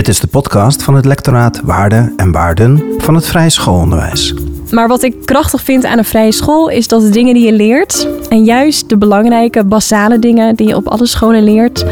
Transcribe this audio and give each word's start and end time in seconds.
Dit 0.00 0.08
is 0.08 0.20
de 0.20 0.26
podcast 0.26 0.82
van 0.82 0.94
het 0.94 1.04
lectoraat 1.04 1.60
Waarden 1.64 2.12
en 2.16 2.32
Waarden 2.32 2.82
van 2.98 3.14
het 3.14 3.26
Vrije 3.26 3.50
Schoolonderwijs. 3.50 4.34
Maar 4.70 4.88
wat 4.88 5.02
ik 5.02 5.14
krachtig 5.24 5.62
vind 5.62 5.84
aan 5.84 5.98
een 5.98 6.04
vrije 6.04 6.32
school 6.32 6.68
is 6.68 6.88
dat 6.88 7.02
de 7.02 7.08
dingen 7.08 7.34
die 7.34 7.46
je 7.46 7.52
leert, 7.52 8.08
en 8.28 8.44
juist 8.44 8.88
de 8.88 8.96
belangrijke, 8.96 9.64
basale 9.64 10.18
dingen 10.18 10.56
die 10.56 10.68
je 10.68 10.76
op 10.76 10.88
alle 10.88 11.06
scholen 11.06 11.42
leert, 11.42 11.84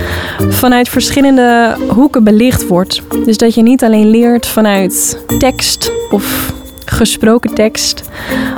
vanuit 0.49 0.89
verschillende 0.89 1.77
hoeken 1.89 2.25
belicht 2.25 2.67
wordt. 2.67 3.03
Dus 3.25 3.37
dat 3.37 3.55
je 3.55 3.63
niet 3.63 3.85
alleen 3.85 4.11
leert 4.11 4.47
vanuit 4.47 5.25
tekst 5.39 5.93
of 6.11 6.53
gesproken 6.85 7.55
tekst 7.55 8.03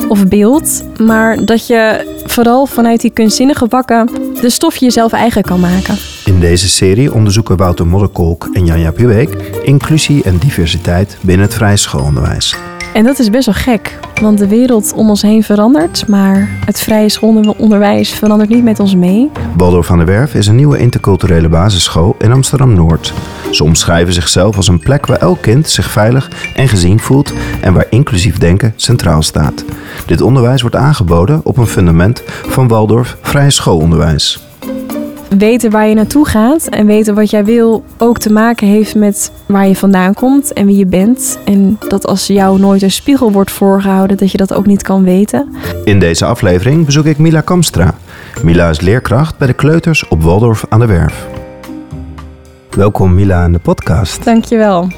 of 0.09 0.27
beeld, 0.27 0.83
maar 0.99 1.45
dat 1.45 1.67
je 1.67 2.07
vooral 2.25 2.67
vanuit 2.67 3.01
die 3.01 3.11
kunstzinnige 3.11 3.67
vakken 3.69 4.09
de 4.41 4.51
stof 4.51 4.77
jezelf 4.77 5.13
eigen 5.13 5.43
kan 5.43 5.61
maken. 5.61 5.97
In 6.31 6.41
deze 6.41 6.69
serie 6.69 7.13
onderzoeken 7.13 7.57
Wouter 7.57 7.87
Modderkolk 7.87 8.49
en 8.53 8.67
Janja 8.67 8.91
Puweek 8.91 9.35
inclusie 9.63 10.23
en 10.23 10.39
diversiteit 10.39 11.19
binnen 11.21 11.47
het 11.47 11.55
vrije 11.55 11.77
schoolonderwijs. 11.77 12.57
En 12.95 13.05
dat 13.05 13.19
is 13.19 13.31
best 13.31 13.47
wel 13.47 13.55
gek, 13.55 13.99
want 14.21 14.39
de 14.39 14.49
wereld 14.49 14.93
om 14.93 15.09
ons 15.09 15.23
heen 15.23 15.43
verandert, 15.43 16.09
maar 16.09 16.49
het 16.65 16.81
vrije 16.81 17.09
schoolonderwijs 17.09 18.11
verandert 18.11 18.51
niet 18.51 18.65
met 18.65 18.81
ons 18.81 18.95
mee. 18.95 19.31
Waldorf 19.57 19.87
van 19.87 19.97
der 19.97 20.07
Werf 20.07 20.35
is 20.35 20.47
een 20.47 20.57
nieuwe 20.57 20.79
interculturele 20.79 21.49
basisschool 21.49 22.17
in 22.19 22.33
Amsterdam-Noord. 22.33 23.13
Ze 23.51 23.65
omschrijven 23.65 24.13
zichzelf 24.13 24.57
als 24.57 24.69
een 24.69 24.79
plek 24.79 25.07
waar 25.07 25.19
elk 25.19 25.41
kind 25.43 25.69
zich 25.69 25.91
veilig 25.91 26.31
en 26.55 26.69
gezien 26.69 27.01
voelt 27.01 27.33
en 27.61 27.73
waar 27.73 27.87
inclusief 27.91 28.39
denken 28.39 28.73
centraal 28.77 29.23
staat. 29.23 29.65
Dit 30.07 30.21
onderwijs 30.21 30.61
wordt 30.61 30.77
aangeboden 30.77 31.41
op 31.45 31.57
een 31.57 31.67
fundament 31.67 32.23
van 32.27 32.69
Waldorf 32.69 33.17
vrije 33.21 33.51
schoolonderwijs 33.51 34.50
weten 35.39 35.71
waar 35.71 35.87
je 35.87 35.95
naartoe 35.95 36.27
gaat 36.27 36.67
en 36.67 36.87
weten 36.87 37.15
wat 37.15 37.31
jij 37.31 37.45
wil 37.45 37.85
ook 37.99 38.19
te 38.19 38.33
maken 38.33 38.67
heeft 38.67 38.95
met 38.95 39.33
waar 39.47 39.67
je 39.67 39.77
vandaan 39.77 40.15
komt 40.15 40.53
en 40.53 40.67
wie 40.67 40.77
je 40.77 40.87
bent. 40.87 41.39
En 41.45 41.79
dat 41.89 42.07
als 42.07 42.27
jou 42.27 42.61
nooit 42.61 42.83
een 42.83 42.91
spiegel 42.91 43.33
wordt 43.33 43.51
voorgehouden, 43.51 44.17
dat 44.17 44.31
je 44.31 44.37
dat 44.37 44.55
ook 44.55 44.67
niet 44.67 44.83
kan 44.83 45.05
weten. 45.05 45.55
In 45.85 45.99
deze 45.99 46.25
aflevering 46.25 46.85
bezoek 46.85 47.05
ik 47.05 47.19
Mila 47.19 47.41
Kamstra. 47.41 47.95
Mila 48.43 48.69
is 48.69 48.81
leerkracht 48.81 49.39
bij 49.39 49.47
de 49.47 49.53
kleuters 49.53 50.09
op 50.09 50.23
Waldorf 50.23 50.65
aan 50.69 50.81
de 50.81 50.87
Werf. 50.87 51.29
Welkom 52.71 53.15
Mila 53.15 53.43
aan 53.43 53.53
de 53.53 53.59
podcast. 53.59 54.25
Dankjewel. 54.25 54.89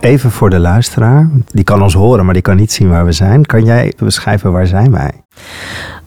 Even 0.00 0.30
voor 0.30 0.50
de 0.50 0.58
luisteraar, 0.58 1.30
die 1.46 1.64
kan 1.64 1.82
ons 1.82 1.94
horen, 1.94 2.24
maar 2.24 2.34
die 2.34 2.42
kan 2.42 2.56
niet 2.56 2.72
zien 2.72 2.88
waar 2.88 3.04
we 3.04 3.12
zijn. 3.12 3.46
Kan 3.46 3.64
jij 3.64 3.92
beschrijven 3.96 4.52
waar 4.52 4.66
zijn 4.66 4.90
wij? 4.90 5.10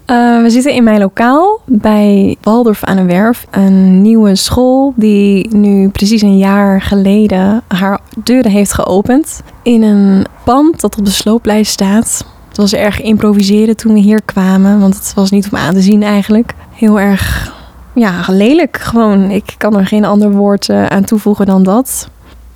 Uh, 0.07 0.41
we 0.41 0.49
zitten 0.49 0.73
in 0.73 0.83
mijn 0.83 0.99
lokaal 0.99 1.59
bij 1.65 2.35
Waldorf 2.41 2.83
aan 2.83 2.95
de 2.95 3.03
Werf. 3.03 3.45
Een 3.51 4.01
nieuwe 4.01 4.35
school 4.35 4.93
die 4.95 5.55
nu 5.55 5.89
precies 5.89 6.21
een 6.21 6.37
jaar 6.37 6.81
geleden 6.81 7.61
haar 7.67 7.99
deuren 8.23 8.51
heeft 8.51 8.73
geopend. 8.73 9.41
In 9.61 9.81
een 9.81 10.25
pand 10.43 10.81
dat 10.81 10.97
op 10.97 11.05
de 11.05 11.11
slooplijst 11.11 11.71
staat. 11.71 12.25
Het 12.47 12.57
was 12.57 12.73
erg 12.73 13.01
improviseren 13.01 13.77
toen 13.77 13.93
we 13.93 13.99
hier 13.99 14.21
kwamen, 14.21 14.79
want 14.79 14.95
het 14.95 15.13
was 15.15 15.31
niet 15.31 15.49
om 15.51 15.57
aan 15.57 15.73
te 15.73 15.81
zien 15.81 16.03
eigenlijk. 16.03 16.53
Heel 16.71 16.99
erg 16.99 17.53
ja, 17.93 18.23
lelijk 18.27 18.77
gewoon. 18.77 19.31
Ik 19.31 19.55
kan 19.57 19.77
er 19.77 19.87
geen 19.87 20.05
ander 20.05 20.31
woord 20.31 20.69
uh, 20.69 20.85
aan 20.85 21.03
toevoegen 21.03 21.45
dan 21.45 21.63
dat. 21.63 22.09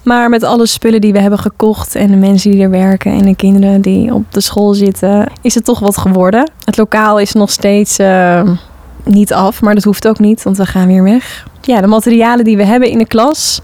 Maar 0.07 0.29
met 0.29 0.43
alle 0.43 0.65
spullen 0.65 1.01
die 1.01 1.13
we 1.13 1.19
hebben 1.19 1.39
gekocht 1.39 1.95
en 1.95 2.07
de 2.07 2.15
mensen 2.15 2.51
die 2.51 2.61
er 2.61 2.69
werken 2.69 3.11
en 3.11 3.25
de 3.25 3.35
kinderen 3.35 3.81
die 3.81 4.13
op 4.13 4.33
de 4.33 4.41
school 4.41 4.73
zitten, 4.73 5.31
is 5.41 5.55
het 5.55 5.63
toch 5.63 5.79
wat 5.79 5.97
geworden. 5.97 6.51
Het 6.63 6.77
lokaal 6.77 7.19
is 7.19 7.33
nog 7.33 7.49
steeds 7.49 7.99
uh, 7.99 8.41
niet 9.03 9.33
af, 9.33 9.61
maar 9.61 9.75
dat 9.75 9.83
hoeft 9.83 10.07
ook 10.07 10.19
niet, 10.19 10.43
want 10.43 10.57
we 10.57 10.65
gaan 10.65 10.87
weer 10.87 11.03
weg. 11.03 11.47
Ja, 11.61 11.81
de 11.81 11.87
materialen 11.87 12.45
die 12.45 12.57
we 12.57 12.63
hebben 12.63 12.89
in 12.89 12.97
de 12.97 13.07
klas 13.07 13.61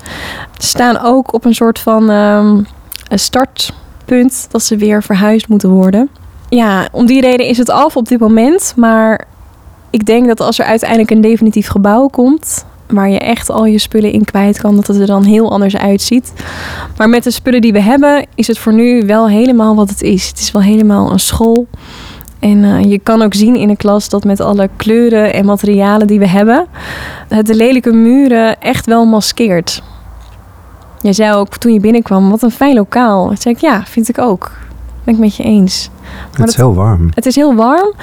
staan 0.58 1.00
ook 1.00 1.34
op 1.34 1.46
een 1.46 1.56
soort 1.56 1.80
van 1.80 2.10
een 2.10 2.66
startpunt 3.10 4.48
dat 4.52 4.64
ze 4.64 4.78
weer 4.78 5.03
verhuisd 5.03 5.48
moeten 5.48 5.70
worden. 5.70 6.09
Ja, 6.50 6.88
om 6.92 7.06
die 7.06 7.22
reden 7.22 7.46
is 7.46 7.58
het 7.58 7.70
af 7.70 7.96
op 7.96 8.08
dit 8.08 8.20
moment, 8.20 8.74
maar 8.76 9.26
ik 9.90 10.06
denk 10.06 10.28
dat 10.28 10.40
als 10.40 10.59
er 10.59 10.66
uiteindelijk 10.66 11.12
een 11.12 11.22
definitief 11.22 11.68
gebouw 11.68 12.08
komt, 12.08 12.66
waar 12.94 13.09
je 13.09 13.20
echt 13.20 13.50
al 13.50 13.66
je 13.66 13.80
spullen 13.80 14.12
in 14.12 14.26
kwijt 14.26 14.62
kan, 14.62 14.76
dat 14.76 14.88
het 14.88 15.00
er 15.00 15.08
dan 15.08 15.24
heel 15.24 15.52
anders 15.52 15.78
uitziet. 15.78 16.34
Maar 16.98 17.09
met 17.09 17.24
de 17.24 17.31
spullen 17.31 17.62
die 17.62 17.74
we 17.74 17.81
hebben, 17.81 18.26
is 18.36 18.48
het 18.48 18.58
voor 18.58 18.74
nu 18.74 19.06
wel 19.06 19.30
helemaal 19.30 19.76
wat 19.76 19.90
het 19.90 20.02
is. 20.02 20.28
Het 20.28 20.40
is 20.40 20.52
wel 20.52 20.62
helemaal 20.62 21.12
een 21.12 21.20
school. 21.20 21.68
En 22.40 22.58
uh, 22.58 22.84
je 22.84 23.00
kan 23.00 23.22
ook 23.22 23.34
zien 23.34 23.56
in 23.56 23.68
de 23.68 23.76
klas 23.76 24.09
dat 24.09 24.24
met 24.24 24.40
alle 24.40 24.70
kleuren 24.76 25.34
en 25.34 25.46
materialen 25.46 26.08
die 26.08 26.20
we 26.20 26.28
hebben, 26.28 26.68
het 27.28 27.46
de 27.46 27.56
lelijke 27.56 27.92
muren 27.92 28.62
echt 28.62 28.86
wel 28.86 29.06
maskeert. 29.06 29.84
Jij 31.02 31.14
zei 31.14 31.34
ook 31.34 31.58
toen 31.58 31.74
je 31.74 31.80
binnenkwam, 31.80 32.30
wat 32.30 32.42
een 32.42 32.52
fijn 32.52 32.76
lokaal. 32.76 33.28
Toen 33.28 33.38
zei 33.38 33.56
ik, 33.56 33.62
ja, 33.62 33.84
vind 33.86 34.09
ik 34.09 34.18
ook. 34.18 34.52
Ben 35.03 35.14
ik 35.14 35.20
met 35.20 35.36
je 35.36 35.44
eens. 35.44 35.90
Maar 36.32 36.40
het 36.40 36.50
is 36.50 36.56
heel 36.56 36.74
warm. 36.74 37.09
Het 37.14 37.26
is 37.26 37.36
heel 37.36 37.56
warm. 37.56 37.94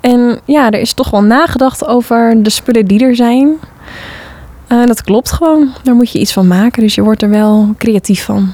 En 0.00 0.40
ja, 0.44 0.70
er 0.70 0.80
is 0.80 0.92
toch 0.92 1.10
wel 1.10 1.22
nagedacht 1.22 1.86
over 1.86 2.42
de 2.42 2.50
spullen 2.50 2.86
die 2.86 3.04
er 3.04 3.16
zijn. 3.16 3.56
Uh, 4.74 4.86
dat 4.86 5.02
klopt 5.02 5.32
gewoon. 5.32 5.68
Daar 5.82 5.94
moet 5.94 6.10
je 6.10 6.18
iets 6.18 6.32
van 6.32 6.46
maken. 6.46 6.82
Dus 6.82 6.94
je 6.94 7.02
wordt 7.02 7.22
er 7.22 7.28
wel 7.28 7.74
creatief 7.78 8.24
van. 8.24 8.52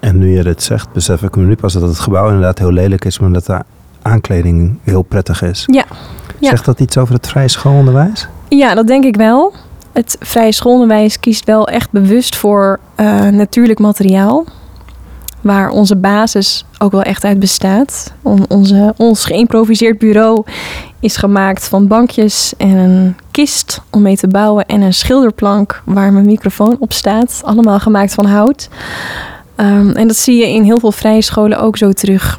En 0.00 0.18
nu 0.18 0.36
je 0.36 0.42
dit 0.42 0.62
zegt, 0.62 0.92
besef 0.92 1.22
ik 1.22 1.36
me 1.36 1.44
nu 1.44 1.56
pas 1.56 1.72
dat 1.72 1.82
het 1.82 1.98
gebouw 1.98 2.26
inderdaad 2.26 2.58
heel 2.58 2.72
lelijk 2.72 3.04
is, 3.04 3.18
maar 3.18 3.32
dat 3.32 3.46
de 3.46 3.62
aankleding 4.02 4.78
heel 4.82 5.02
prettig 5.02 5.42
is. 5.42 5.64
Ja. 5.66 5.84
ja. 6.38 6.48
Zegt 6.48 6.64
dat 6.64 6.80
iets 6.80 6.96
over 6.96 7.14
het 7.14 7.28
vrije 7.28 7.48
schoolonderwijs? 7.48 8.28
Ja, 8.48 8.74
dat 8.74 8.86
denk 8.86 9.04
ik 9.04 9.16
wel. 9.16 9.54
Het 9.92 10.16
vrije 10.20 10.52
schoolonderwijs 10.52 11.20
kiest 11.20 11.44
wel 11.44 11.68
echt 11.68 11.90
bewust 11.90 12.36
voor 12.36 12.80
uh, 12.96 13.28
natuurlijk 13.28 13.78
materiaal 13.78 14.44
waar 15.40 15.70
onze 15.70 15.96
basis 15.96 16.64
ook 16.78 16.92
wel 16.92 17.02
echt 17.02 17.24
uit 17.24 17.38
bestaat. 17.38 18.12
onze, 18.48 18.94
ons 18.96 19.24
geïmproviseerd 19.24 19.98
bureau 19.98 20.44
is 21.00 21.16
gemaakt 21.16 21.68
van 21.68 21.86
bankjes 21.86 22.54
en 22.56 22.76
een 22.76 23.16
kist 23.36 23.80
om 23.90 24.02
mee 24.02 24.16
te 24.16 24.28
bouwen 24.28 24.66
en 24.66 24.80
een 24.80 24.94
schilderplank 24.94 25.82
waar 25.84 26.12
mijn 26.12 26.26
microfoon 26.26 26.76
op 26.78 26.92
staat. 26.92 27.40
Allemaal 27.44 27.78
gemaakt 27.78 28.14
van 28.14 28.26
hout. 28.26 28.68
Um, 29.56 29.90
en 29.90 30.06
dat 30.06 30.16
zie 30.16 30.36
je 30.36 30.48
in 30.48 30.62
heel 30.62 30.78
veel 30.78 30.92
vrije 30.92 31.22
scholen 31.22 31.60
ook 31.60 31.76
zo 31.76 31.92
terug. 31.92 32.38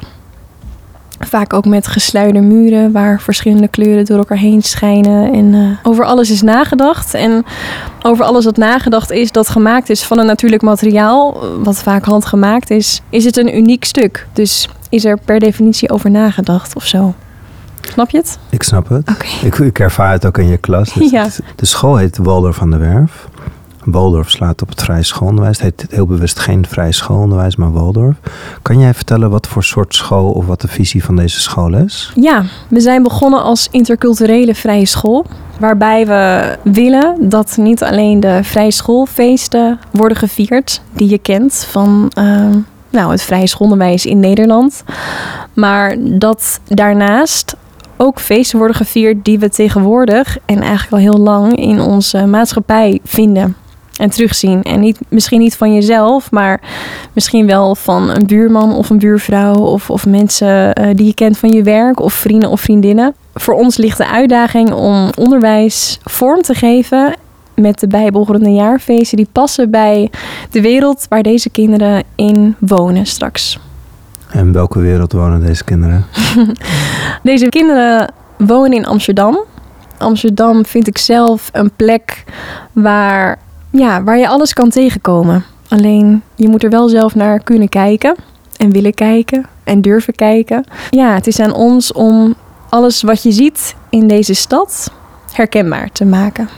Vaak 1.18 1.52
ook 1.52 1.64
met 1.64 1.86
gesluierde 1.86 2.40
muren 2.40 2.92
waar 2.92 3.20
verschillende 3.20 3.68
kleuren 3.68 4.04
door 4.04 4.18
elkaar 4.18 4.38
heen 4.38 4.62
schijnen. 4.62 5.32
En 5.32 5.52
uh, 5.52 5.68
over 5.82 6.04
alles 6.04 6.30
is 6.30 6.42
nagedacht. 6.42 7.14
En 7.14 7.44
over 8.02 8.24
alles 8.24 8.44
wat 8.44 8.56
nagedacht 8.56 9.10
is, 9.10 9.32
dat 9.32 9.48
gemaakt 9.48 9.90
is 9.90 10.02
van 10.02 10.18
een 10.18 10.26
natuurlijk 10.26 10.62
materiaal, 10.62 11.46
wat 11.62 11.82
vaak 11.82 12.04
handgemaakt 12.04 12.70
is, 12.70 13.00
is 13.10 13.24
het 13.24 13.36
een 13.36 13.56
uniek 13.56 13.84
stuk. 13.84 14.26
Dus 14.32 14.68
is 14.88 15.04
er 15.04 15.18
per 15.24 15.38
definitie 15.38 15.90
over 15.90 16.10
nagedacht 16.10 16.76
of 16.76 16.86
zo. 16.86 17.14
Snap 17.80 18.10
je 18.10 18.16
het? 18.16 18.38
Ik 18.50 18.62
snap 18.62 18.88
het. 18.88 19.10
Okay. 19.10 19.30
Ik, 19.42 19.58
ik 19.58 19.78
ervaar 19.78 20.12
het 20.12 20.26
ook 20.26 20.38
in 20.38 20.48
je 20.48 20.56
klas. 20.56 20.92
Dus 20.98 21.10
ja. 21.10 21.28
De 21.56 21.66
school 21.66 21.96
heet 21.96 22.16
Waldorf 22.16 22.56
van 22.56 22.70
der 22.70 22.80
Werf. 22.80 23.28
Waldorf 23.84 24.30
slaat 24.30 24.62
op 24.62 24.68
het 24.68 24.82
vrije 24.82 25.02
schoolonderwijs. 25.02 25.60
Het 25.60 25.80
heet 25.80 25.90
heel 25.90 26.06
bewust 26.06 26.38
geen 26.38 26.66
vrije 26.66 26.92
schoolonderwijs, 26.92 27.56
maar 27.56 27.72
Waldorf. 27.72 28.16
Kan 28.62 28.78
jij 28.78 28.94
vertellen 28.94 29.30
wat 29.30 29.46
voor 29.46 29.64
soort 29.64 29.94
school 29.94 30.30
of 30.30 30.46
wat 30.46 30.60
de 30.60 30.68
visie 30.68 31.04
van 31.04 31.16
deze 31.16 31.40
school 31.40 31.74
is? 31.74 32.12
Ja, 32.14 32.44
we 32.68 32.80
zijn 32.80 33.02
begonnen 33.02 33.42
als 33.42 33.68
interculturele 33.70 34.54
vrije 34.54 34.86
school. 34.86 35.26
Waarbij 35.58 36.06
we 36.06 36.56
willen 36.62 37.28
dat 37.28 37.56
niet 37.56 37.82
alleen 37.82 38.20
de 38.20 38.40
vrije 38.42 38.70
schoolfeesten 38.70 39.78
worden 39.90 40.18
gevierd, 40.18 40.80
die 40.92 41.08
je 41.08 41.18
kent 41.18 41.66
van 41.70 42.12
uh, 42.18 42.46
nou, 42.90 43.10
het 43.10 43.22
vrije 43.22 43.46
schoolonderwijs 43.46 44.06
in 44.06 44.20
Nederland. 44.20 44.82
Maar 45.54 45.96
dat 46.00 46.60
daarnaast 46.66 47.56
ook 47.98 48.20
feesten 48.20 48.58
worden 48.58 48.76
gevierd 48.76 49.24
die 49.24 49.38
we 49.38 49.48
tegenwoordig 49.48 50.38
en 50.44 50.60
eigenlijk 50.60 50.92
al 50.92 50.98
heel 50.98 51.22
lang 51.22 51.56
in 51.56 51.80
onze 51.80 52.26
maatschappij 52.26 53.00
vinden 53.04 53.56
en 53.98 54.10
terugzien. 54.10 54.62
En 54.62 54.80
niet, 54.80 54.98
misschien 55.08 55.40
niet 55.40 55.56
van 55.56 55.74
jezelf, 55.74 56.30
maar 56.30 56.60
misschien 57.12 57.46
wel 57.46 57.74
van 57.74 58.10
een 58.10 58.26
buurman 58.26 58.74
of 58.74 58.90
een 58.90 58.98
buurvrouw 58.98 59.54
of, 59.54 59.90
of 59.90 60.06
mensen 60.06 60.80
uh, 60.80 60.86
die 60.94 61.06
je 61.06 61.14
kent 61.14 61.38
van 61.38 61.50
je 61.50 61.62
werk 61.62 62.00
of 62.00 62.12
vrienden 62.12 62.50
of 62.50 62.60
vriendinnen. 62.60 63.14
Voor 63.34 63.54
ons 63.54 63.76
ligt 63.76 63.98
de 63.98 64.08
uitdaging 64.08 64.72
om 64.72 65.10
onderwijs 65.16 65.98
vorm 66.04 66.42
te 66.42 66.54
geven 66.54 67.14
met 67.54 67.80
de 67.80 67.86
bijbehorende 67.86 68.50
jaarfeesten 68.50 69.16
die 69.16 69.28
passen 69.32 69.70
bij 69.70 70.10
de 70.50 70.60
wereld 70.60 71.06
waar 71.08 71.22
deze 71.22 71.50
kinderen 71.50 72.02
in 72.14 72.56
wonen 72.58 73.06
straks. 73.06 73.58
En 74.30 74.52
welke 74.52 74.80
wereld 74.80 75.12
wonen 75.12 75.40
deze 75.40 75.64
kinderen? 75.64 76.04
deze 77.22 77.48
kinderen 77.48 78.12
wonen 78.36 78.72
in 78.72 78.86
Amsterdam. 78.86 79.38
Amsterdam 79.98 80.66
vind 80.66 80.86
ik 80.86 80.98
zelf 80.98 81.48
een 81.52 81.70
plek 81.76 82.24
waar 82.72 83.38
ja, 83.70 84.02
waar 84.02 84.18
je 84.18 84.28
alles 84.28 84.52
kan 84.52 84.70
tegenkomen. 84.70 85.44
Alleen 85.68 86.22
je 86.34 86.48
moet 86.48 86.62
er 86.62 86.70
wel 86.70 86.88
zelf 86.88 87.14
naar 87.14 87.42
kunnen 87.42 87.68
kijken 87.68 88.16
en 88.56 88.70
willen 88.70 88.94
kijken 88.94 89.46
en 89.64 89.80
durven 89.80 90.14
kijken. 90.14 90.64
Ja, 90.90 91.14
het 91.14 91.26
is 91.26 91.40
aan 91.40 91.52
ons 91.52 91.92
om 91.92 92.34
alles 92.68 93.02
wat 93.02 93.22
je 93.22 93.32
ziet 93.32 93.76
in 93.90 94.06
deze 94.06 94.34
stad 94.34 94.92
herkenbaar 95.32 95.92
te 95.92 96.04
maken. 96.04 96.48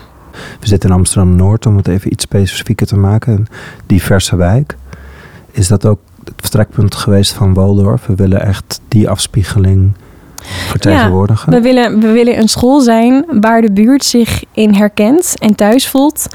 We 0.61 0.66
zitten 0.66 0.90
in 0.90 0.96
Amsterdam-Noord, 0.96 1.66
om 1.66 1.76
het 1.76 1.88
even 1.88 2.12
iets 2.12 2.25
specifieker 2.25 2.87
te 2.87 2.96
maken. 2.96 3.32
Een 3.32 3.46
diverse 3.87 4.37
wijk. 4.37 4.76
Is 5.50 5.69
dat 5.69 5.87
ook 5.87 5.99
het 6.25 6.34
vertrekpunt 6.37 6.94
geweest 6.94 7.32
van 7.32 7.55
Waldorf? 7.55 8.06
We 8.06 8.14
willen 8.14 8.46
echt 8.46 8.81
die 8.88 9.08
afspiegeling 9.08 9.93
vertegenwoordigen. 10.43 11.52
Ja, 11.52 11.58
we, 11.58 11.64
willen, 11.64 12.00
we 12.00 12.11
willen 12.11 12.38
een 12.38 12.49
school 12.49 12.81
zijn 12.81 13.25
waar 13.40 13.61
de 13.61 13.72
buurt 13.72 14.05
zich 14.05 14.44
in 14.52 14.75
herkent 14.75 15.34
en 15.38 15.55
thuis 15.55 15.88
voelt. 15.88 16.26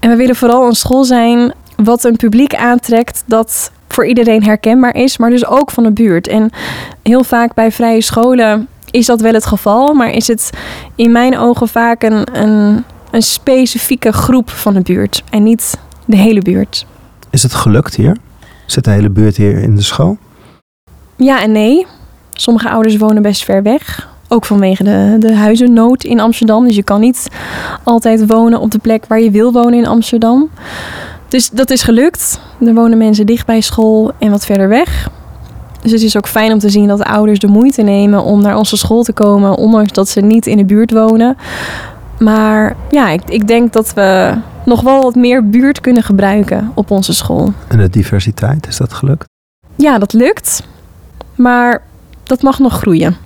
En 0.00 0.10
we 0.10 0.16
willen 0.16 0.36
vooral 0.36 0.66
een 0.66 0.74
school 0.74 1.04
zijn 1.04 1.52
wat 1.76 2.04
een 2.04 2.16
publiek 2.16 2.54
aantrekt 2.54 3.22
dat 3.26 3.70
voor 3.88 4.06
iedereen 4.06 4.44
herkenbaar 4.44 4.94
is, 4.94 5.18
maar 5.18 5.30
dus 5.30 5.46
ook 5.46 5.70
van 5.70 5.82
de 5.82 5.92
buurt. 5.92 6.28
En 6.28 6.50
heel 7.02 7.24
vaak 7.24 7.54
bij 7.54 7.72
vrije 7.72 8.00
scholen 8.00 8.68
is 8.90 9.06
dat 9.06 9.20
wel 9.20 9.32
het 9.32 9.46
geval, 9.46 9.94
maar 9.94 10.10
is 10.10 10.26
het 10.26 10.50
in 10.94 11.12
mijn 11.12 11.38
ogen 11.38 11.68
vaak 11.68 12.02
een, 12.02 12.38
een, 12.40 12.84
een 13.10 13.22
specifieke 13.22 14.12
groep 14.12 14.50
van 14.50 14.74
de 14.74 14.80
buurt 14.80 15.22
en 15.30 15.42
niet 15.42 15.78
de 16.04 16.16
hele 16.16 16.42
buurt. 16.42 16.86
Is 17.30 17.42
het 17.42 17.54
gelukt 17.54 17.94
hier? 17.94 18.16
Zit 18.70 18.84
de 18.84 18.90
hele 18.90 19.10
buurt 19.10 19.36
hier 19.36 19.58
in 19.58 19.74
de 19.74 19.82
school? 19.82 20.16
Ja 21.16 21.42
en 21.42 21.52
nee. 21.52 21.86
Sommige 22.32 22.70
ouders 22.70 22.96
wonen 22.96 23.22
best 23.22 23.44
ver 23.44 23.62
weg. 23.62 24.08
Ook 24.28 24.44
vanwege 24.44 24.84
de, 24.84 25.16
de 25.18 25.34
huizennood 25.34 26.04
in 26.04 26.20
Amsterdam. 26.20 26.64
Dus 26.64 26.76
je 26.76 26.82
kan 26.82 27.00
niet 27.00 27.28
altijd 27.84 28.26
wonen 28.26 28.60
op 28.60 28.70
de 28.70 28.78
plek 28.78 29.06
waar 29.06 29.20
je 29.20 29.30
wil 29.30 29.52
wonen 29.52 29.78
in 29.78 29.86
Amsterdam. 29.86 30.50
Dus 31.28 31.50
dat 31.50 31.70
is 31.70 31.82
gelukt. 31.82 32.40
Er 32.60 32.74
wonen 32.74 32.98
mensen 32.98 33.26
dicht 33.26 33.46
bij 33.46 33.60
school 33.60 34.12
en 34.18 34.30
wat 34.30 34.46
verder 34.46 34.68
weg. 34.68 35.10
Dus 35.82 35.92
het 35.92 36.02
is 36.02 36.16
ook 36.16 36.28
fijn 36.28 36.52
om 36.52 36.58
te 36.58 36.70
zien 36.70 36.86
dat 36.86 36.98
de 36.98 37.04
ouders 37.04 37.38
de 37.38 37.46
moeite 37.46 37.82
nemen 37.82 38.22
om 38.22 38.42
naar 38.42 38.56
onze 38.56 38.76
school 38.76 39.02
te 39.02 39.12
komen, 39.12 39.56
ondanks 39.56 39.92
dat 39.92 40.08
ze 40.08 40.20
niet 40.20 40.46
in 40.46 40.56
de 40.56 40.64
buurt 40.64 40.92
wonen. 40.92 41.36
Maar 42.18 42.76
ja, 42.90 43.08
ik, 43.08 43.22
ik 43.28 43.48
denk 43.48 43.72
dat 43.72 43.94
we 43.94 44.34
nog 44.64 44.80
wel 44.80 45.02
wat 45.02 45.14
meer 45.14 45.48
buurt 45.48 45.80
kunnen 45.80 46.02
gebruiken 46.02 46.70
op 46.74 46.90
onze 46.90 47.14
school. 47.14 47.52
En 47.68 47.78
de 47.78 47.90
diversiteit, 47.90 48.66
is 48.66 48.76
dat 48.76 48.92
gelukt? 48.92 49.24
Ja, 49.74 49.98
dat 49.98 50.12
lukt. 50.12 50.62
Maar 51.34 51.82
dat 52.22 52.42
mag 52.42 52.58
nog 52.58 52.72
groeien. 52.78 53.16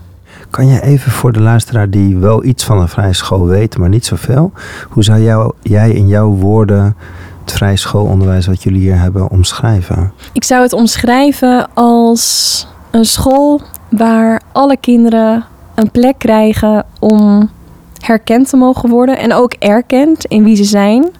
Kan 0.50 0.66
je 0.66 0.82
even 0.82 1.12
voor 1.12 1.32
de 1.32 1.40
luisteraar 1.40 1.90
die 1.90 2.16
wel 2.16 2.44
iets 2.44 2.64
van 2.64 2.80
een 2.80 2.88
vrije 2.88 3.12
school 3.12 3.46
weet, 3.46 3.78
maar 3.78 3.88
niet 3.88 4.06
zoveel, 4.06 4.52
hoe 4.88 5.04
zou 5.04 5.20
jou, 5.20 5.52
jij 5.62 5.90
in 5.90 6.08
jouw 6.08 6.28
woorden 6.28 6.96
het 7.40 7.52
vrije 7.52 7.76
schoolonderwijs 7.76 8.46
wat 8.46 8.62
jullie 8.62 8.80
hier 8.80 8.98
hebben 8.98 9.30
omschrijven? 9.30 10.12
Ik 10.32 10.44
zou 10.44 10.62
het 10.62 10.72
omschrijven 10.72 11.74
als 11.74 12.66
een 12.90 13.04
school 13.04 13.60
waar 13.90 14.40
alle 14.52 14.76
kinderen 14.76 15.44
een 15.74 15.90
plek 15.90 16.18
krijgen 16.18 16.84
om 16.98 17.50
herkend 18.06 18.48
te 18.48 18.56
mogen 18.56 18.88
worden 18.88 19.18
en 19.18 19.32
ook 19.32 19.52
erkend 19.52 20.24
in 20.24 20.44
wie 20.44 20.56
ze 20.56 20.64
zijn. 20.64 21.10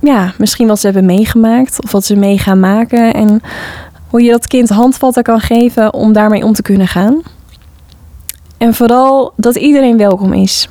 Ja, 0.00 0.32
misschien 0.38 0.66
wat 0.66 0.80
ze 0.80 0.86
hebben 0.86 1.04
meegemaakt 1.06 1.82
of 1.82 1.92
wat 1.92 2.04
ze 2.04 2.16
mee 2.16 2.38
gaan 2.38 2.60
maken 2.60 3.14
en 3.14 3.40
hoe 4.08 4.22
je 4.22 4.30
dat 4.30 4.46
kind 4.46 4.68
handvatten 4.68 5.22
kan 5.22 5.40
geven 5.40 5.94
om 5.94 6.12
daarmee 6.12 6.44
om 6.44 6.52
te 6.52 6.62
kunnen 6.62 6.88
gaan. 6.88 7.22
En 8.58 8.74
vooral 8.74 9.32
dat 9.36 9.56
iedereen 9.56 9.96
welkom 9.96 10.32
is. 10.32 10.68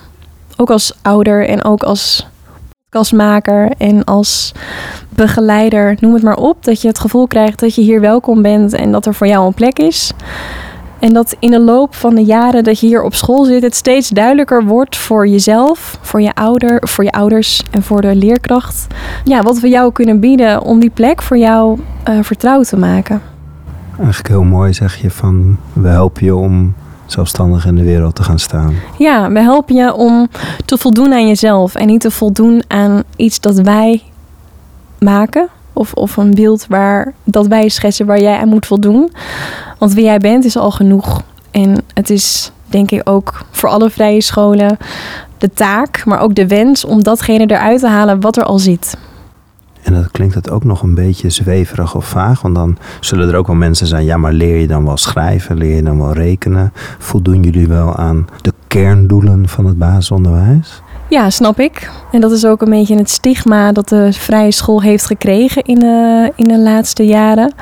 Ook 0.58 0.70
als 0.70 0.94
ouder 1.02 1.48
en 1.48 1.64
ook 1.64 1.84
als 1.84 2.28
podcastmaker 2.94 3.72
en 3.78 4.04
als 4.04 4.52
begeleider, 5.10 5.98
noem 6.00 6.14
het 6.14 6.24
maar 6.24 6.38
op. 6.38 6.64
Dat 6.64 6.82
je 6.82 6.88
het 6.88 7.00
gevoel 7.00 7.28
krijgt 7.28 7.60
dat 7.60 7.76
je 7.76 7.82
hier 7.82 8.02
welkom 8.02 8.42
bent 8.42 8.74
en 8.74 8.92
dat 8.92 9.06
er 9.06 9.14
voor 9.14 9.28
jou 9.28 9.46
een 9.46 9.54
plek 9.54 9.80
is. 9.80 10.12
En 11.04 11.14
dat 11.14 11.36
in 11.40 11.52
de 11.52 11.60
loop 11.60 11.96
van 11.96 12.16
de 12.16 12.24
jaren 12.24 12.64
dat 12.64 12.80
je 12.80 12.88
hier 12.88 13.04
op 13.04 13.16
school 13.16 13.46
zit, 13.46 13.62
het 13.62 13.76
steeds 13.76 14.10
duidelijker 14.10 14.66
wordt 14.66 14.96
voor 14.96 15.28
jezelf, 15.28 15.98
voor 16.02 16.22
je 16.22 16.34
ouder, 16.34 16.88
voor 16.88 17.04
je 17.04 17.12
ouders 17.12 17.64
en 17.72 17.84
voor 17.84 18.02
de 18.02 18.16
leerkracht. 18.16 18.88
Ja, 19.24 19.42
wat 19.42 19.60
we 19.60 19.70
jou 19.70 19.92
kunnen 19.92 20.20
bieden 20.20 20.62
om 20.62 20.80
die 20.80 20.90
plek 20.90 21.22
voor 21.22 21.38
jou 21.38 21.80
uh, 22.10 22.18
vertrouwd 22.22 22.68
te 22.68 22.78
maken. 22.78 23.22
Eigenlijk 23.98 24.28
heel 24.28 24.44
mooi 24.44 24.74
zeg 24.74 25.02
je 25.02 25.12
van 25.12 25.58
we 25.74 25.88
helpen 25.88 26.26
je 26.26 26.36
om 26.36 26.74
zelfstandig 27.06 27.66
in 27.66 27.76
de 27.76 27.84
wereld 27.84 28.16
te 28.16 28.24
gaan 28.24 28.40
staan. 28.40 28.76
Ja, 28.98 29.32
we 29.32 29.40
helpen 29.40 29.76
je 29.76 29.94
om 29.94 30.28
te 30.66 30.78
voldoen 30.78 31.14
aan 31.14 31.28
jezelf 31.28 31.76
en 31.76 31.88
niet 31.88 32.02
te 32.02 32.12
voldoen 32.12 32.64
aan 32.68 33.04
iets 33.16 33.40
dat 33.40 33.60
wij 33.60 34.02
maken. 35.00 35.50
Of, 35.74 35.94
of 35.94 36.18
een 36.18 36.34
beeld 36.34 36.66
waar, 36.70 37.14
dat 37.24 37.48
wij 37.48 37.70
schetsen 37.70 38.06
waar 38.06 38.22
jij 38.22 38.38
aan 38.38 38.48
moet 38.48 38.66
voldoen. 38.66 39.12
Want 39.78 39.94
wie 39.94 40.04
jij 40.04 40.18
bent 40.18 40.46
is 40.46 40.58
al 40.58 40.72
genoeg. 40.72 41.22
En 41.52 41.78
het 41.94 42.10
is 42.10 42.52
denk 42.66 42.92
ik 42.92 43.10
ook 43.10 43.46
voor 43.52 43.70
alle 43.70 43.90
vrije 43.90 44.22
scholen 44.22 44.78
de 45.38 45.50
taak, 45.54 46.06
maar 46.06 46.20
ook 46.20 46.36
de 46.36 46.48
wens 46.48 46.86
om 46.86 47.04
datgene 47.04 47.46
eruit 47.46 47.80
te 47.80 47.88
halen 47.88 48.22
wat 48.22 48.38
er 48.38 48.44
al 48.44 48.60
zit. 48.60 48.98
En 49.84 49.94
dat 49.94 50.12
klinkt 50.12 50.36
het 50.36 50.50
ook 50.50 50.64
nog 50.64 50.82
een 50.82 50.96
beetje 50.96 51.30
zweverig 51.30 51.96
of 51.96 52.06
vaag. 52.06 52.42
Want 52.42 52.56
dan 52.56 52.78
zullen 53.00 53.30
er 53.30 53.36
ook 53.36 53.48
wel 53.48 53.56
mensen 53.56 53.88
zijn. 53.88 54.06
Ja, 54.06 54.18
maar 54.18 54.34
leer 54.34 54.58
je 54.58 54.68
dan 54.68 54.86
wel 54.86 54.98
schrijven? 54.98 55.58
Leer 55.58 55.76
je 55.76 55.84
dan 55.84 55.98
wel 55.98 56.14
rekenen? 56.14 56.74
Voldoen 56.98 57.44
jullie 57.44 57.68
wel 57.68 57.96
aan 57.96 58.28
de 58.42 58.54
kerndoelen 58.68 59.48
van 59.48 59.66
het 59.66 59.78
basisonderwijs? 59.78 60.83
Ja, 61.14 61.30
snap 61.30 61.60
ik. 61.60 61.92
En 62.12 62.22
dat 62.22 62.32
is 62.32 62.46
ook 62.46 62.62
een 62.62 62.70
beetje 62.70 62.96
het 62.96 63.10
stigma 63.10 63.72
dat 63.72 63.90
de 63.90 64.14
vrije 64.14 64.52
school 64.52 64.82
heeft 64.82 65.06
gekregen 65.06 65.64
in 65.64 65.80
de, 65.80 66.32
in 66.36 66.48
de 66.48 66.58
laatste 66.58 67.06
jaren. 67.06 67.54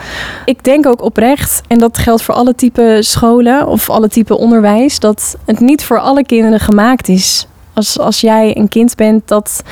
Ik 0.46 0.64
denk 0.64 0.86
ook 0.86 1.02
oprecht, 1.04 1.62
en 1.68 1.80
dat 1.80 1.98
geldt 1.98 2.22
voor 2.22 2.36
alle 2.36 2.56
type 2.56 2.98
scholen 3.00 3.68
of 3.68 3.90
alle 3.90 4.08
type 4.08 4.38
onderwijs, 4.38 5.00
dat 5.00 5.38
het 5.46 5.60
niet 5.60 5.84
voor 5.84 6.00
alle 6.00 6.26
kinderen 6.26 6.60
gemaakt 6.60 7.08
is. 7.08 7.48
Als, 7.74 8.00
als 8.00 8.22
jij 8.22 8.58
een 8.58 8.70
kind 8.70 8.96
bent 8.96 9.28
dat 9.28 9.64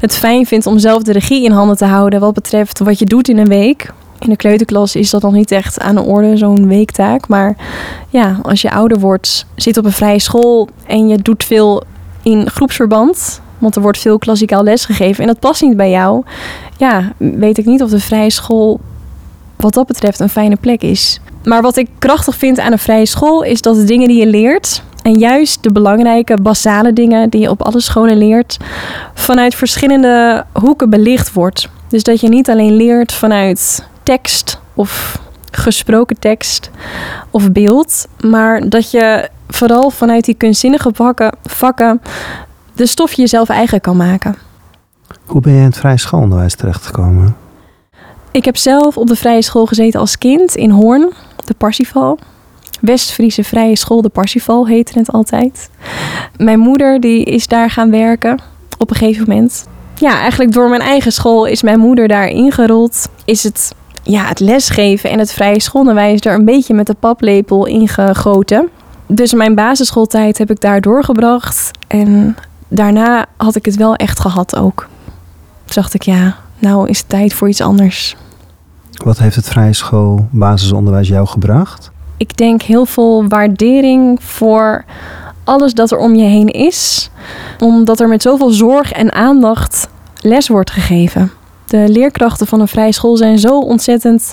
het 0.00 0.16
fijn 0.16 0.46
vindt 0.46 0.66
om 0.66 0.78
zelf 0.78 1.02
de 1.02 1.12
regie 1.12 1.44
in 1.44 1.52
handen 1.52 1.76
te 1.76 1.84
houden 1.84 2.20
wat 2.20 2.34
betreft 2.34 2.78
wat 2.78 2.98
je 2.98 3.06
doet 3.06 3.28
in 3.28 3.38
een 3.38 3.48
week. 3.48 3.92
In 4.18 4.28
de 4.28 4.36
kleuterklas 4.36 4.96
is 4.96 5.10
dat 5.10 5.22
nog 5.22 5.32
niet 5.32 5.50
echt 5.50 5.80
aan 5.80 5.94
de 5.94 6.02
orde, 6.02 6.36
zo'n 6.36 6.68
weektaak. 6.68 7.28
Maar 7.28 7.56
ja, 8.08 8.38
als 8.42 8.62
je 8.62 8.70
ouder 8.70 8.98
wordt, 8.98 9.46
zit 9.56 9.76
op 9.76 9.84
een 9.84 9.92
vrije 9.92 10.20
school 10.20 10.68
en 10.86 11.08
je 11.08 11.16
doet 11.16 11.44
veel 11.44 11.82
in 12.28 12.50
groepsverband. 12.50 13.40
Want 13.58 13.76
er 13.76 13.82
wordt 13.82 13.98
veel 13.98 14.18
klassikaal 14.18 14.62
les 14.62 14.84
gegeven 14.84 15.20
en 15.20 15.26
dat 15.26 15.38
past 15.38 15.62
niet 15.62 15.76
bij 15.76 15.90
jou. 15.90 16.22
Ja, 16.76 17.12
weet 17.16 17.58
ik 17.58 17.64
niet 17.64 17.82
of 17.82 17.90
de 17.90 18.00
vrije 18.00 18.30
school 18.30 18.80
wat 19.56 19.74
dat 19.74 19.86
betreft 19.86 20.20
een 20.20 20.28
fijne 20.28 20.56
plek 20.56 20.82
is. 20.82 21.20
Maar 21.44 21.62
wat 21.62 21.76
ik 21.76 21.88
krachtig 21.98 22.36
vind 22.36 22.58
aan 22.58 22.72
een 22.72 22.78
vrije 22.78 23.06
school 23.06 23.42
is 23.42 23.62
dat 23.62 23.74
de 23.74 23.84
dingen 23.84 24.08
die 24.08 24.18
je 24.18 24.26
leert, 24.26 24.82
en 25.02 25.18
juist 25.18 25.62
de 25.62 25.72
belangrijke, 25.72 26.36
basale 26.36 26.92
dingen 26.92 27.30
die 27.30 27.40
je 27.40 27.50
op 27.50 27.62
alle 27.62 27.80
scholen 27.80 28.18
leert, 28.18 28.56
vanuit 29.14 29.54
verschillende 29.54 30.44
hoeken 30.52 30.90
belicht 30.90 31.32
wordt. 31.32 31.68
Dus 31.88 32.02
dat 32.02 32.20
je 32.20 32.28
niet 32.28 32.50
alleen 32.50 32.76
leert 32.76 33.12
vanuit 33.12 33.86
tekst 34.02 34.60
of 34.74 35.20
gesproken 35.58 36.18
tekst 36.18 36.70
of 37.30 37.52
beeld, 37.52 38.06
maar 38.20 38.68
dat 38.68 38.90
je 38.90 39.28
vooral 39.48 39.90
vanuit 39.90 40.24
die 40.24 40.34
kunstzinnige 40.34 40.90
vakken, 40.94 41.36
vakken 41.42 42.02
de 42.74 42.86
stof 42.86 43.12
jezelf 43.12 43.48
eigen 43.48 43.80
kan 43.80 43.96
maken. 43.96 44.34
Hoe 45.24 45.40
ben 45.40 45.52
je 45.52 45.58
in 45.58 45.64
het 45.64 45.78
vrije 45.78 45.98
schoolonderwijs 45.98 46.54
terechtgekomen? 46.54 47.36
Ik 48.30 48.44
heb 48.44 48.56
zelf 48.56 48.96
op 48.96 49.06
de 49.06 49.16
vrije 49.16 49.42
school 49.42 49.66
gezeten 49.66 50.00
als 50.00 50.18
kind 50.18 50.54
in 50.54 50.70
Hoorn, 50.70 51.12
de 51.44 51.54
Parsifal. 51.54 52.18
West-Friese 52.80 53.44
Vrije 53.44 53.76
School 53.76 54.02
de 54.02 54.08
Parsifal 54.08 54.66
heette 54.66 54.98
het 54.98 55.12
altijd. 55.12 55.70
Mijn 56.36 56.58
moeder 56.58 57.00
die 57.00 57.24
is 57.24 57.46
daar 57.46 57.70
gaan 57.70 57.90
werken 57.90 58.40
op 58.78 58.90
een 58.90 58.96
gegeven 58.96 59.24
moment. 59.28 59.68
Ja, 59.94 60.18
eigenlijk 60.20 60.52
door 60.52 60.68
mijn 60.68 60.80
eigen 60.80 61.12
school 61.12 61.44
is 61.44 61.62
mijn 61.62 61.78
moeder 61.78 62.08
daar 62.08 62.28
ingerold. 62.28 63.08
Is 63.24 63.42
het, 63.42 63.74
ja, 64.10 64.24
het 64.24 64.40
lesgeven 64.40 65.10
en 65.10 65.18
het 65.18 65.32
vrije 65.32 65.60
schoolonderwijs 65.60 66.20
er 66.20 66.34
een 66.34 66.44
beetje 66.44 66.74
met 66.74 66.86
de 66.86 66.94
paplepel 66.94 67.66
ingegoten. 67.66 68.68
Dus 69.06 69.32
mijn 69.32 69.54
basisschooltijd 69.54 70.38
heb 70.38 70.50
ik 70.50 70.60
daar 70.60 70.80
doorgebracht. 70.80 71.70
En 71.86 72.36
daarna 72.68 73.26
had 73.36 73.56
ik 73.56 73.64
het 73.64 73.76
wel 73.76 73.94
echt 73.94 74.20
gehad 74.20 74.56
ook. 74.56 74.88
Toen 75.64 75.82
dacht 75.82 75.94
ik, 75.94 76.02
ja, 76.02 76.36
nou 76.58 76.88
is 76.88 76.98
het 76.98 77.08
tijd 77.08 77.34
voor 77.34 77.48
iets 77.48 77.60
anders. 77.60 78.16
Wat 79.04 79.18
heeft 79.18 79.36
het 79.36 79.48
vrije 79.48 79.72
school 79.72 80.28
basisonderwijs 80.30 81.08
jou 81.08 81.26
gebracht? 81.26 81.90
ik 82.18 82.36
denk 82.36 82.62
heel 82.62 82.86
veel 82.86 83.28
waardering 83.28 84.22
voor 84.22 84.84
alles 85.44 85.74
dat 85.74 85.90
er 85.90 85.98
om 85.98 86.14
je 86.14 86.24
heen 86.24 86.48
is. 86.48 87.10
Omdat 87.58 88.00
er 88.00 88.08
met 88.08 88.22
zoveel 88.22 88.50
zorg 88.50 88.92
en 88.92 89.12
aandacht 89.12 89.88
les 90.20 90.48
wordt 90.48 90.70
gegeven. 90.70 91.30
De 91.68 91.84
leerkrachten 91.88 92.46
van 92.46 92.60
een 92.60 92.68
vrije 92.68 92.92
school 92.92 93.16
zijn 93.16 93.38
zo 93.38 93.58
ontzettend 93.58 94.32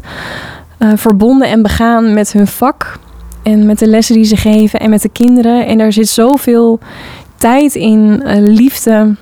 uh, 0.79 0.91
verbonden 0.95 1.47
en 1.47 1.61
begaan 1.61 2.13
met 2.13 2.31
hun 2.31 2.47
vak. 2.47 2.99
En 3.43 3.65
met 3.65 3.79
de 3.79 3.87
lessen 3.87 4.15
die 4.15 4.25
ze 4.25 4.37
geven 4.37 4.79
en 4.79 4.89
met 4.89 5.01
de 5.01 5.09
kinderen. 5.09 5.65
En 5.65 5.79
er 5.79 5.93
zit 5.93 6.07
zoveel 6.07 6.79
tijd 7.35 7.75
in, 7.75 8.23
uh, 8.25 8.33
liefde, 8.37 9.15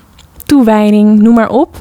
toewijding, 0.44 1.18
noem 1.22 1.34
maar 1.34 1.50
op. 1.50 1.80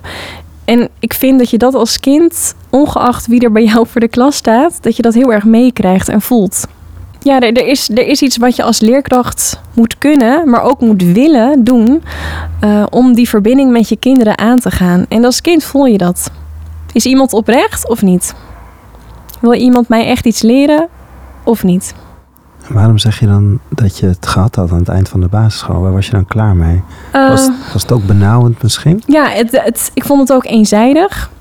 En 0.65 0.89
ik 0.99 1.13
vind 1.13 1.39
dat 1.39 1.49
je 1.49 1.57
dat 1.57 1.73
als 1.73 1.99
kind, 1.99 2.55
ongeacht 2.69 3.27
wie 3.27 3.41
er 3.41 3.51
bij 3.51 3.63
jou 3.63 3.87
voor 3.87 4.01
de 4.01 4.07
klas 4.07 4.35
staat, 4.35 4.77
dat 4.83 4.95
je 4.95 5.01
dat 5.01 5.13
heel 5.13 5.33
erg 5.33 5.43
meekrijgt 5.43 6.09
en 6.09 6.21
voelt. 6.21 6.67
Ja, 7.23 7.39
er, 7.39 7.53
er 7.53 7.67
is, 7.67 7.89
er 7.89 8.07
is 8.07 8.21
iets 8.21 8.37
wat 8.37 8.55
je 8.55 8.63
als 8.63 8.79
leerkracht 8.79 9.59
moet 9.73 9.97
kunnen, 9.97 10.49
maar 10.49 10.61
ook 10.61 10.79
moet 10.79 11.03
willen 11.03 11.63
doen 11.63 12.03
uh, 12.63 12.83
om 12.89 13.13
die 13.13 13.29
verbinding 13.29 13.71
met 13.71 13.89
je 13.89 13.95
kinderen 13.95 14.37
aan 14.37 14.59
te 14.59 14.71
gaan. 14.71 15.05
En 15.09 15.25
als 15.25 15.41
kind 15.41 15.63
voel 15.63 15.85
je 15.85 15.97
dat. 15.97 16.31
Is 16.93 17.05
iemand 17.05 17.33
oprecht 17.33 17.89
of 17.89 18.01
niet? 18.01 18.35
Wil 19.39 19.53
iemand 19.53 19.87
mij 19.87 20.05
echt 20.07 20.25
iets 20.25 20.41
leren 20.41 20.87
of 21.43 21.63
niet? 21.63 21.93
Waarom 22.67 22.97
zeg 22.97 23.19
je 23.19 23.25
dan 23.25 23.59
dat 23.69 23.97
je 23.97 24.05
het 24.05 24.27
gehad 24.27 24.55
had 24.55 24.71
aan 24.71 24.77
het 24.77 24.89
eind 24.89 25.09
van 25.09 25.19
de 25.19 25.27
basisschool? 25.27 25.81
Waar 25.81 25.91
was 25.91 26.05
je 26.05 26.11
dan 26.11 26.25
klaar 26.25 26.55
mee? 26.55 26.83
Uh, 27.15 27.29
was, 27.29 27.49
was, 27.73 27.81
het 27.81 27.91
ook 27.91 28.05
benauwend 28.05 28.61
misschien? 28.63 29.03
Ja, 29.07 29.29
het, 29.29 29.51
het, 29.51 29.91
ik 29.93 30.03
vond 30.03 30.19
het 30.19 30.33
ook 30.33 30.45
eenzijdig. 30.45 31.31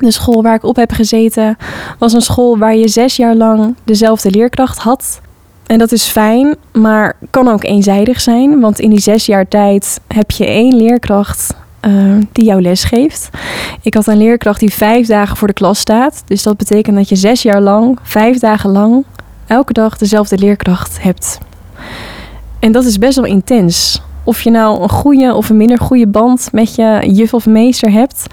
De 0.00 0.10
school 0.10 0.42
waar 0.42 0.54
ik 0.54 0.64
op 0.64 0.76
heb 0.76 0.92
gezeten 0.92 1.56
was 1.98 2.12
een 2.12 2.20
school 2.20 2.58
waar 2.58 2.76
je 2.76 2.88
zes 2.88 3.16
jaar 3.16 3.34
lang 3.34 3.74
dezelfde 3.84 4.30
leerkracht 4.30 4.78
had. 4.78 5.20
En 5.66 5.78
dat 5.78 5.92
is 5.92 6.04
fijn, 6.04 6.56
maar 6.72 7.16
kan 7.30 7.48
ook 7.48 7.64
eenzijdig 7.64 8.20
zijn. 8.20 8.60
Want 8.60 8.78
in 8.78 8.90
die 8.90 9.00
zes 9.00 9.26
jaar 9.26 9.48
tijd 9.48 10.00
heb 10.06 10.30
je 10.30 10.46
één 10.46 10.76
leerkracht 10.76 11.54
uh, 11.86 12.14
die 12.32 12.44
jouw 12.44 12.60
les 12.60 12.84
geeft. 12.84 13.30
Ik 13.82 13.94
had 13.94 14.06
een 14.06 14.16
leerkracht 14.18 14.60
die 14.60 14.72
vijf 14.72 15.06
dagen 15.06 15.36
voor 15.36 15.48
de 15.48 15.54
klas 15.54 15.78
staat. 15.78 16.22
Dus 16.26 16.42
dat 16.42 16.56
betekent 16.56 16.96
dat 16.96 17.08
je 17.08 17.16
zes 17.16 17.42
jaar 17.42 17.60
lang, 17.60 17.98
vijf 18.02 18.38
dagen 18.38 18.70
lang, 18.70 19.04
elke 19.46 19.72
dag 19.72 19.98
dezelfde 19.98 20.38
leerkracht 20.38 21.02
hebt. 21.02 21.38
En 22.58 22.72
dat 22.72 22.84
is 22.84 22.98
best 22.98 23.16
wel 23.16 23.24
intens. 23.24 24.02
Of 24.24 24.40
je 24.40 24.50
nou 24.50 24.82
een 24.82 24.88
goede 24.88 25.34
of 25.34 25.48
een 25.48 25.56
minder 25.56 25.78
goede 25.78 26.06
band 26.06 26.48
met 26.52 26.74
je 26.74 27.10
juf 27.12 27.34
of 27.34 27.46
meester 27.46 27.90
hebt. 27.90 28.26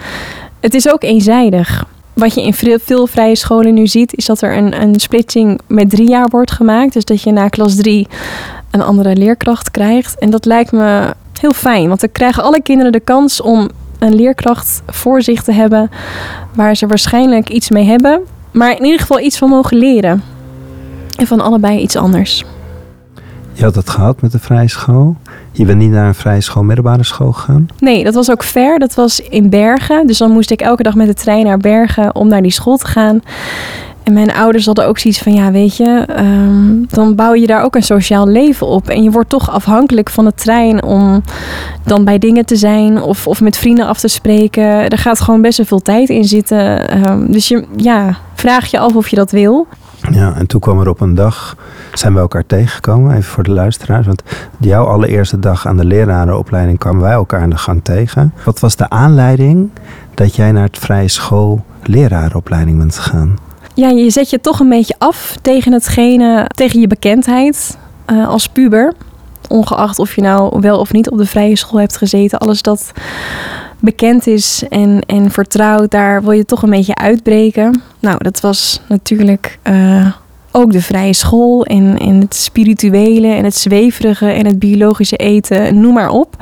Het 0.66 0.74
is 0.74 0.92
ook 0.92 1.04
eenzijdig. 1.04 1.86
Wat 2.14 2.34
je 2.34 2.42
in 2.42 2.80
veel 2.80 3.08
vrije 3.08 3.36
scholen 3.36 3.74
nu 3.74 3.88
ziet, 3.88 4.16
is 4.16 4.26
dat 4.26 4.42
er 4.42 4.58
een, 4.58 4.82
een 4.82 5.00
splitsing 5.00 5.60
met 5.68 5.90
drie 5.90 6.10
jaar 6.10 6.28
wordt 6.28 6.52
gemaakt. 6.52 6.94
Dus 6.94 7.06
dat 7.06 7.22
je 7.22 7.32
na 7.32 7.48
klas 7.48 7.76
drie 7.76 8.08
een 8.72 8.82
andere 8.82 9.16
leerkracht 9.16 9.72
krijgt. 9.72 10.20
En 10.20 10.30
dat 10.30 10.46
lijkt 10.46 10.72
me 10.72 11.14
heel 11.40 11.54
fijn, 11.54 11.88
want 11.88 12.00
dan 12.00 12.12
krijgen 12.12 12.44
alle 12.44 12.62
kinderen 12.62 12.92
de 12.92 13.00
kans 13.00 13.42
om 13.42 13.70
een 14.00 14.16
leerkracht 14.16 14.82
voor 14.88 15.22
zich 15.22 15.44
te 15.44 15.52
hebben 15.52 15.90
waar 16.54 16.76
ze 16.76 16.88
waarschijnlijk 16.88 17.50
iets 17.50 17.70
mee 17.70 17.86
hebben, 17.86 18.22
maar 18.52 18.72
in 18.72 18.84
ieder 18.84 19.00
geval 19.00 19.20
iets 19.20 19.38
van 19.38 19.50
mogen 19.50 19.78
leren. 19.78 20.24
En 21.16 21.28
van 21.28 21.42
allebei 21.42 21.80
iets 21.80 21.96
anders. 21.96 22.44
Je 23.54 23.64
had 23.64 23.76
het 23.76 23.90
gehad 23.90 24.22
met 24.22 24.32
de 24.32 24.40
vrije 24.40 24.70
school. 24.70 25.16
Je 25.58 25.66
bent 25.66 25.80
niet 25.80 25.92
naar 25.92 26.08
een 26.08 26.16
vrije 26.16 26.42
school, 26.42 26.64
middelbare 26.64 27.04
school 27.04 27.32
gegaan? 27.32 27.68
Nee, 27.80 28.04
dat 28.04 28.14
was 28.14 28.32
ook 28.32 28.44
ver. 28.44 28.80
Dat 28.80 28.94
was 28.94 29.20
in 29.20 29.50
Bergen. 29.50 30.08
Dus 30.08 30.18
dan 30.18 30.32
moest 30.32 30.52
ik 30.52 30.62
elke 30.62 30.84
dag 30.84 30.96
met 30.96 31.08
de 31.08 31.14
trein 31.14 31.46
naar 31.46 31.58
Bergen 31.58 32.16
om 32.16 32.28
naar 32.28 32.42
die 32.42 32.52
school 32.52 32.78
te 32.78 32.88
gaan. 32.88 33.22
En 34.04 34.14
mijn 34.14 34.34
ouders 34.34 34.66
hadden 34.66 34.88
ook 34.88 34.98
zoiets 34.98 35.22
van, 35.22 35.34
ja, 35.34 35.52
weet 35.52 35.78
je, 35.78 36.08
um, 36.20 36.86
dan 36.90 37.16
bouw 37.16 37.34
je 37.34 37.48
daar 37.48 37.64
ook 37.64 37.76
een 37.76 37.84
sociaal 37.84 38.28
leven 38.28 38.68
op. 38.68 38.90
En 38.90 39.04
je 39.04 39.12
wordt 39.12 39.30
toch 39.30 39.52
afhankelijk 39.52 40.10
van 40.10 40.26
de 40.26 40.34
trein 40.34 40.84
om 40.84 41.24
dan 41.84 42.04
bij 42.04 42.18
dingen 42.18 42.46
te 42.46 42.56
zijn 42.56 43.02
of, 43.02 43.28
of 43.28 43.42
met 43.42 43.58
vrienden 43.58 43.88
af 43.88 44.00
te 44.00 44.08
spreken. 44.08 44.90
Er 44.90 44.98
gaat 44.98 45.22
gewoon 45.22 45.42
best 45.42 45.58
wel 45.58 45.66
veel 45.66 45.82
tijd 45.82 46.10
in 46.10 46.24
zitten. 46.24 46.94
Um, 47.10 47.32
dus 47.32 47.48
je 47.48 47.64
ja, 47.76 48.18
vraag 48.34 48.66
je 48.66 48.80
af 48.80 48.96
of 48.96 49.08
je 49.08 49.16
dat 49.16 49.32
wil. 49.32 49.68
Ja, 50.12 50.36
en 50.36 50.48
toen 50.48 50.60
kwam 50.60 50.80
er 50.80 50.90
op 50.90 51.02
een 51.02 51.16
dag, 51.16 51.58
zijn 52.00 52.14
we 52.14 52.20
elkaar 52.20 52.46
tegengekomen, 52.46 53.12
even 53.12 53.24
voor 53.24 53.44
de 53.44 53.52
luisteraars. 53.52 54.06
Want 54.06 54.24
jouw 54.60 54.86
allereerste 54.86 55.40
dag 55.40 55.68
aan 55.68 55.78
de 55.78 55.86
lerarenopleiding 55.86 56.80
kwamen 56.80 57.02
wij 57.02 57.12
elkaar 57.12 57.42
in 57.42 57.50
de 57.50 57.58
gang 57.58 57.84
tegen. 57.84 58.34
Wat 58.46 58.60
was 58.60 58.76
de 58.76 58.90
aanleiding 58.90 59.70
dat 60.14 60.36
jij 60.36 60.52
naar 60.52 60.64
het 60.64 60.78
vrije 60.78 61.08
school 61.08 61.64
lerarenopleiding 61.84 62.78
bent 62.78 62.98
gegaan? 62.98 63.38
Ja, 63.74 63.90
je 63.90 64.10
zet 64.10 64.30
je 64.30 64.42
toch 64.42 64.60
een 64.60 64.70
beetje 64.70 64.96
af 64.98 65.38
tegen 65.42 65.74
hetgene, 65.74 66.50
tegen 66.56 66.80
je 66.80 66.88
bekendheid 66.88 67.78
uh, 68.12 68.28
als 68.28 68.50
puber. 68.50 68.94
Ongeacht 69.50 70.00
of 70.00 70.16
je 70.16 70.22
nou 70.22 70.60
wel 70.60 70.80
of 70.80 70.92
niet 70.92 71.10
op 71.10 71.18
de 71.18 71.26
vrije 71.26 71.58
school 71.58 71.80
hebt 71.80 71.98
gezeten. 71.98 72.40
Alles 72.40 72.62
dat 72.62 72.92
bekend 73.80 74.28
is 74.28 74.64
en, 74.70 75.02
en 75.02 75.32
vertrouwd, 75.32 75.92
daar 75.92 76.22
wil 76.22 76.32
je 76.32 76.46
toch 76.46 76.64
een 76.64 76.70
beetje 76.70 76.96
uitbreken. 76.96 77.82
Nou, 78.00 78.18
dat 78.24 78.40
was 78.40 78.82
natuurlijk 78.88 79.60
uh, 79.64 80.12
ook 80.56 80.72
de 80.72 80.82
vrije 80.82 81.14
school 81.14 81.66
en, 81.66 81.98
en 81.98 82.20
het 82.20 82.36
spirituele 82.36 83.28
en 83.28 83.44
het 83.44 83.56
zweverige 83.56 84.28
en 84.28 84.46
het 84.46 84.60
biologische 84.60 85.16
eten, 85.16 85.80
noem 85.80 85.94
maar 85.94 86.10
op. 86.10 86.36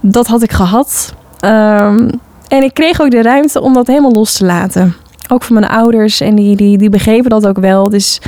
Dat 0.00 0.26
had 0.26 0.42
ik 0.42 0.52
gehad. 0.52 1.14
Um, 1.44 2.10
en 2.48 2.62
ik 2.62 2.74
kreeg 2.74 3.00
ook 3.00 3.10
de 3.10 3.22
ruimte 3.22 3.60
om 3.60 3.72
dat 3.72 3.86
helemaal 3.86 4.12
los 4.12 4.32
te 4.32 4.44
laten. 4.44 4.94
Ook 5.28 5.42
van 5.42 5.54
mijn 5.60 5.72
ouders 5.72 6.20
en 6.20 6.34
die, 6.34 6.56
die, 6.56 6.78
die 6.78 6.90
begrepen 6.90 7.30
dat 7.30 7.46
ook 7.46 7.58
wel. 7.58 7.88
Dus 7.88 8.20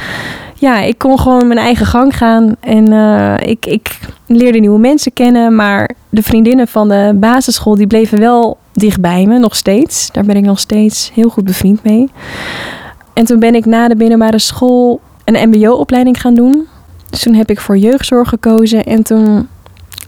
ja, 0.54 0.80
ik 0.80 0.98
kon 0.98 1.20
gewoon 1.20 1.46
mijn 1.46 1.60
eigen 1.60 1.86
gang 1.86 2.16
gaan. 2.16 2.56
En 2.60 2.92
uh, 2.92 3.34
ik, 3.38 3.66
ik 3.66 3.98
leerde 4.26 4.58
nieuwe 4.58 4.78
mensen 4.78 5.12
kennen. 5.12 5.54
Maar 5.54 5.90
de 6.08 6.22
vriendinnen 6.22 6.68
van 6.68 6.88
de 6.88 7.12
basisschool, 7.14 7.74
die 7.74 7.86
bleven 7.86 8.18
wel 8.18 8.58
dicht 8.72 9.00
bij 9.00 9.26
me, 9.26 9.38
nog 9.38 9.56
steeds. 9.56 10.08
Daar 10.12 10.24
ben 10.24 10.36
ik 10.36 10.44
nog 10.44 10.58
steeds 10.58 11.10
heel 11.14 11.28
goed 11.28 11.44
bevriend 11.44 11.82
mee. 11.82 12.08
En 13.16 13.24
toen 13.24 13.38
ben 13.38 13.54
ik 13.54 13.64
na 13.64 13.88
de 13.88 13.96
binnenbare 13.96 14.38
school 14.38 15.00
een 15.24 15.48
mbo-opleiding 15.48 16.20
gaan 16.20 16.34
doen. 16.34 16.66
Dus 17.10 17.22
toen 17.22 17.34
heb 17.34 17.50
ik 17.50 17.60
voor 17.60 17.76
jeugdzorg 17.76 18.28
gekozen. 18.28 18.84
En 18.84 19.02
toen 19.02 19.48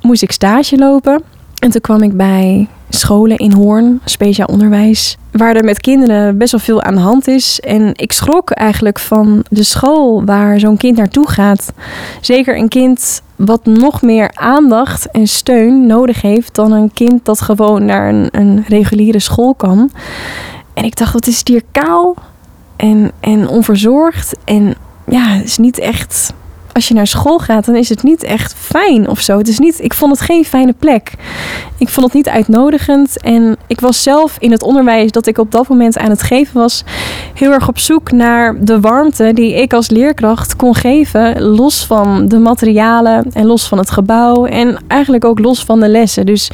moest 0.02 0.22
ik 0.22 0.32
stage 0.32 0.76
lopen. 0.76 1.22
En 1.58 1.70
toen 1.70 1.80
kwam 1.80 2.02
ik 2.02 2.16
bij 2.16 2.68
scholen 2.88 3.36
in 3.36 3.52
Hoorn, 3.52 4.00
speciaal 4.04 4.46
onderwijs, 4.46 5.16
waar 5.32 5.56
er 5.56 5.64
met 5.64 5.80
kinderen 5.80 6.38
best 6.38 6.50
wel 6.50 6.60
veel 6.60 6.82
aan 6.82 6.94
de 6.94 7.00
hand 7.00 7.28
is. 7.28 7.60
En 7.60 7.92
ik 7.94 8.12
schrok 8.12 8.50
eigenlijk 8.50 8.98
van 8.98 9.44
de 9.50 9.62
school 9.62 10.24
waar 10.24 10.60
zo'n 10.60 10.76
kind 10.76 10.96
naartoe 10.96 11.28
gaat. 11.28 11.72
Zeker 12.20 12.58
een 12.58 12.68
kind 12.68 13.22
wat 13.36 13.64
nog 13.64 14.02
meer 14.02 14.30
aandacht 14.34 15.10
en 15.10 15.26
steun 15.26 15.86
nodig 15.86 16.22
heeft 16.22 16.54
dan 16.54 16.72
een 16.72 16.92
kind 16.92 17.24
dat 17.24 17.40
gewoon 17.40 17.84
naar 17.84 18.08
een, 18.08 18.28
een 18.30 18.64
reguliere 18.68 19.20
school 19.20 19.54
kan. 19.54 19.90
En 20.74 20.84
ik 20.84 20.96
dacht, 20.96 21.12
wat 21.12 21.26
is 21.26 21.38
het 21.38 21.48
hier 21.48 21.62
kaal 21.72 22.16
en, 22.78 23.12
en 23.20 23.48
onverzorgd. 23.48 24.36
En 24.44 24.74
ja, 25.06 25.28
het 25.28 25.44
is 25.44 25.58
niet 25.58 25.78
echt 25.78 26.32
als 26.78 26.88
je 26.88 26.94
naar 26.94 27.06
school 27.06 27.38
gaat, 27.38 27.64
dan 27.64 27.76
is 27.76 27.88
het 27.88 28.02
niet 28.02 28.22
echt 28.22 28.54
fijn 28.54 29.08
of 29.08 29.20
zo. 29.20 29.38
Het 29.38 29.48
is 29.48 29.58
niet, 29.58 29.80
ik 29.80 29.94
vond 29.94 30.12
het 30.12 30.20
geen 30.20 30.44
fijne 30.44 30.72
plek. 30.72 31.12
Ik 31.78 31.88
vond 31.88 32.06
het 32.06 32.14
niet 32.14 32.28
uitnodigend. 32.28 33.20
En 33.20 33.56
ik 33.66 33.80
was 33.80 34.02
zelf 34.02 34.36
in 34.38 34.50
het 34.50 34.62
onderwijs 34.62 35.10
dat 35.10 35.26
ik 35.26 35.38
op 35.38 35.50
dat 35.50 35.68
moment 35.68 35.98
aan 35.98 36.10
het 36.10 36.22
geven 36.22 36.54
was, 36.54 36.84
heel 37.34 37.52
erg 37.52 37.68
op 37.68 37.78
zoek 37.78 38.10
naar 38.10 38.64
de 38.64 38.80
warmte 38.80 39.30
die 39.34 39.54
ik 39.54 39.72
als 39.72 39.90
leerkracht 39.90 40.56
kon 40.56 40.74
geven. 40.74 41.42
Los 41.42 41.86
van 41.86 42.28
de 42.28 42.38
materialen 42.38 43.26
en 43.32 43.46
los 43.46 43.68
van 43.68 43.78
het 43.78 43.90
gebouw. 43.90 44.44
En 44.44 44.78
eigenlijk 44.86 45.24
ook 45.24 45.38
los 45.38 45.64
van 45.64 45.80
de 45.80 45.88
lessen. 45.88 46.26
Dus 46.26 46.50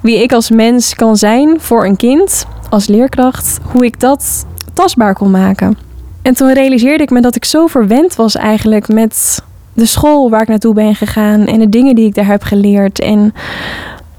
wie 0.00 0.22
ik 0.22 0.32
als 0.32 0.50
mens 0.50 0.94
kan 0.94 1.16
zijn 1.16 1.60
voor 1.60 1.84
een 1.84 1.96
kind, 1.96 2.46
als 2.70 2.86
leerkracht, 2.86 3.58
hoe 3.72 3.84
ik 3.84 4.00
dat 4.00 4.44
tastbaar 4.72 5.14
kon 5.14 5.30
maken. 5.30 5.76
En 6.22 6.34
toen 6.34 6.52
realiseerde 6.52 7.02
ik 7.02 7.10
me 7.10 7.20
dat 7.20 7.36
ik 7.36 7.44
zo 7.44 7.66
verwend 7.66 8.16
was 8.16 8.36
eigenlijk 8.36 8.88
met 8.88 9.42
de 9.72 9.86
school 9.86 10.30
waar 10.30 10.42
ik 10.42 10.48
naartoe 10.48 10.74
ben 10.74 10.94
gegaan 10.94 11.46
en 11.46 11.58
de 11.58 11.68
dingen 11.68 11.94
die 11.94 12.06
ik 12.06 12.14
daar 12.14 12.26
heb 12.26 12.42
geleerd. 12.42 13.00
En 13.00 13.34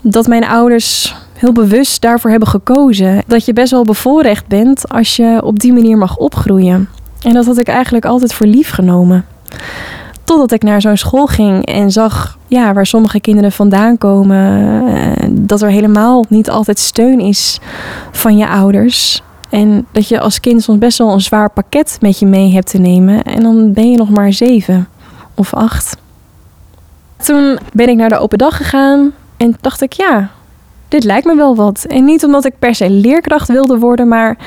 dat 0.01 0.27
mijn 0.27 0.45
ouders 0.45 1.15
heel 1.33 1.51
bewust 1.51 2.01
daarvoor 2.01 2.29
hebben 2.29 2.49
gekozen. 2.49 3.23
Dat 3.27 3.45
je 3.45 3.53
best 3.53 3.71
wel 3.71 3.83
bevoorrecht 3.83 4.47
bent 4.47 4.89
als 4.89 5.15
je 5.15 5.41
op 5.43 5.59
die 5.59 5.73
manier 5.73 5.97
mag 5.97 6.17
opgroeien. 6.17 6.89
En 7.21 7.33
dat 7.33 7.45
had 7.45 7.57
ik 7.57 7.67
eigenlijk 7.67 8.05
altijd 8.05 8.33
voor 8.33 8.45
lief 8.45 8.69
genomen. 8.69 9.25
Totdat 10.23 10.51
ik 10.51 10.63
naar 10.63 10.81
zo'n 10.81 10.97
school 10.97 11.25
ging 11.25 11.65
en 11.65 11.91
zag 11.91 12.37
ja, 12.47 12.73
waar 12.73 12.85
sommige 12.85 13.19
kinderen 13.19 13.51
vandaan 13.51 13.97
komen. 13.97 14.83
Eh, 14.87 15.27
dat 15.31 15.61
er 15.61 15.69
helemaal 15.69 16.25
niet 16.29 16.49
altijd 16.49 16.79
steun 16.79 17.19
is 17.19 17.59
van 18.11 18.37
je 18.37 18.47
ouders. 18.47 19.21
En 19.53 19.87
dat 19.91 20.07
je 20.07 20.19
als 20.19 20.39
kind 20.39 20.63
soms 20.63 20.79
best 20.79 20.97
wel 20.97 21.11
een 21.11 21.21
zwaar 21.21 21.49
pakket 21.49 21.97
met 22.01 22.19
je 22.19 22.25
mee 22.25 22.53
hebt 22.53 22.69
te 22.69 22.77
nemen. 22.77 23.23
En 23.23 23.43
dan 23.43 23.73
ben 23.73 23.91
je 23.91 23.97
nog 23.97 24.09
maar 24.09 24.33
zeven 24.33 24.87
of 25.35 25.53
acht. 25.53 25.97
Toen 27.17 27.59
ben 27.73 27.89
ik 27.89 27.95
naar 27.95 28.09
de 28.09 28.17
open 28.17 28.37
dag 28.37 28.57
gegaan 28.57 29.11
en 29.37 29.55
dacht 29.61 29.81
ik, 29.81 29.93
ja, 29.93 30.29
dit 30.87 31.03
lijkt 31.03 31.25
me 31.25 31.35
wel 31.35 31.55
wat. 31.55 31.85
En 31.87 32.05
niet 32.05 32.23
omdat 32.23 32.45
ik 32.45 32.59
per 32.59 32.75
se 32.75 32.89
leerkracht 32.89 33.47
wilde 33.47 33.77
worden, 33.77 34.07
maar 34.07 34.37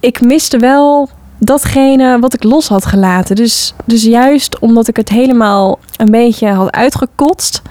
ik 0.00 0.20
miste 0.20 0.58
wel 0.58 1.08
datgene 1.38 2.18
wat 2.18 2.34
ik 2.34 2.42
los 2.42 2.68
had 2.68 2.86
gelaten. 2.86 3.36
Dus, 3.36 3.74
dus 3.84 4.02
juist 4.02 4.58
omdat 4.58 4.88
ik 4.88 4.96
het 4.96 5.08
helemaal 5.08 5.78
een 5.96 6.10
beetje 6.10 6.48
had 6.48 6.72
uitgekotst 6.72 7.62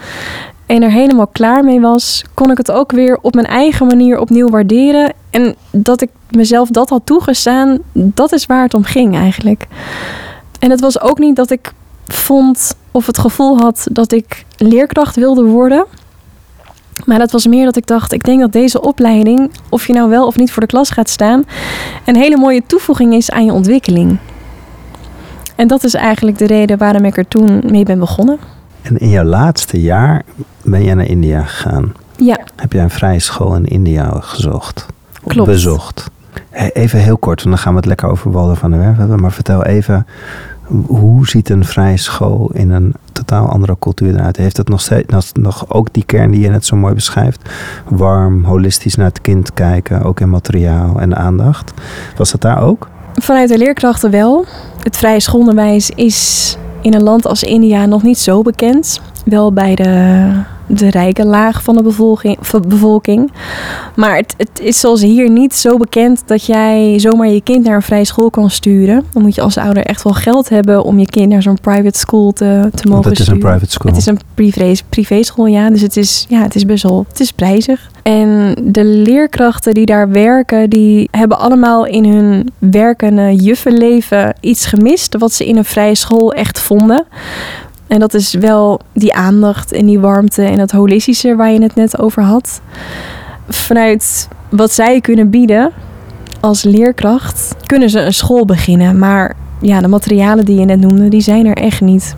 en 0.73 0.81
er 0.81 0.91
helemaal 0.91 1.27
klaar 1.27 1.63
mee 1.63 1.79
was, 1.79 2.23
kon 2.33 2.51
ik 2.51 2.57
het 2.57 2.71
ook 2.71 2.91
weer 2.91 3.17
op 3.21 3.33
mijn 3.33 3.45
eigen 3.45 3.87
manier 3.87 4.19
opnieuw 4.19 4.49
waarderen. 4.49 5.13
En 5.29 5.55
dat 5.71 6.01
ik 6.01 6.09
mezelf 6.29 6.69
dat 6.69 6.89
had 6.89 7.05
toegestaan, 7.05 7.77
dat 7.91 8.31
is 8.31 8.45
waar 8.45 8.63
het 8.63 8.73
om 8.73 8.83
ging 8.83 9.15
eigenlijk. 9.15 9.67
En 10.59 10.69
het 10.69 10.79
was 10.79 11.01
ook 11.01 11.19
niet 11.19 11.35
dat 11.35 11.49
ik 11.49 11.71
vond 12.05 12.75
of 12.91 13.05
het 13.05 13.17
gevoel 13.17 13.57
had 13.57 13.87
dat 13.91 14.11
ik 14.11 14.45
leerkracht 14.57 15.15
wilde 15.15 15.43
worden. 15.43 15.85
Maar 17.05 17.19
dat 17.19 17.31
was 17.31 17.47
meer 17.47 17.65
dat 17.65 17.75
ik 17.75 17.87
dacht, 17.87 18.11
ik 18.11 18.23
denk 18.23 18.39
dat 18.39 18.51
deze 18.51 18.81
opleiding, 18.81 19.51
of 19.69 19.87
je 19.87 19.93
nou 19.93 20.09
wel 20.09 20.25
of 20.25 20.37
niet 20.37 20.51
voor 20.51 20.61
de 20.61 20.67
klas 20.67 20.89
gaat 20.89 21.09
staan, 21.09 21.43
een 22.05 22.15
hele 22.15 22.37
mooie 22.37 22.63
toevoeging 22.67 23.13
is 23.13 23.31
aan 23.31 23.45
je 23.45 23.53
ontwikkeling. 23.53 24.17
En 25.55 25.67
dat 25.67 25.83
is 25.83 25.93
eigenlijk 25.93 26.37
de 26.37 26.47
reden 26.47 26.77
waarom 26.77 27.05
ik 27.05 27.17
er 27.17 27.27
toen 27.27 27.63
mee 27.65 27.83
ben 27.83 27.99
begonnen. 27.99 28.52
En 28.83 28.97
in 28.97 29.09
jouw 29.09 29.23
laatste 29.23 29.81
jaar 29.81 30.21
ben 30.63 30.83
jij 30.83 30.93
naar 30.93 31.05
India 31.05 31.43
gegaan. 31.43 31.93
Ja, 32.17 32.39
Heb 32.55 32.73
jij 32.73 32.83
een 32.83 32.89
vrije 32.89 33.19
school 33.19 33.55
in 33.55 33.65
India 33.65 34.19
gezocht? 34.19 34.85
Klopt. 35.27 35.49
bezocht? 35.49 36.09
Even 36.73 36.99
heel 36.99 37.17
kort, 37.17 37.43
want 37.43 37.55
dan 37.55 37.63
gaan 37.63 37.71
we 37.73 37.79
het 37.79 37.87
lekker 37.87 38.09
over 38.09 38.31
Walder 38.31 38.55
van 38.55 38.71
der 38.71 38.79
Werf 38.79 38.97
hebben. 38.97 39.21
Maar 39.21 39.31
vertel 39.31 39.63
even, 39.63 40.07
hoe 40.85 41.27
ziet 41.27 41.49
een 41.49 41.65
vrije 41.65 41.97
school 41.97 42.49
in 42.53 42.71
een 42.71 42.93
totaal 43.11 43.47
andere 43.47 43.75
cultuur 43.79 44.15
eruit? 44.15 44.37
Heeft 44.37 44.57
het 44.57 44.69
nog 44.69 44.81
steeds 44.81 45.11
nog, 45.11 45.23
nog 45.33 45.65
ook 45.69 45.87
die 45.91 46.03
kern 46.05 46.31
die 46.31 46.41
je 46.41 46.49
net 46.49 46.65
zo 46.65 46.75
mooi 46.75 46.93
beschrijft? 46.93 47.49
Warm, 47.87 48.43
holistisch 48.43 48.95
naar 48.95 49.07
het 49.07 49.21
kind 49.21 49.53
kijken, 49.53 50.01
ook 50.01 50.19
in 50.19 50.29
materiaal 50.29 50.99
en 50.99 51.15
aandacht. 51.17 51.73
Was 52.17 52.31
dat 52.31 52.41
daar 52.41 52.61
ook? 52.61 52.87
vanuit 53.21 53.49
de 53.49 53.57
leerkrachten 53.57 54.11
wel. 54.11 54.45
Het 54.83 54.97
vrije 54.97 55.19
schoolonderwijs 55.19 55.89
is 55.89 56.57
in 56.83 56.93
een 56.93 57.03
land 57.03 57.27
als 57.27 57.43
India 57.43 57.85
nog 57.85 58.03
niet 58.03 58.19
zo 58.19 58.41
bekend. 58.41 59.01
Wel 59.25 59.53
bij 59.53 59.75
de, 59.75 60.31
de 60.67 60.89
rijke 60.89 61.25
laag 61.25 61.63
van 61.63 61.75
de 61.75 61.83
bevolking. 61.83 62.37
van 62.41 62.63
bevolking. 62.67 63.31
Maar 63.95 64.15
het, 64.15 64.33
het 64.37 64.59
is 64.59 64.79
zoals 64.79 65.01
hier 65.01 65.29
niet 65.29 65.55
zo 65.55 65.77
bekend 65.77 66.23
dat 66.25 66.45
jij 66.45 66.99
zomaar 66.99 67.27
je 67.27 67.41
kind 67.41 67.63
naar 67.65 67.75
een 67.75 67.81
vrije 67.81 68.05
school 68.05 68.29
kan 68.29 68.49
sturen. 68.49 69.05
Dan 69.13 69.21
moet 69.21 69.35
je 69.35 69.41
als 69.41 69.57
ouder 69.57 69.83
echt 69.83 70.03
wel 70.03 70.13
geld 70.13 70.49
hebben 70.49 70.83
om 70.83 70.99
je 70.99 71.05
kind 71.05 71.29
naar 71.29 71.41
zo'n 71.41 71.59
private 71.61 71.99
school 71.99 72.31
te, 72.31 72.69
te 72.73 72.87
mogen 72.87 72.89
Want 72.89 73.05
het 73.05 73.13
is 73.13 73.19
een 73.19 73.25
sturen. 73.25 73.49
private 73.49 73.71
school. 73.71 73.91
Het 73.91 73.99
is 73.99 74.05
een 74.05 74.19
privé, 74.33 74.73
privéschool, 74.89 75.45
ja. 75.45 75.69
Dus 75.69 75.81
het 75.81 75.97
is, 75.97 76.25
ja, 76.29 76.41
het 76.41 76.55
is 76.55 76.65
best 76.65 76.83
wel 76.83 77.05
het 77.09 77.19
is 77.19 77.31
prijzig. 77.31 77.91
En 78.03 78.55
de 78.63 78.83
leerkrachten 78.83 79.73
die 79.73 79.85
daar 79.85 80.09
werken, 80.09 80.69
die 80.69 81.07
hebben 81.11 81.39
allemaal 81.39 81.85
in 81.85 82.05
hun 82.05 82.49
werkende 82.57 83.35
juffenleven 83.35 84.35
iets 84.39 84.65
gemist 84.65 85.17
wat 85.17 85.33
ze 85.33 85.45
in 85.45 85.57
een 85.57 85.65
vrije 85.65 85.95
school 85.95 86.33
echt 86.33 86.59
vonden. 86.59 87.05
En 87.93 87.99
dat 87.99 88.13
is 88.13 88.33
wel 88.33 88.79
die 88.93 89.13
aandacht 89.13 89.71
en 89.71 89.85
die 89.85 89.99
warmte 89.99 90.41
en 90.43 90.57
dat 90.57 90.71
holistische 90.71 91.35
waar 91.35 91.51
je 91.51 91.61
het 91.61 91.75
net 91.75 91.99
over 91.99 92.23
had. 92.23 92.61
Vanuit 93.49 94.27
wat 94.49 94.71
zij 94.71 95.01
kunnen 95.01 95.29
bieden 95.29 95.71
als 96.39 96.63
leerkracht, 96.63 97.55
kunnen 97.65 97.89
ze 97.89 97.99
een 97.99 98.13
school 98.13 98.45
beginnen. 98.45 98.99
Maar 98.99 99.35
ja, 99.61 99.81
de 99.81 99.87
materialen 99.87 100.45
die 100.45 100.59
je 100.59 100.65
net 100.65 100.79
noemde, 100.79 101.07
die 101.09 101.21
zijn 101.21 101.45
er 101.45 101.57
echt 101.57 101.81
niet. 101.81 102.15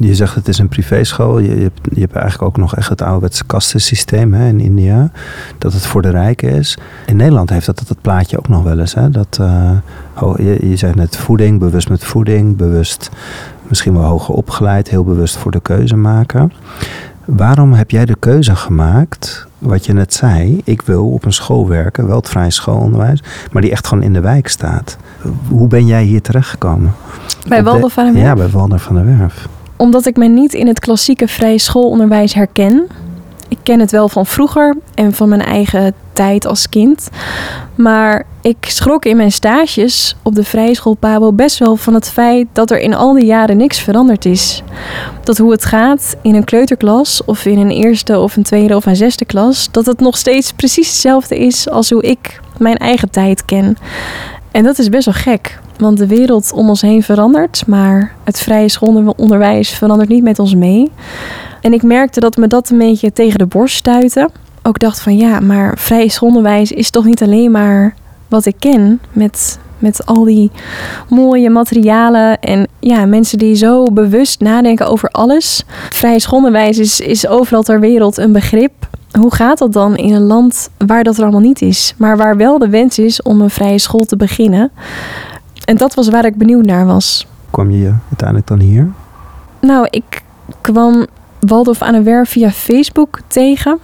Je 0.00 0.14
zegt 0.14 0.34
het 0.34 0.48
is 0.48 0.58
een 0.58 0.68
privéschool. 0.68 1.38
Je, 1.38 1.56
je, 1.94 2.00
hebt, 2.00 2.12
eigenlijk 2.14 2.42
ook 2.42 2.56
nog 2.56 2.76
echt 2.76 2.88
het 2.88 3.02
ouderwetse 3.02 3.44
kastensysteem 3.44 4.34
hè, 4.34 4.48
in 4.48 4.60
India. 4.60 5.10
Dat 5.58 5.72
het 5.72 5.86
voor 5.86 6.02
de 6.02 6.10
rijken 6.10 6.48
is. 6.50 6.78
In 7.06 7.16
Nederland 7.16 7.50
heeft 7.50 7.66
dat 7.66 7.82
het 7.88 8.00
plaatje 8.00 8.38
ook 8.38 8.48
nog 8.48 8.62
wel 8.62 8.78
eens. 8.78 8.94
Hè, 8.94 9.10
dat, 9.10 9.38
eh, 9.40 9.70
ho- 10.14 10.36
je, 10.38 10.68
je 10.68 10.76
zegt 10.76 10.94
net 10.94 11.16
voeding, 11.16 11.58
bewust 11.58 11.88
met 11.88 12.04
voeding. 12.04 12.56
Bewust 12.56 13.10
misschien 13.68 13.92
wel 13.94 14.02
hoger 14.04 14.34
opgeleid. 14.34 14.88
Heel 14.90 15.04
bewust 15.04 15.36
voor 15.36 15.50
de 15.50 15.60
keuze 15.60 15.96
maken. 15.96 16.52
Waarom 17.24 17.72
heb 17.72 17.90
jij 17.90 18.04
de 18.04 18.16
keuze 18.18 18.56
gemaakt, 18.56 19.46
wat 19.58 19.86
je 19.86 19.92
net 19.92 20.14
zei, 20.14 20.60
ik 20.64 20.82
wil 20.82 21.06
op 21.10 21.24
een 21.24 21.32
school 21.32 21.68
werken, 21.68 22.06
wel 22.06 22.16
het 22.16 22.28
vrije 22.28 22.50
schoolonderwijs, 22.50 23.22
maar 23.52 23.62
die 23.62 23.70
echt 23.70 23.86
gewoon 23.86 24.04
in 24.04 24.12
de 24.12 24.20
wijk 24.20 24.48
staat. 24.48 24.96
Hoe 25.48 25.68
ben 25.68 25.86
jij 25.86 26.02
hier 26.02 26.22
terechtgekomen? 26.22 26.92
Bij 27.48 27.58
de- 27.58 27.64
Waldorf 27.64 27.92
van 27.92 28.04
der 28.04 28.12
Werf? 28.14 28.26
Ja, 28.26 28.34
bij 28.34 28.48
Walder 28.48 28.78
van 28.78 28.94
der 28.94 29.18
Werf. 29.18 29.48
Omdat 29.76 30.06
ik 30.06 30.16
me 30.16 30.26
niet 30.28 30.52
in 30.54 30.66
het 30.66 30.78
klassieke 30.78 31.28
vrije 31.28 31.58
schoolonderwijs 31.58 32.34
herken. 32.34 32.86
Ik 33.48 33.58
ken 33.62 33.80
het 33.80 33.90
wel 33.90 34.08
van 34.08 34.26
vroeger 34.26 34.76
en 34.94 35.12
van 35.12 35.28
mijn 35.28 35.42
eigen 35.42 35.94
tijd 36.12 36.46
als 36.46 36.68
kind. 36.68 37.08
Maar 37.74 38.26
ik 38.40 38.56
schrok 38.60 39.04
in 39.04 39.16
mijn 39.16 39.32
stages 39.32 40.16
op 40.22 40.34
de 40.34 40.44
vrije 40.44 40.74
school 40.74 40.96
best 41.34 41.58
wel 41.58 41.76
van 41.76 41.94
het 41.94 42.10
feit 42.10 42.46
dat 42.52 42.70
er 42.70 42.78
in 42.78 42.94
al 42.94 43.12
die 43.12 43.24
jaren 43.24 43.56
niks 43.56 43.80
veranderd 43.80 44.24
is. 44.24 44.62
Dat 45.22 45.38
hoe 45.38 45.50
het 45.50 45.64
gaat 45.64 46.16
in 46.22 46.34
een 46.34 46.44
kleuterklas 46.44 47.24
of 47.24 47.44
in 47.44 47.58
een 47.58 47.70
eerste 47.70 48.18
of 48.18 48.36
een 48.36 48.42
tweede 48.42 48.76
of 48.76 48.86
een 48.86 48.96
zesde 48.96 49.24
klas, 49.24 49.68
dat 49.70 49.86
het 49.86 50.00
nog 50.00 50.16
steeds 50.16 50.52
precies 50.52 50.88
hetzelfde 50.88 51.38
is 51.38 51.70
als 51.70 51.90
hoe 51.90 52.02
ik 52.02 52.40
mijn 52.58 52.76
eigen 52.76 53.10
tijd 53.10 53.44
ken. 53.44 53.76
En 54.50 54.64
dat 54.64 54.78
is 54.78 54.88
best 54.88 55.04
wel 55.04 55.14
gek, 55.14 55.60
want 55.78 55.98
de 55.98 56.06
wereld 56.06 56.52
om 56.52 56.68
ons 56.68 56.80
heen 56.80 57.02
verandert, 57.02 57.66
maar 57.66 58.14
het 58.24 58.40
vrije 58.40 58.68
schoolonderwijs 58.68 59.70
verandert 59.70 60.08
niet 60.08 60.22
met 60.22 60.38
ons 60.38 60.54
mee. 60.54 60.90
En 61.64 61.72
ik 61.72 61.82
merkte 61.82 62.20
dat 62.20 62.36
me 62.36 62.46
dat 62.46 62.70
een 62.70 62.78
beetje 62.78 63.12
tegen 63.12 63.38
de 63.38 63.46
borst 63.46 63.76
stuitte. 63.76 64.30
Ook 64.62 64.78
dacht 64.78 65.00
van 65.00 65.16
ja, 65.16 65.40
maar 65.40 65.78
vrije 65.78 66.10
schoolonderwijs 66.10 66.72
is 66.72 66.90
toch 66.90 67.04
niet 67.04 67.22
alleen 67.22 67.50
maar 67.50 67.94
wat 68.28 68.46
ik 68.46 68.54
ken 68.58 69.00
met, 69.12 69.58
met 69.78 70.06
al 70.06 70.24
die 70.24 70.50
mooie 71.08 71.50
materialen 71.50 72.40
en 72.40 72.68
ja, 72.80 73.06
mensen 73.06 73.38
die 73.38 73.54
zo 73.54 73.84
bewust 73.84 74.40
nadenken 74.40 74.86
over 74.86 75.08
alles. 75.08 75.64
Vrije 75.90 76.20
schoolonderwijs 76.20 76.78
is, 76.78 77.00
is 77.00 77.26
overal 77.26 77.62
ter 77.62 77.80
wereld 77.80 78.16
een 78.16 78.32
begrip. 78.32 78.72
Hoe 79.18 79.34
gaat 79.34 79.58
dat 79.58 79.72
dan 79.72 79.96
in 79.96 80.14
een 80.14 80.26
land 80.26 80.70
waar 80.86 81.04
dat 81.04 81.16
er 81.16 81.22
allemaal 81.22 81.40
niet 81.40 81.62
is, 81.62 81.94
maar 81.96 82.16
waar 82.16 82.36
wel 82.36 82.58
de 82.58 82.68
wens 82.68 82.98
is 82.98 83.22
om 83.22 83.40
een 83.40 83.50
vrije 83.50 83.78
school 83.78 84.04
te 84.04 84.16
beginnen? 84.16 84.70
En 85.64 85.76
dat 85.76 85.94
was 85.94 86.08
waar 86.08 86.24
ik 86.24 86.36
benieuwd 86.36 86.64
naar 86.64 86.86
was. 86.86 87.26
Kwam 87.50 87.70
je 87.70 87.92
uiteindelijk 88.08 88.48
dan 88.48 88.60
hier? 88.60 88.92
Nou, 89.60 89.86
ik 89.90 90.22
kwam 90.60 91.06
Waldorf 91.46 91.82
aan 91.82 91.92
de 91.92 92.02
Werf 92.02 92.30
via 92.30 92.50
Facebook 92.50 93.20
tegen. 93.26 93.78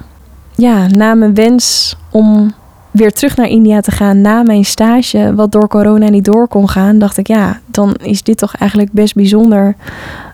Ja, 0.55 0.87
na 0.87 1.15
mijn 1.15 1.35
wens 1.35 1.97
om 2.11 2.53
weer 2.91 3.13
terug 3.13 3.37
naar 3.37 3.49
India 3.49 3.81
te 3.81 3.91
gaan 3.91 4.21
na 4.21 4.43
mijn 4.43 4.65
stage, 4.65 5.35
wat 5.35 5.53
door 5.53 5.69
corona 5.69 6.09
niet 6.09 6.25
door 6.25 6.49
kon 6.49 6.69
gaan, 6.69 6.99
dacht 6.99 7.17
ik 7.17 7.27
ja, 7.27 7.61
dan 7.67 7.95
is 7.95 8.23
dit 8.23 8.39
toch 8.39 8.55
eigenlijk 8.55 8.93
best 8.93 9.15
bijzonder 9.15 9.75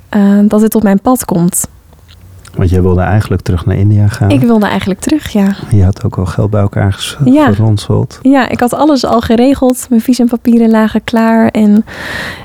eh, 0.09 0.39
dat 0.45 0.61
dit 0.61 0.75
op 0.75 0.83
mijn 0.83 1.01
pad 1.01 1.25
komt. 1.25 1.69
Want 2.57 2.71
jij 2.71 2.83
wilde 2.83 3.01
eigenlijk 3.01 3.43
terug 3.43 3.67
naar 3.67 3.77
India 3.77 4.09
gaan. 4.09 4.31
Ik 4.31 4.41
wilde 4.41 4.67
eigenlijk 4.67 5.01
terug, 5.01 5.29
ja. 5.33 5.57
Je 5.71 5.85
had 5.85 6.05
ook 6.05 6.19
al 6.19 6.27
geld 6.27 6.51
bij 6.51 6.61
elkaar 6.61 6.93
ges- 6.93 7.17
Ja. 7.25 7.53
geronseld. 7.53 8.19
Ja, 8.23 8.49
ik 8.49 8.61
had 8.61 8.75
alles 8.75 9.05
al 9.05 9.21
geregeld. 9.21 9.87
Mijn 9.89 10.01
visumpapieren 10.01 10.71
lagen 10.71 11.05
klaar. 11.05 11.49
En 11.49 11.85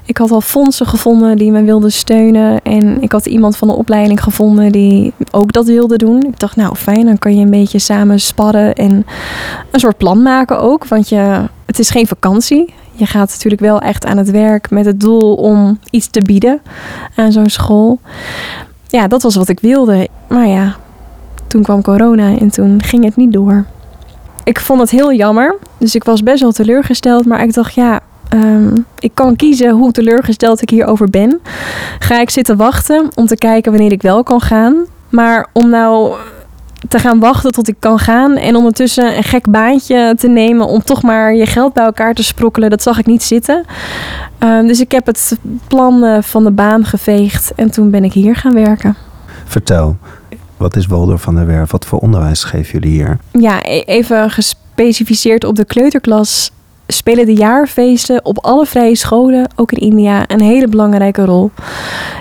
ik 0.05 0.17
had 0.17 0.31
al 0.31 0.41
fondsen 0.41 0.85
gevonden 0.85 1.37
die 1.37 1.51
me 1.51 1.63
wilden 1.63 1.91
steunen. 1.91 2.61
En 2.63 3.01
ik 3.01 3.11
had 3.11 3.25
iemand 3.25 3.57
van 3.57 3.67
de 3.67 3.73
opleiding 3.73 4.23
gevonden 4.23 4.71
die 4.71 5.13
ook 5.31 5.51
dat 5.53 5.65
wilde 5.65 5.97
doen. 5.97 6.23
Ik 6.25 6.39
dacht, 6.39 6.55
nou 6.55 6.75
fijn, 6.75 7.05
dan 7.05 7.17
kan 7.19 7.35
je 7.35 7.43
een 7.43 7.49
beetje 7.51 7.79
samen 7.79 8.19
sparren 8.19 8.73
en 8.73 9.05
een 9.71 9.79
soort 9.79 9.97
plan 9.97 10.21
maken 10.21 10.59
ook. 10.59 10.87
Want 10.87 11.09
je, 11.09 11.41
het 11.65 11.79
is 11.79 11.89
geen 11.89 12.07
vakantie. 12.07 12.73
Je 12.91 13.05
gaat 13.05 13.29
natuurlijk 13.29 13.61
wel 13.61 13.79
echt 13.79 14.05
aan 14.05 14.17
het 14.17 14.31
werk 14.31 14.69
met 14.69 14.85
het 14.85 14.99
doel 14.99 15.33
om 15.35 15.79
iets 15.89 16.07
te 16.07 16.21
bieden 16.21 16.61
aan 17.15 17.31
zo'n 17.31 17.49
school. 17.49 17.99
Ja, 18.91 19.07
dat 19.07 19.21
was 19.21 19.35
wat 19.35 19.49
ik 19.49 19.59
wilde. 19.59 20.07
Maar 20.27 20.47
ja, 20.47 20.75
toen 21.47 21.63
kwam 21.63 21.81
corona 21.81 22.37
en 22.37 22.51
toen 22.51 22.83
ging 22.83 23.03
het 23.03 23.15
niet 23.15 23.33
door 23.33 23.65
ik 24.43 24.59
vond 24.59 24.79
het 24.79 24.89
heel 24.89 25.13
jammer. 25.13 25.55
Dus 25.77 25.95
ik 25.95 26.03
was 26.03 26.23
best 26.23 26.41
wel 26.41 26.51
teleurgesteld. 26.51 27.25
Maar 27.25 27.43
ik 27.43 27.53
dacht, 27.53 27.73
ja, 27.73 27.99
ehm, 28.29 28.75
ik 28.99 29.11
kan 29.13 29.35
kiezen 29.35 29.69
hoe 29.69 29.91
teleurgesteld 29.91 30.61
ik 30.61 30.69
hierover 30.69 31.09
ben. 31.09 31.39
Ga 31.99 32.19
ik 32.19 32.29
zitten 32.29 32.57
wachten 32.57 33.09
om 33.15 33.25
te 33.25 33.35
kijken 33.35 33.71
wanneer 33.71 33.91
ik 33.91 34.01
wel 34.01 34.23
kan 34.23 34.41
gaan. 34.41 34.85
Maar 35.09 35.47
om 35.53 35.69
nou 35.69 36.13
te 36.87 36.99
gaan 36.99 37.19
wachten 37.19 37.51
tot 37.51 37.67
ik 37.67 37.75
kan 37.79 37.99
gaan 37.99 38.37
en 38.37 38.55
ondertussen 38.55 39.17
een 39.17 39.23
gek 39.23 39.49
baantje 39.49 40.15
te 40.17 40.27
nemen 40.27 40.67
om 40.67 40.83
toch 40.83 41.01
maar 41.01 41.35
je 41.35 41.45
geld 41.45 41.73
bij 41.73 41.83
elkaar 41.83 42.13
te 42.13 42.23
sprokkelen, 42.23 42.69
dat 42.69 42.81
zag 42.81 42.99
ik 42.99 43.05
niet 43.05 43.23
zitten. 43.23 43.65
Ehm, 44.37 44.67
dus 44.67 44.79
ik 44.79 44.91
heb 44.91 45.05
het 45.05 45.37
plan 45.67 46.03
eh, 46.03 46.21
van 46.21 46.43
de 46.43 46.51
baan 46.51 46.85
geveegd 46.85 47.53
en 47.55 47.71
toen 47.71 47.89
ben 47.89 48.03
ik 48.03 48.13
hier 48.13 48.35
gaan 48.35 48.53
werken. 48.53 48.95
Vertel, 49.45 49.97
wat 50.57 50.75
is 50.75 50.85
Walder 50.85 51.17
van 51.17 51.35
der 51.35 51.45
Werf? 51.45 51.71
Wat 51.71 51.85
voor 51.85 51.99
onderwijs 51.99 52.43
geven 52.43 52.71
jullie 52.71 52.91
hier? 52.91 53.17
Ja, 53.31 53.59
e- 53.63 53.83
even 53.85 54.31
gespecificeerd 54.31 55.43
op 55.43 55.55
de 55.55 55.65
kleuterklas 55.65 56.51
spelen 56.91 57.25
de 57.25 57.35
jaarfeesten 57.35 58.25
op 58.25 58.37
alle 58.45 58.65
vrije 58.65 58.95
scholen, 58.95 59.47
ook 59.55 59.71
in 59.71 59.79
India, 59.79 60.23
een 60.27 60.41
hele 60.41 60.67
belangrijke 60.67 61.25
rol. 61.25 61.51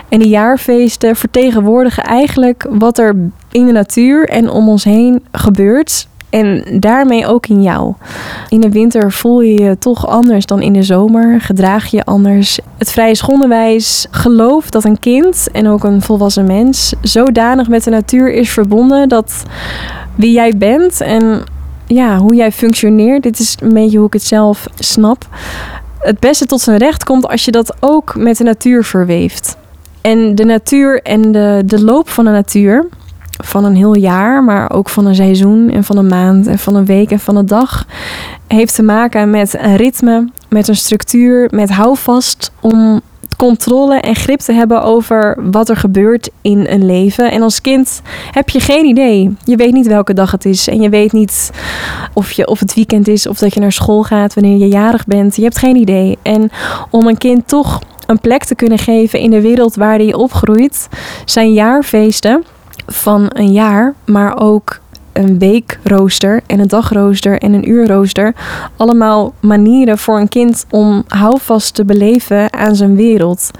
En 0.08 0.18
die 0.18 0.28
jaarfeesten 0.28 1.16
vertegenwoordigen 1.16 2.04
eigenlijk 2.04 2.66
wat 2.70 2.98
er 2.98 3.16
in 3.50 3.66
de 3.66 3.72
natuur 3.72 4.28
en 4.28 4.50
om 4.50 4.68
ons 4.68 4.84
heen 4.84 5.22
gebeurt. 5.32 6.08
En 6.30 6.64
daarmee 6.80 7.26
ook 7.26 7.46
in 7.46 7.62
jou. 7.62 7.94
In 8.48 8.60
de 8.60 8.70
winter 8.70 9.12
voel 9.12 9.40
je 9.40 9.62
je 9.62 9.78
toch 9.78 10.06
anders 10.06 10.46
dan 10.46 10.62
in 10.62 10.72
de 10.72 10.82
zomer. 10.82 11.40
Gedraag 11.40 11.86
je 11.86 12.04
anders. 12.04 12.58
Het 12.78 12.90
vrije 12.90 13.14
schoolonderwijs 13.14 14.06
gelooft 14.10 14.72
dat 14.72 14.84
een 14.84 14.98
kind 14.98 15.48
en 15.52 15.68
ook 15.68 15.84
een 15.84 16.02
volwassen 16.02 16.46
mens 16.46 16.94
zodanig 17.00 17.68
met 17.68 17.84
de 17.84 17.90
natuur 17.90 18.32
is 18.32 18.50
verbonden 18.50 19.08
dat 19.08 19.42
wie 20.14 20.32
jij 20.32 20.56
bent 20.56 21.00
en 21.00 21.44
ja, 21.94 22.18
hoe 22.18 22.34
jij 22.34 22.52
functioneert, 22.52 23.22
dit 23.22 23.38
is 23.38 23.56
een 23.60 23.72
beetje 23.72 23.98
hoe 23.98 24.06
ik 24.06 24.12
het 24.12 24.22
zelf 24.22 24.66
snap, 24.78 25.28
het 25.98 26.18
beste 26.18 26.46
tot 26.46 26.60
zijn 26.60 26.78
recht 26.78 27.04
komt 27.04 27.28
als 27.28 27.44
je 27.44 27.50
dat 27.50 27.76
ook 27.80 28.16
met 28.16 28.36
de 28.36 28.44
natuur 28.44 28.84
verweeft. 28.84 29.56
En 30.00 30.34
de 30.34 30.44
natuur 30.44 31.02
en 31.02 31.32
de, 31.32 31.62
de 31.66 31.84
loop 31.84 32.08
van 32.08 32.24
de 32.24 32.30
natuur, 32.30 32.86
van 33.44 33.64
een 33.64 33.76
heel 33.76 33.96
jaar, 33.96 34.44
maar 34.44 34.72
ook 34.72 34.88
van 34.88 35.06
een 35.06 35.14
seizoen 35.14 35.70
en 35.70 35.84
van 35.84 35.96
een 35.96 36.06
maand 36.06 36.46
en 36.46 36.58
van 36.58 36.74
een 36.74 36.84
week 36.84 37.10
en 37.10 37.20
van 37.20 37.36
een 37.36 37.46
dag, 37.46 37.86
heeft 38.46 38.74
te 38.74 38.82
maken 38.82 39.30
met 39.30 39.58
een 39.58 39.76
ritme, 39.76 40.28
met 40.48 40.68
een 40.68 40.76
structuur, 40.76 41.48
met 41.50 41.70
houvast 41.70 42.52
om 42.60 43.00
controle 43.40 44.00
en 44.00 44.14
grip 44.14 44.38
te 44.38 44.52
hebben 44.52 44.82
over 44.82 45.36
wat 45.50 45.68
er 45.68 45.76
gebeurt 45.76 46.30
in 46.42 46.66
een 46.68 46.86
leven. 46.86 47.30
En 47.30 47.42
als 47.42 47.60
kind 47.60 48.02
heb 48.30 48.48
je 48.48 48.60
geen 48.60 48.84
idee. 48.84 49.36
Je 49.44 49.56
weet 49.56 49.72
niet 49.72 49.86
welke 49.86 50.14
dag 50.14 50.30
het 50.30 50.44
is. 50.44 50.68
En 50.68 50.80
je 50.80 50.88
weet 50.88 51.12
niet 51.12 51.50
of, 52.12 52.32
je, 52.32 52.46
of 52.46 52.60
het 52.60 52.74
weekend 52.74 53.08
is 53.08 53.26
of 53.26 53.38
dat 53.38 53.54
je 53.54 53.60
naar 53.60 53.72
school 53.72 54.02
gaat 54.02 54.34
wanneer 54.34 54.58
je 54.58 54.68
jarig 54.68 55.06
bent. 55.06 55.36
Je 55.36 55.42
hebt 55.42 55.58
geen 55.58 55.76
idee. 55.76 56.18
En 56.22 56.50
om 56.90 57.06
een 57.06 57.18
kind 57.18 57.48
toch 57.48 57.80
een 58.06 58.20
plek 58.20 58.44
te 58.44 58.54
kunnen 58.54 58.78
geven 58.78 59.18
in 59.18 59.30
de 59.30 59.40
wereld 59.40 59.74
waar 59.74 59.98
hij 59.98 60.14
opgroeit, 60.14 60.88
zijn 61.24 61.52
jaarfeesten 61.52 62.44
van 62.86 63.26
een 63.28 63.52
jaar, 63.52 63.94
maar 64.04 64.40
ook 64.40 64.80
een 65.12 65.38
weekrooster 65.38 66.40
en 66.46 66.60
een 66.60 66.68
dagrooster 66.68 67.38
en 67.38 67.52
een 67.52 67.70
uurrooster. 67.70 68.34
Allemaal 68.76 69.34
manieren 69.40 69.98
voor 69.98 70.18
een 70.18 70.28
kind 70.28 70.66
om 70.70 71.04
houvast 71.08 71.74
te 71.74 71.84
beleven 71.84 72.52
aan 72.52 72.74
zijn 72.76 72.96
wereld. 72.96 73.50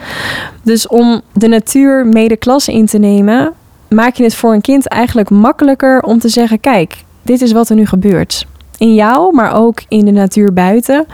Dus 0.63 0.87
om 0.87 1.21
de 1.33 1.49
natuur 1.49 2.07
mede 2.07 2.37
klas 2.37 2.69
in 2.69 2.87
te 2.87 2.99
nemen, 2.99 3.53
maak 3.89 4.15
je 4.15 4.23
het 4.23 4.35
voor 4.35 4.53
een 4.53 4.61
kind 4.61 4.89
eigenlijk 4.89 5.31
makkelijker 5.31 6.03
om 6.03 6.19
te 6.19 6.29
zeggen: 6.29 6.61
kijk, 6.61 7.05
dit 7.23 7.41
is 7.41 7.53
wat 7.53 7.69
er 7.69 7.77
nu 7.77 7.87
gebeurt. 7.87 8.47
In 8.79 8.95
jou, 8.95 9.35
maar 9.35 9.55
ook 9.55 9.83
in 9.89 10.05
de 10.05 10.11
natuur 10.11 10.53
buiten. 10.53 11.07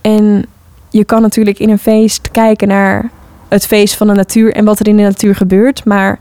En 0.00 0.46
je 0.90 1.04
kan 1.04 1.22
natuurlijk 1.22 1.58
in 1.58 1.70
een 1.70 1.78
feest 1.78 2.30
kijken 2.30 2.68
naar 2.68 3.10
het 3.48 3.66
feest 3.66 3.96
van 3.96 4.06
de 4.06 4.12
natuur 4.12 4.52
en 4.52 4.64
wat 4.64 4.80
er 4.80 4.88
in 4.88 4.96
de 4.96 5.02
natuur 5.02 5.34
gebeurt. 5.34 5.84
Maar 5.84 6.18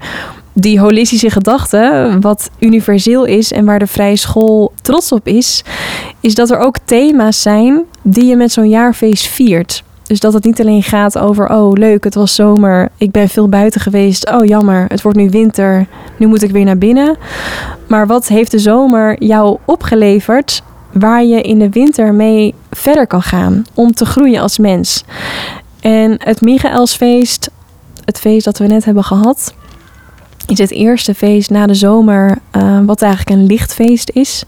die 0.61 0.79
holistische 0.79 1.29
gedachte, 1.29 2.17
wat 2.19 2.49
universeel 2.59 3.25
is 3.25 3.51
en 3.51 3.65
waar 3.65 3.79
de 3.79 3.87
vrije 3.87 4.15
school 4.15 4.73
trots 4.81 5.11
op 5.11 5.27
is, 5.27 5.63
is 6.19 6.35
dat 6.35 6.49
er 6.49 6.57
ook 6.57 6.77
thema's 6.85 7.41
zijn 7.41 7.81
die 8.01 8.25
je 8.25 8.35
met 8.35 8.51
zo'n 8.51 8.69
jaarfeest 8.69 9.27
viert. 9.27 9.83
Dus 10.07 10.19
dat 10.19 10.33
het 10.33 10.43
niet 10.43 10.61
alleen 10.61 10.83
gaat 10.83 11.17
over, 11.17 11.49
oh 11.49 11.71
leuk, 11.73 12.03
het 12.03 12.15
was 12.15 12.35
zomer, 12.35 12.89
ik 12.97 13.11
ben 13.11 13.29
veel 13.29 13.49
buiten 13.49 13.81
geweest, 13.81 14.31
oh 14.31 14.45
jammer, 14.45 14.85
het 14.87 15.01
wordt 15.01 15.17
nu 15.17 15.29
winter, 15.29 15.87
nu 16.17 16.27
moet 16.27 16.41
ik 16.41 16.51
weer 16.51 16.65
naar 16.65 16.77
binnen. 16.77 17.17
Maar 17.87 18.07
wat 18.07 18.27
heeft 18.27 18.51
de 18.51 18.59
zomer 18.59 19.23
jou 19.23 19.57
opgeleverd 19.65 20.61
waar 20.91 21.23
je 21.23 21.41
in 21.41 21.59
de 21.59 21.69
winter 21.69 22.13
mee 22.13 22.53
verder 22.71 23.07
kan 23.07 23.21
gaan 23.21 23.65
om 23.73 23.93
te 23.93 24.05
groeien 24.05 24.41
als 24.41 24.57
mens? 24.57 25.03
En 25.81 26.15
het 26.23 26.41
Michaelsfeest, 26.41 27.49
het 28.05 28.19
feest 28.19 28.45
dat 28.45 28.57
we 28.57 28.67
net 28.67 28.85
hebben 28.85 29.03
gehad, 29.03 29.53
is 30.49 30.57
het 30.57 30.71
eerste 30.71 31.13
feest 31.13 31.49
na 31.49 31.67
de 31.67 31.73
zomer, 31.73 32.37
uh, 32.57 32.79
wat 32.85 33.01
eigenlijk 33.01 33.39
een 33.39 33.45
lichtfeest 33.45 34.09
is. 34.13 34.43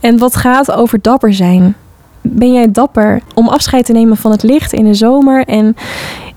En 0.00 0.18
wat 0.18 0.36
gaat 0.36 0.72
over 0.72 0.98
dapper 1.02 1.34
zijn. 1.34 1.76
Ben 2.20 2.52
jij 2.52 2.70
dapper 2.70 3.20
om 3.34 3.48
afscheid 3.48 3.84
te 3.84 3.92
nemen 3.92 4.16
van 4.16 4.30
het 4.30 4.42
licht 4.42 4.72
in 4.72 4.84
de 4.84 4.94
zomer 4.94 5.44
en 5.44 5.76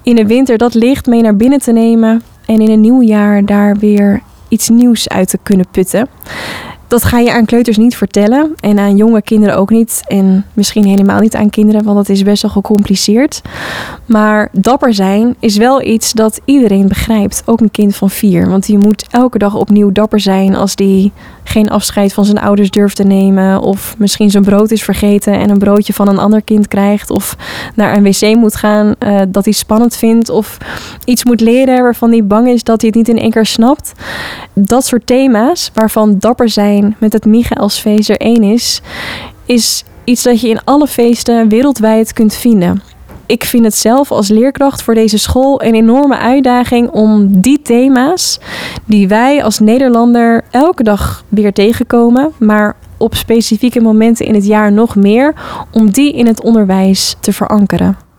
in 0.03 0.15
de 0.15 0.25
winter 0.25 0.57
dat 0.57 0.73
licht 0.73 1.05
mee 1.07 1.21
naar 1.21 1.35
binnen 1.35 1.59
te 1.59 1.71
nemen 1.71 2.21
en 2.45 2.61
in 2.61 2.69
een 2.69 2.81
nieuw 2.81 3.01
jaar 3.01 3.45
daar 3.45 3.77
weer 3.77 4.21
iets 4.47 4.69
nieuws 4.69 5.09
uit 5.09 5.29
te 5.29 5.39
kunnen 5.43 5.65
putten? 5.71 6.07
Dat 6.91 7.03
ga 7.03 7.19
je 7.19 7.33
aan 7.33 7.45
kleuters 7.45 7.77
niet 7.77 7.95
vertellen 7.95 8.53
en 8.59 8.79
aan 8.79 8.95
jonge 8.95 9.21
kinderen 9.21 9.57
ook 9.57 9.69
niet. 9.69 10.01
En 10.07 10.45
misschien 10.53 10.85
helemaal 10.85 11.19
niet 11.19 11.35
aan 11.35 11.49
kinderen, 11.49 11.83
want 11.83 11.97
dat 11.97 12.09
is 12.09 12.23
best 12.23 12.41
wel 12.41 12.51
gecompliceerd. 12.51 13.41
Maar 14.05 14.49
dapper 14.51 14.93
zijn 14.93 15.35
is 15.39 15.57
wel 15.57 15.81
iets 15.81 16.13
dat 16.13 16.41
iedereen 16.45 16.87
begrijpt, 16.87 17.43
ook 17.45 17.59
een 17.59 17.71
kind 17.71 17.95
van 17.95 18.09
vier. 18.09 18.49
Want 18.49 18.65
die 18.65 18.77
moet 18.77 19.05
elke 19.11 19.37
dag 19.37 19.55
opnieuw 19.55 19.91
dapper 19.91 20.19
zijn 20.19 20.55
als 20.55 20.75
die 20.75 21.11
geen 21.43 21.69
afscheid 21.69 22.13
van 22.13 22.25
zijn 22.25 22.39
ouders 22.39 22.71
durft 22.71 22.95
te 22.95 23.03
nemen. 23.03 23.61
Of 23.61 23.95
misschien 23.97 24.29
zijn 24.29 24.43
brood 24.43 24.71
is 24.71 24.83
vergeten 24.83 25.33
en 25.33 25.49
een 25.49 25.59
broodje 25.59 25.93
van 25.93 26.07
een 26.07 26.19
ander 26.19 26.41
kind 26.41 26.67
krijgt. 26.67 27.09
Of 27.09 27.37
naar 27.75 27.95
een 27.95 28.03
wc 28.03 28.35
moet 28.35 28.55
gaan 28.55 28.95
uh, 28.99 29.21
dat 29.27 29.43
hij 29.43 29.53
spannend 29.53 29.95
vindt. 29.95 30.29
Of 30.29 30.57
iets 31.05 31.25
moet 31.25 31.41
leren 31.41 31.83
waarvan 31.83 32.11
hij 32.11 32.25
bang 32.25 32.47
is 32.47 32.63
dat 32.63 32.81
hij 32.81 32.89
het 32.93 32.97
niet 32.97 33.15
in 33.15 33.23
één 33.23 33.31
keer 33.31 33.45
snapt. 33.45 33.91
Dat 34.53 34.85
soort 34.85 35.07
thema's 35.07 35.71
waarvan 35.73 36.15
dapper 36.19 36.49
zijn 36.49 36.80
met 36.97 37.13
het 37.13 37.25
Michaelsfeest 37.25 38.09
er 38.09 38.17
één 38.17 38.43
is, 38.43 38.81
is 39.45 39.83
iets 40.03 40.23
dat 40.23 40.41
je 40.41 40.49
in 40.49 40.63
alle 40.63 40.87
feesten 40.87 41.49
wereldwijd 41.49 42.13
kunt 42.13 42.35
vinden 42.35 42.81
ik 43.31 43.43
vind 43.43 43.63
het 43.63 43.75
zelf 43.75 44.11
als 44.11 44.27
leerkracht 44.27 44.81
voor 44.81 44.93
deze 44.93 45.17
school 45.17 45.63
een 45.63 45.75
enorme 45.75 46.17
uitdaging 46.17 46.89
om 46.89 47.41
die 47.41 47.61
thema's 47.61 48.39
die 48.85 49.07
wij 49.07 49.43
als 49.43 49.59
Nederlander 49.59 50.43
elke 50.49 50.83
dag 50.83 51.23
weer 51.29 51.53
tegenkomen, 51.53 52.31
maar 52.39 52.75
op 52.97 53.15
specifieke 53.15 53.81
momenten 53.81 54.25
in 54.25 54.33
het 54.33 54.45
jaar 54.45 54.71
nog 54.71 54.95
meer, 54.95 55.33
om 55.71 55.91
die 55.91 56.13
in 56.13 56.27
het 56.27 56.43
onderwijs 56.43 57.15
te 57.19 57.33
verankeren. 57.33 58.10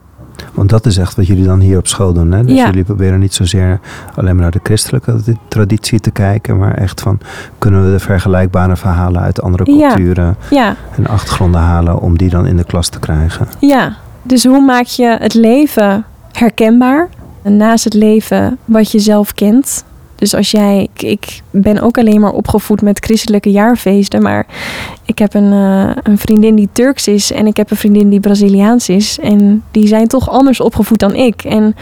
Want 0.53 0.71
dat 0.71 0.87
is 0.87 0.97
echt 0.99 1.17
wat 1.17 1.27
jullie 1.27 1.45
dan 1.45 1.61
hier 1.61 1.79
op 1.79 1.87
school 1.87 2.13
doen. 2.13 2.33
Hè? 2.33 2.45
Dus 2.45 2.57
Ja. 2.57 2.67
jullie 2.67 2.85
proberen 2.85 3.19
niet 3.19 3.35
zozeer 3.35 3.81
alleen 4.15 4.33
maar 4.35 4.43
naar 4.43 4.51
de 4.51 4.61
christelijke 4.63 5.17
traditie 5.49 6.01
te 6.01 6.11
kijken, 6.11 6.59
maar 6.59 6.75
echt 6.75 7.01
van 7.01 7.19
kunnen 7.59 7.85
we 7.85 7.91
de 7.93 7.99
vergelijkbare 7.99 8.77
verhalen 8.77 9.21
uit 9.23 9.43
andere 9.43 9.65
culturen 9.65 10.37
Ja, 10.51 10.77
en 10.97 11.07
achtergronden 11.07 11.61
halen 11.61 11.99
om 12.01 12.19
die 12.19 12.29
dan 12.31 12.47
in 12.47 12.57
de 12.57 12.65
klas 12.65 12.89
te 12.89 12.99
krijgen. 12.99 13.47
ja. 13.61 13.97
Dus 14.25 14.45
hoe 14.45 14.65
maak 14.65 14.85
je 14.87 15.17
het 15.21 15.35
leven 15.35 16.05
herkenbaar 16.33 17.09
naast 17.43 17.85
het 17.85 17.95
leven 17.95 18.59
wat 18.65 18.91
je 18.93 18.99
zelf 18.99 19.35
kent? 19.35 19.85
Dus 20.23 20.35
als 20.35 20.51
jij, 20.51 20.89
ik, 20.97 21.41
ben 21.51 21.81
ook 21.81 21.99
alleen 21.99 22.21
maar 22.21 22.33
opgevoed 22.33 22.83
met 22.83 23.05
christelijke 23.05 23.51
jaarfeesten, 23.51 24.23
maar 24.23 24.47
ik 25.05 25.19
heb 25.19 25.35
een, 25.35 25.53
eh, 25.53 25.97
een 26.03 26.19
vriendin 26.19 26.55
die 26.55 26.69
Turks 26.73 27.09
is 27.09 27.33
en 27.33 27.47
ik 27.47 27.57
heb 27.57 27.71
een 27.71 27.77
vriendin 27.77 28.09
die 28.09 28.21
Braziliaans 28.21 28.89
is. 28.89 29.19
En 29.19 29.65
die 29.71 29.87
zijn 29.87 30.07
toch 30.07 30.31
anders 30.31 30.61
opgevoed 30.61 30.99
dan 30.99 31.15
ik. 31.15 31.45
En 31.45 31.77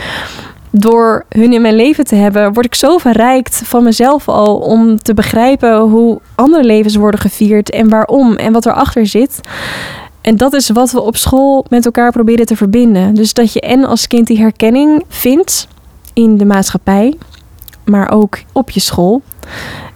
door 0.70 1.24
hun 1.28 1.52
in 1.52 1.60
mijn 1.60 1.74
leven 1.74 2.04
te 2.04 2.14
hebben, 2.14 2.52
word 2.52 2.66
ik 2.66 2.74
zo 2.74 2.98
verrijkt 2.98 3.62
van 3.64 3.84
mezelf 3.84 4.28
al 4.28 4.56
om 4.56 4.98
te 4.98 5.14
begrijpen 5.14 5.78
hoe 5.78 6.20
andere 6.34 6.64
levens 6.64 6.96
worden 6.96 7.20
gevierd 7.20 7.70
en 7.70 7.88
waarom 7.88 8.36
en 8.36 8.52
wat 8.52 8.66
erachter 8.66 9.06
zit. 9.06 9.40
En 10.20 10.36
dat 10.36 10.52
is 10.52 10.70
wat 10.70 10.90
we 10.90 11.00
op 11.00 11.16
school 11.16 11.64
met 11.68 11.84
elkaar 11.84 12.12
proberen 12.12 12.46
te 12.46 12.56
verbinden. 12.56 13.14
Dus 13.14 13.32
dat 13.32 13.52
je 13.52 13.60
en 13.60 13.84
als 13.84 14.06
kind 14.06 14.26
die 14.26 14.38
herkenning 14.38 15.04
vindt 15.08 15.68
in 16.12 16.36
de 16.36 16.44
maatschappij, 16.44 17.14
maar 17.90 18.10
ook 18.10 18.38
op 18.52 18.70
je 18.70 18.80
school. 18.80 19.22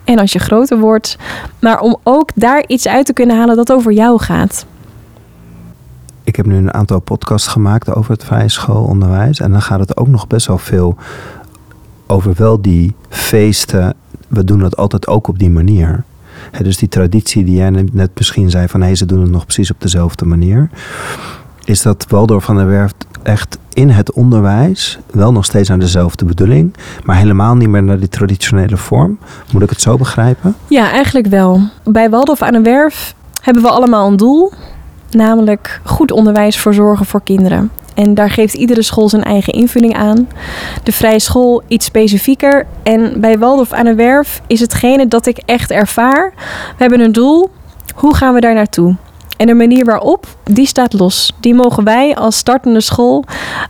En 0.05 0.19
als 0.19 0.33
je 0.33 0.39
groter 0.39 0.79
wordt, 0.79 1.17
maar 1.61 1.81
om 1.81 1.97
ook 2.03 2.31
daar 2.35 2.65
iets 2.67 2.89
uit 2.89 3.07
te 3.07 3.13
kunnen 3.13 3.37
halen 3.37 3.57
dat 3.57 3.73
over 3.73 3.93
jou 3.93 4.21
gaat. 4.21 4.67
Ik 6.25 6.37
heb 6.37 6.47
nu 6.47 6.57
een 6.57 6.75
aantal 6.75 7.01
podcasts 7.01 7.49
gemaakt 7.49 7.95
over 7.95 8.13
het 8.13 8.25
vrije 8.25 8.49
schoolonderwijs. 8.49 9.41
En 9.41 9.51
dan 9.51 9.63
gaat 9.63 9.81
het 9.81 9.97
ook 9.97 10.09
nog 10.09 10.27
best 10.27 10.47
wel 10.47 10.59
veel 10.59 10.97
over 12.07 12.33
wel 12.37 12.63
die 12.63 12.95
feesten. 13.09 13.95
We 14.29 14.45
doen 14.45 14.61
het 14.61 14.77
altijd 14.77 15.07
ook 15.07 15.29
op 15.29 15.39
die 15.39 15.51
manier. 15.51 16.05
Dus 16.63 16.77
die 16.77 16.89
traditie 16.89 17.45
die 17.45 17.57
jij 17.57 17.71
net 17.71 18.11
misschien 18.17 18.51
zei 18.51 18.69
van 18.69 18.81
hé, 18.81 18.95
ze 18.95 19.07
doen 19.07 19.21
het 19.21 19.31
nog 19.31 19.45
precies 19.45 19.71
op 19.71 19.81
dezelfde 19.81 20.25
manier. 20.25 20.71
Is 21.65 21.83
dat 21.83 22.07
Waldorf 22.09 22.45
van 22.45 22.57
der 22.57 22.67
Werft 22.67 23.07
echt 23.25 23.59
in 23.73 23.91
het 23.91 24.13
onderwijs 24.13 24.99
wel 25.11 25.33
nog 25.33 25.45
steeds 25.45 25.69
naar 25.69 25.79
dezelfde 25.79 26.25
bedoeling, 26.25 26.75
maar 27.05 27.17
helemaal 27.17 27.55
niet 27.55 27.69
meer 27.69 27.83
naar 27.83 27.99
die 27.99 28.09
traditionele 28.09 28.77
vorm? 28.77 29.19
Moet 29.53 29.63
ik 29.63 29.71
het 29.71 29.81
zo 29.81 29.97
begrijpen? 29.97 30.57
Ja, 30.69 30.91
eigenlijk 30.91 31.27
wel. 31.27 31.61
Bij 31.85 32.11
Waldorf 32.11 32.43
aan 32.43 32.53
de 32.53 32.63
Werf 32.63 33.15
hebben 33.43 33.63
we 33.63 33.69
allemaal 33.71 34.09
een 34.09 34.17
doel, 34.17 34.53
namelijk 35.11 35.81
goed 35.85 36.11
onderwijs 36.13 36.57
verzorgen 36.57 37.07
voor 37.07 37.23
kinderen. 37.23 37.71
En 37.95 38.15
daar 38.15 38.31
geeft 38.31 38.55
iedere 38.55 38.83
school 38.83 39.09
zijn 39.09 39.23
eigen 39.23 39.53
invulling 39.53 39.97
aan. 39.97 40.29
De 40.83 40.93
vrije 40.93 41.21
school 41.21 41.63
iets 41.69 41.87
specifieker. 41.87 42.67
En 42.83 43.21
bij 43.21 43.39
Waldorf 43.39 43.73
aan 43.73 43.85
de 43.85 43.95
Werf 43.95 44.41
is 44.47 44.61
hetgene 44.61 45.09
dat 45.09 45.27
ik 45.27 45.39
echt 45.45 45.71
ervaar. 45.71 46.33
We 46.67 46.75
hebben 46.77 47.01
een 47.01 47.13
doel. 47.13 47.51
Hoe 47.95 48.15
gaan 48.15 48.35
we 48.35 48.41
daar 48.41 48.55
naartoe? 48.55 48.97
En 49.37 49.47
de 49.47 49.55
manier 49.55 49.85
waarop, 49.85 50.27
die 50.45 50.67
staat 50.67 50.93
los. 50.93 51.33
Die 51.41 51.55
mogen 51.55 51.85
wij 51.85 52.15
als 52.17 52.37
startende 52.37 52.81
school 52.81 53.25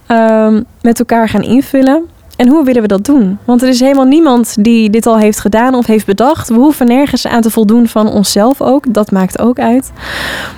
ehm, 0.07 0.63
met 0.81 0.99
elkaar 0.99 1.29
gaan 1.29 1.43
invullen. 1.43 2.03
En 2.37 2.49
hoe 2.49 2.65
willen 2.65 2.83
we 2.83 2.89
dat 2.89 3.05
doen? 3.05 3.39
Want 3.45 3.63
er 3.63 3.69
is 3.69 3.81
helemaal 3.81 4.05
niemand 4.05 4.65
die 4.65 4.91
dit 4.91 5.07
al 5.07 5.19
heeft 5.19 5.41
gedaan 5.41 5.75
of 5.75 5.87
heeft 5.87 6.07
bedacht. 6.07 6.49
We 6.49 6.55
hoeven 6.55 6.87
nergens 6.87 7.27
aan 7.27 7.41
te 7.41 7.51
voldoen 7.51 7.89
van 7.89 8.09
onszelf 8.09 8.61
ook. 8.61 8.95
Dat 8.95 9.11
maakt 9.11 9.39
ook 9.39 9.59
uit. 9.59 9.93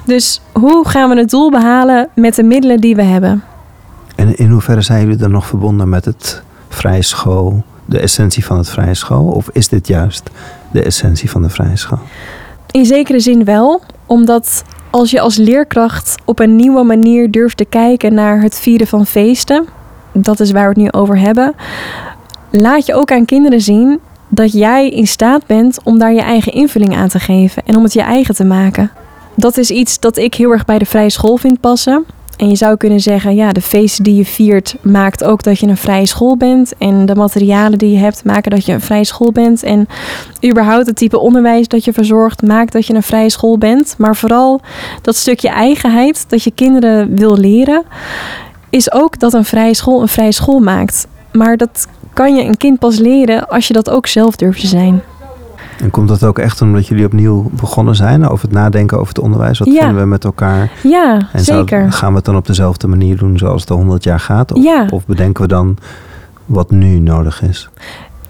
Dus 0.04 0.40
hoe 0.52 0.88
gaan 0.88 1.08
we 1.08 1.16
het 1.16 1.30
doel 1.30 1.50
behalen 1.50 2.08
met 2.14 2.34
de 2.34 2.42
middelen 2.42 2.80
die 2.80 2.96
we 2.96 3.02
hebben? 3.02 3.42
En 4.14 4.36
in 4.36 4.50
hoeverre 4.50 4.80
zijn 4.82 5.00
jullie 5.00 5.16
dan 5.16 5.30
nog 5.30 5.46
verbonden 5.46 5.88
met 5.88 6.04
het 6.04 6.42
vrije 6.68 7.02
school, 7.02 7.64
de 7.84 7.98
essentie 7.98 8.44
van 8.44 8.58
het 8.58 8.70
vrije 8.70 8.94
school? 8.94 9.26
Of 9.26 9.48
is 9.52 9.68
dit 9.68 9.86
juist 9.86 10.30
de 10.70 10.82
essentie 10.82 11.30
van 11.30 11.42
de 11.42 11.50
vrije 11.50 11.76
school? 11.76 12.00
In 12.70 12.86
zekere 12.86 13.20
zin 13.20 13.44
wel, 13.44 13.82
omdat 14.06 14.64
als 14.96 15.10
je 15.10 15.20
als 15.20 15.36
leerkracht 15.36 16.14
op 16.24 16.38
een 16.38 16.56
nieuwe 16.56 16.82
manier 16.82 17.30
durft 17.30 17.56
te 17.56 17.64
kijken 17.64 18.14
naar 18.14 18.42
het 18.42 18.58
vieren 18.58 18.86
van 18.86 19.06
feesten, 19.06 19.66
dat 20.12 20.40
is 20.40 20.50
waar 20.50 20.62
we 20.62 20.68
het 20.68 20.76
nu 20.76 21.00
over 21.00 21.18
hebben, 21.18 21.54
laat 22.50 22.86
je 22.86 22.94
ook 22.94 23.12
aan 23.12 23.24
kinderen 23.24 23.60
zien 23.60 24.00
dat 24.28 24.52
jij 24.52 24.88
in 24.88 25.06
staat 25.06 25.46
bent 25.46 25.78
om 25.84 25.98
daar 25.98 26.12
je 26.12 26.20
eigen 26.20 26.52
invulling 26.52 26.96
aan 26.96 27.08
te 27.08 27.18
geven 27.18 27.62
en 27.66 27.76
om 27.76 27.82
het 27.82 27.92
je 27.92 28.00
eigen 28.00 28.34
te 28.34 28.44
maken. 28.44 28.90
Dat 29.34 29.56
is 29.56 29.70
iets 29.70 30.00
dat 30.00 30.16
ik 30.16 30.34
heel 30.34 30.50
erg 30.50 30.64
bij 30.64 30.78
de 30.78 30.86
vrije 30.86 31.10
school 31.10 31.36
vind 31.36 31.60
passen. 31.60 32.04
En 32.36 32.48
je 32.48 32.56
zou 32.56 32.76
kunnen 32.76 33.00
zeggen, 33.00 33.34
ja, 33.34 33.52
de 33.52 33.60
feesten 33.60 34.04
die 34.04 34.14
je 34.14 34.24
viert 34.24 34.76
maakt 34.82 35.24
ook 35.24 35.42
dat 35.42 35.58
je 35.58 35.66
een 35.66 35.76
vrije 35.76 36.06
school 36.06 36.36
bent. 36.36 36.72
En 36.78 37.06
de 37.06 37.14
materialen 37.14 37.78
die 37.78 37.90
je 37.90 37.98
hebt 37.98 38.24
maken 38.24 38.50
dat 38.50 38.66
je 38.66 38.72
een 38.72 38.80
vrije 38.80 39.04
school 39.04 39.32
bent. 39.32 39.62
En 39.62 39.88
überhaupt 40.44 40.86
het 40.86 40.96
type 40.96 41.18
onderwijs 41.18 41.68
dat 41.68 41.84
je 41.84 41.92
verzorgt 41.92 42.42
maakt 42.42 42.72
dat 42.72 42.86
je 42.86 42.94
een 42.94 43.02
vrije 43.02 43.30
school 43.30 43.58
bent. 43.58 43.94
Maar 43.98 44.16
vooral 44.16 44.60
dat 45.02 45.16
stukje 45.16 45.48
eigenheid 45.48 46.24
dat 46.28 46.42
je 46.42 46.50
kinderen 46.50 47.16
wil 47.16 47.36
leren, 47.36 47.82
is 48.70 48.92
ook 48.92 49.18
dat 49.18 49.32
een 49.32 49.44
vrije 49.44 49.74
school 49.74 50.00
een 50.00 50.08
vrije 50.08 50.32
school 50.32 50.58
maakt. 50.58 51.06
Maar 51.32 51.56
dat 51.56 51.86
kan 52.12 52.36
je 52.36 52.44
een 52.44 52.56
kind 52.56 52.78
pas 52.78 52.98
leren 52.98 53.48
als 53.48 53.66
je 53.66 53.72
dat 53.72 53.90
ook 53.90 54.06
zelf 54.06 54.36
durft 54.36 54.60
te 54.60 54.66
zijn. 54.66 55.02
En 55.82 55.90
komt 55.90 56.08
dat 56.08 56.24
ook 56.24 56.38
echt 56.38 56.62
omdat 56.62 56.86
jullie 56.86 57.04
opnieuw 57.04 57.50
begonnen 57.52 57.94
zijn 57.94 58.28
over 58.28 58.44
het 58.44 58.56
nadenken 58.56 58.96
over 58.96 59.08
het 59.08 59.18
onderwijs? 59.24 59.58
Wat 59.58 59.68
Ja. 59.68 59.80
vinden 59.84 60.02
we 60.02 60.06
met 60.08 60.24
elkaar? 60.24 60.70
Ja, 60.82 61.28
En 61.32 61.44
zou- 61.44 61.58
zeker. 61.58 61.92
gaan 61.92 62.10
we 62.10 62.16
het 62.16 62.24
dan 62.24 62.36
op 62.36 62.46
dezelfde 62.46 62.86
manier 62.86 63.16
doen 63.16 63.38
zoals 63.38 63.60
het 63.60 63.70
al 63.70 63.76
100 63.76 64.04
jaar 64.04 64.20
gaat? 64.20 64.52
Of, 64.52 64.62
Ja. 64.64 64.86
of 64.90 65.06
bedenken 65.06 65.42
we 65.42 65.48
dan 65.48 65.76
wat 66.46 66.70
nu 66.70 66.98
nodig 66.98 67.42
is? 67.42 67.68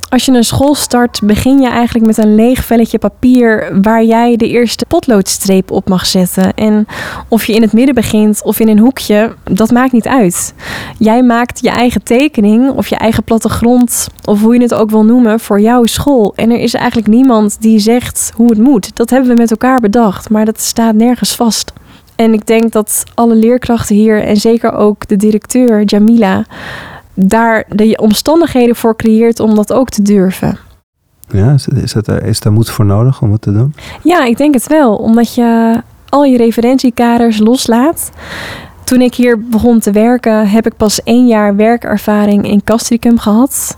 Als 0.09 0.25
je 0.25 0.33
een 0.33 0.45
school 0.45 0.75
start, 0.75 1.21
begin 1.23 1.61
je 1.61 1.69
eigenlijk 1.69 2.07
met 2.07 2.17
een 2.17 2.35
leeg 2.35 2.65
velletje 2.65 2.99
papier 2.99 3.81
waar 3.83 4.05
jij 4.05 4.37
de 4.37 4.49
eerste 4.49 4.87
potloodstreep 4.87 5.71
op 5.71 5.89
mag 5.89 6.07
zetten. 6.07 6.55
En 6.55 6.87
of 7.29 7.45
je 7.45 7.53
in 7.53 7.63
het 7.63 7.73
midden 7.73 7.95
begint 7.95 8.43
of 8.45 8.61
in 8.61 8.69
een 8.69 8.79
hoekje, 8.79 9.35
dat 9.45 9.71
maakt 9.71 9.93
niet 9.93 10.07
uit. 10.07 10.55
Jij 10.99 11.23
maakt 11.23 11.61
je 11.61 11.71
eigen 11.71 12.03
tekening 12.03 12.71
of 12.71 12.89
je 12.89 12.97
eigen 12.97 13.25
plattegrond, 13.25 14.09
of 14.25 14.41
hoe 14.41 14.55
je 14.55 14.63
het 14.63 14.75
ook 14.75 14.91
wil 14.91 15.05
noemen, 15.05 15.41
voor 15.41 15.61
jouw 15.61 15.85
school. 15.85 16.33
En 16.37 16.51
er 16.51 16.61
is 16.61 16.75
eigenlijk 16.75 17.09
niemand 17.09 17.57
die 17.61 17.79
zegt 17.79 18.33
hoe 18.35 18.49
het 18.49 18.59
moet. 18.59 18.97
Dat 18.97 19.11
hebben 19.11 19.29
we 19.29 19.41
met 19.41 19.51
elkaar 19.51 19.81
bedacht, 19.81 20.31
maar 20.31 20.45
dat 20.45 20.61
staat 20.61 20.95
nergens 20.95 21.35
vast. 21.35 21.73
En 22.17 22.33
ik 22.33 22.47
denk 22.47 22.73
dat 22.73 23.05
alle 23.15 23.35
leerkrachten 23.35 23.97
hier, 23.97 24.23
en 24.23 24.37
zeker 24.37 24.73
ook 24.73 25.09
de 25.09 25.17
directeur 25.17 25.83
Jamila, 25.83 26.45
daar 27.17 27.65
de 27.69 27.97
omstandigheden 28.01 28.77
voor 28.77 28.97
creëert 28.97 29.41
om 29.41 29.55
dat 29.55 29.73
ook 29.73 29.89
te 29.89 30.03
durven. 30.03 30.59
Ja, 31.29 31.53
is, 31.83 31.95
er, 31.95 32.23
is 32.23 32.41
daar 32.41 32.53
moed 32.53 32.71
voor 32.71 32.85
nodig 32.85 33.23
om 33.23 33.33
het 33.33 33.43
te 33.43 33.53
doen? 33.53 33.75
Ja, 34.03 34.25
ik 34.25 34.37
denk 34.37 34.55
het 34.55 34.67
wel, 34.67 34.97
omdat 34.97 35.35
je 35.35 35.81
al 36.09 36.25
je 36.25 36.37
referentiekaders 36.37 37.39
loslaat. 37.39 38.11
Toen 38.85 39.01
ik 39.01 39.15
hier 39.15 39.41
begon 39.41 39.79
te 39.79 39.91
werken, 39.91 40.49
heb 40.49 40.67
ik 40.67 40.77
pas 40.77 41.03
één 41.03 41.27
jaar 41.27 41.57
werkervaring 41.57 42.49
in 42.49 42.65
Castricum 42.65 43.19
gehad. 43.19 43.77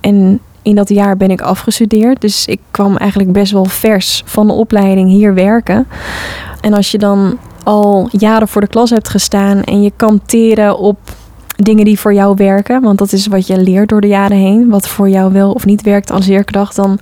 En 0.00 0.40
in 0.62 0.74
dat 0.74 0.88
jaar 0.88 1.16
ben 1.16 1.30
ik 1.30 1.40
afgestudeerd. 1.40 2.20
Dus 2.20 2.46
ik 2.46 2.60
kwam 2.70 2.96
eigenlijk 2.96 3.32
best 3.32 3.52
wel 3.52 3.64
vers 3.64 4.22
van 4.26 4.46
de 4.46 4.52
opleiding 4.52 5.08
hier 5.08 5.34
werken. 5.34 5.86
En 6.60 6.74
als 6.74 6.90
je 6.90 6.98
dan 6.98 7.38
al 7.64 8.08
jaren 8.10 8.48
voor 8.48 8.60
de 8.60 8.66
klas 8.66 8.90
hebt 8.90 9.08
gestaan 9.08 9.62
en 9.62 9.82
je 9.82 9.92
kan 9.96 10.20
teren 10.26 10.78
op 10.78 10.98
dingen 11.56 11.84
die 11.84 12.00
voor 12.00 12.14
jou 12.14 12.34
werken, 12.36 12.82
want 12.82 12.98
dat 12.98 13.12
is 13.12 13.26
wat 13.26 13.46
je 13.46 13.60
leert 13.60 13.88
door 13.88 14.00
de 14.00 14.06
jaren 14.06 14.36
heen, 14.36 14.68
wat 14.68 14.88
voor 14.88 15.08
jou 15.08 15.32
wel 15.32 15.52
of 15.52 15.64
niet 15.64 15.82
werkt 15.82 16.10
als 16.10 16.26
leerkracht, 16.26 16.76
dan 16.76 16.98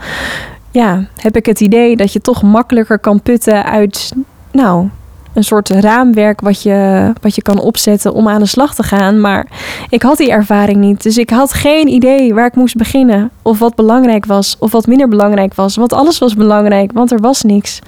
ja, 0.71 1.05
heb 1.17 1.37
ik 1.37 1.47
het 1.47 1.61
idee 1.61 1.97
dat 1.97 2.13
je 2.13 2.21
toch 2.21 2.43
makkelijker 2.43 2.99
kan 2.99 3.21
putten 3.21 3.65
uit, 3.65 4.13
nou, 4.53 4.89
een 5.35 5.45
soort 5.45 5.69
raamwerk 5.69 6.41
wat 6.41 6.63
je, 6.63 7.13
wat 7.21 7.35
je 7.35 7.43
kan 7.43 7.61
opzetten 7.61 8.13
om 8.13 8.29
aan 8.29 8.41
de 8.41 8.47
slag 8.47 8.75
te 8.75 8.83
gaan. 8.83 9.21
Maar 9.21 9.47
ik 9.89 10.03
had 10.03 10.17
die 10.17 10.31
ervaring 10.31 10.77
niet. 10.77 11.03
Dus 11.03 11.19
ik 11.19 11.31
had 11.31 11.53
geen 11.53 11.89
idee 11.89 12.35
waar 12.35 12.47
ik 12.47 12.55
moest 12.55 12.77
beginnen. 12.77 13.31
Of 13.43 13.59
wat 13.59 13.75
belangrijk 13.75 14.27
was, 14.27 14.57
of 14.59 14.73
wat 14.73 14.87
minder 14.87 15.09
belangrijk 15.09 15.55
was. 15.55 15.77
Want 15.77 15.93
alles 15.93 16.19
was 16.19 16.35
belangrijk, 16.35 16.93
want 16.93 17.13
er 17.13 17.21
was 17.21 17.43
niks. 17.43 17.79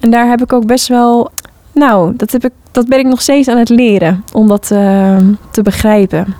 En 0.00 0.10
daar 0.10 0.28
heb 0.28 0.42
ik 0.42 0.52
ook 0.52 0.66
best 0.66 0.88
wel. 0.88 1.30
Nou, 1.72 2.16
dat, 2.16 2.32
heb 2.32 2.44
ik, 2.44 2.52
dat 2.70 2.88
ben 2.88 2.98
ik 2.98 3.06
nog 3.06 3.20
steeds 3.20 3.48
aan 3.48 3.58
het 3.58 3.68
leren 3.68 4.24
om 4.32 4.48
dat 4.48 4.70
eh, 4.70 5.16
te 5.50 5.62
begrijpen. 5.62 6.34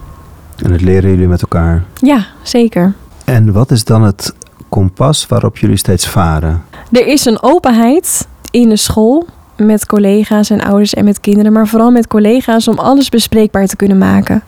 En 0.62 0.70
dat 0.70 0.80
leren 0.80 1.10
jullie 1.10 1.28
met 1.28 1.42
elkaar. 1.42 1.84
Ja, 1.94 2.26
zeker. 2.42 2.94
En 3.24 3.52
wat 3.52 3.70
is 3.70 3.84
dan 3.84 4.02
het 4.02 4.34
kompas 4.68 5.26
waarop 5.26 5.58
jullie 5.58 5.76
steeds 5.76 6.08
varen? 6.08 6.62
Er 6.92 7.06
is 7.06 7.24
een 7.24 7.42
openheid 7.42 8.28
in 8.50 8.68
de 8.68 8.76
school 8.76 9.26
met 9.56 9.86
collega's 9.86 10.50
en 10.50 10.60
ouders 10.60 10.94
en 10.94 11.04
met 11.04 11.20
kinderen, 11.20 11.52
maar 11.52 11.66
vooral 11.66 11.90
met 11.90 12.06
collega's 12.06 12.68
om 12.68 12.78
alles 12.78 13.08
bespreekbaar 13.08 13.66
te 13.66 13.76
kunnen 13.76 13.98
maken. 13.98 14.42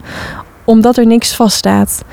Omdat 0.65 0.97
er 0.97 1.07
niks 1.07 1.35
vaststaat. 1.35 2.05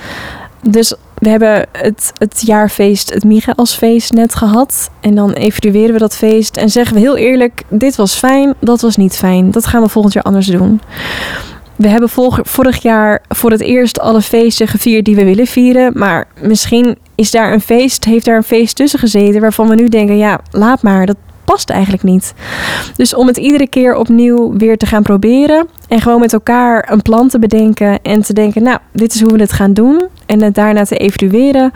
Dus 0.62 0.94
we 1.20 1.30
hebben 1.30 1.66
het, 1.72 2.12
het 2.18 2.42
jaarfeest, 2.42 3.14
het 3.14 3.24
Michaelsfeest 3.24 4.14
net 4.14 4.36
gehad. 4.36 4.90
En 5.00 5.16
dan 5.16 5.32
evalueren 5.32 5.94
we 5.94 6.00
dat 6.00 6.16
feest 6.16 6.58
en 6.58 6.70
zeggen 6.70 6.94
we 6.96 7.00
heel 7.00 7.18
eerlijk: 7.18 7.64
dit 7.70 7.96
was 7.96 8.16
fijn, 8.16 8.54
dat 8.60 8.82
was 8.82 8.96
niet 8.96 9.18
fijn. 9.18 9.52
Dat 9.52 9.66
gaan 9.66 9.82
we 9.82 9.90
volgend 9.90 10.14
jaar 10.14 10.24
anders 10.24 10.48
doen. 10.48 10.82
We 11.76 11.88
hebben 11.88 12.10
vorig 12.44 12.82
jaar 12.82 13.22
voor 13.28 13.52
het 13.52 13.62
eerst 13.62 14.00
alle 14.00 14.22
feesten 14.22 14.68
gevierd 14.68 15.06
die 15.06 15.16
we 15.16 15.24
willen 15.24 15.48
vieren. 15.48 15.92
Maar 15.96 16.28
misschien 16.42 16.98
is 17.16 17.32
daar 17.32 17.54
een 17.54 17.62
feest, 17.62 18.06
heeft 18.06 18.26
daar 18.26 18.38
een 18.38 18.44
feest 18.44 18.76
tussen 18.76 19.00
gezeten 19.00 19.42
waarvan 19.42 19.68
we 19.70 19.76
nu 19.76 19.88
denken: 19.88 20.18
ja, 20.18 20.40
laat 20.52 20.82
maar, 20.82 21.06
dat 21.06 21.18
past 21.52 21.70
eigenlijk 21.70 22.04
niet. 22.04 22.34
Dus 22.96 23.14
om 23.16 23.28
het 23.28 23.38
iedere 23.38 23.68
keer 23.68 23.96
opnieuw 23.96 24.54
weer 24.58 24.78
te 24.78 24.86
gaan 24.86 25.04
proberen 25.04 25.68
en 25.88 26.02
gewoon 26.02 26.20
met 26.20 26.34
elkaar 26.34 26.90
een 26.92 27.02
plan 27.02 27.28
te 27.28 27.40
bedenken 27.40 28.00
en 28.02 28.22
te 28.22 28.34
denken: 28.34 28.64
nou, 28.64 28.78
dit 28.92 29.14
is 29.14 29.22
hoe 29.22 29.32
we 29.32 29.40
het 29.40 29.52
gaan 29.52 29.74
doen. 29.74 30.08
En 30.26 30.42
het 30.42 30.56
daarna 30.56 30.84
te 30.84 30.98
evalueren. 30.98 31.72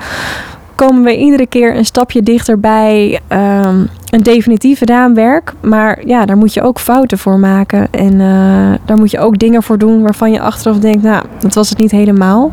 Komen 0.76 1.04
we 1.04 1.18
iedere 1.18 1.48
keer 1.48 1.76
een 1.76 1.86
stapje 1.86 2.24
dichter 2.24 2.60
bij 2.60 3.20
ehm, 3.28 3.86
een 4.10 4.24
definitief 4.24 4.82
raamwerk. 4.82 5.54
Maar 5.62 6.08
ja, 6.08 6.26
daar 6.26 6.38
moet 6.38 6.54
je 6.54 6.62
ook 6.62 6.80
fouten 6.80 7.18
voor 7.18 7.40
maken. 7.40 7.88
En 7.92 8.12
eh, 8.22 8.80
daar 8.86 8.98
moet 8.98 9.12
je 9.12 9.20
ook 9.20 9.40
dingen 9.40 9.64
voor 9.64 9.78
doen 9.78 10.02
waarvan 10.02 10.32
je 10.32 10.42
achteraf 10.42 10.80
denkt: 10.80 11.04
nou, 11.04 11.24
dat 11.40 11.54
was 11.54 11.70
het 11.70 11.78
niet 11.78 11.92
helemaal. 11.92 12.52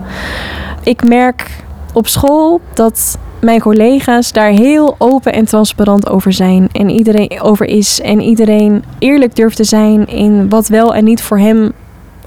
Ik 0.82 1.08
merk 1.08 1.50
op 1.92 2.06
school 2.06 2.60
dat 2.74 3.18
mijn 3.40 3.60
collega's 3.60 4.32
daar 4.32 4.50
heel 4.50 4.94
open 4.98 5.32
en 5.32 5.44
transparant 5.44 6.08
over 6.08 6.32
zijn. 6.32 6.68
En 6.72 6.90
iedereen 6.90 7.40
over 7.40 7.66
is. 7.66 8.00
En 8.00 8.20
iedereen 8.20 8.84
eerlijk 8.98 9.36
durft 9.36 9.56
te 9.56 9.64
zijn 9.64 10.06
in 10.06 10.48
wat 10.48 10.68
wel 10.68 10.94
en 10.94 11.04
niet 11.04 11.22
voor 11.22 11.38
hem, 11.38 11.72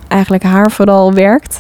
eigenlijk 0.08 0.44
haar 0.44 0.72
vooral, 0.72 1.14
werkt. 1.14 1.60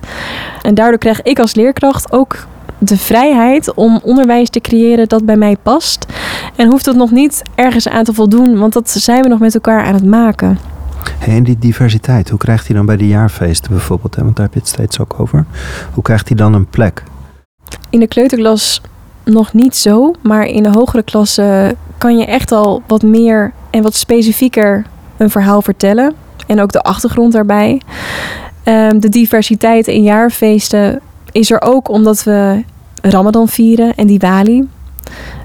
En 0.61 0.73
daardoor 0.73 0.99
krijg 0.99 1.21
ik 1.21 1.39
als 1.39 1.55
leerkracht 1.55 2.11
ook 2.11 2.47
de 2.77 2.97
vrijheid 2.97 3.73
om 3.73 3.99
onderwijs 4.03 4.49
te 4.49 4.59
creëren 4.59 5.07
dat 5.07 5.25
bij 5.25 5.37
mij 5.37 5.57
past. 5.63 6.05
En 6.55 6.69
hoeft 6.69 6.85
het 6.85 6.95
nog 6.95 7.11
niet 7.11 7.41
ergens 7.55 7.89
aan 7.89 8.03
te 8.03 8.13
voldoen, 8.13 8.57
want 8.57 8.73
dat 8.73 8.89
zijn 8.89 9.21
we 9.21 9.27
nog 9.27 9.39
met 9.39 9.53
elkaar 9.53 9.83
aan 9.83 9.93
het 9.93 10.05
maken. 10.05 10.57
Hey, 11.17 11.35
en 11.35 11.43
die 11.43 11.59
diversiteit, 11.59 12.29
hoe 12.29 12.39
krijgt 12.39 12.65
die 12.67 12.75
dan 12.75 12.85
bij 12.85 12.97
de 12.97 13.07
jaarfeesten 13.07 13.71
bijvoorbeeld? 13.71 14.15
Hè? 14.15 14.23
Want 14.23 14.35
daar 14.35 14.45
heb 14.45 14.53
je 14.53 14.59
het 14.59 14.69
steeds 14.69 14.99
ook 14.99 15.19
over. 15.19 15.45
Hoe 15.93 16.03
krijgt 16.03 16.27
die 16.27 16.35
dan 16.35 16.53
een 16.53 16.65
plek? 16.65 17.03
In 17.89 17.99
de 17.99 18.07
kleuterklas 18.07 18.81
nog 19.23 19.53
niet 19.53 19.75
zo, 19.75 20.13
maar 20.21 20.45
in 20.45 20.63
de 20.63 20.69
hogere 20.69 21.03
klassen 21.03 21.75
kan 21.97 22.17
je 22.17 22.25
echt 22.25 22.51
al 22.51 22.81
wat 22.87 23.01
meer 23.01 23.53
en 23.69 23.83
wat 23.83 23.95
specifieker 23.95 24.85
een 25.17 25.29
verhaal 25.29 25.61
vertellen. 25.61 26.13
En 26.47 26.61
ook 26.61 26.71
de 26.71 26.81
achtergrond 26.81 27.33
daarbij. 27.33 27.81
Ehm, 28.63 28.99
de 28.99 29.09
diversiteit 29.09 29.87
in 29.87 30.03
jaarfeesten 30.03 30.99
is 31.31 31.51
er 31.51 31.61
ook 31.61 31.89
omdat 31.89 32.23
we 32.23 32.63
Ramadan 33.01 33.47
vieren 33.47 33.95
en 33.95 34.07
Diwali. 34.07 34.67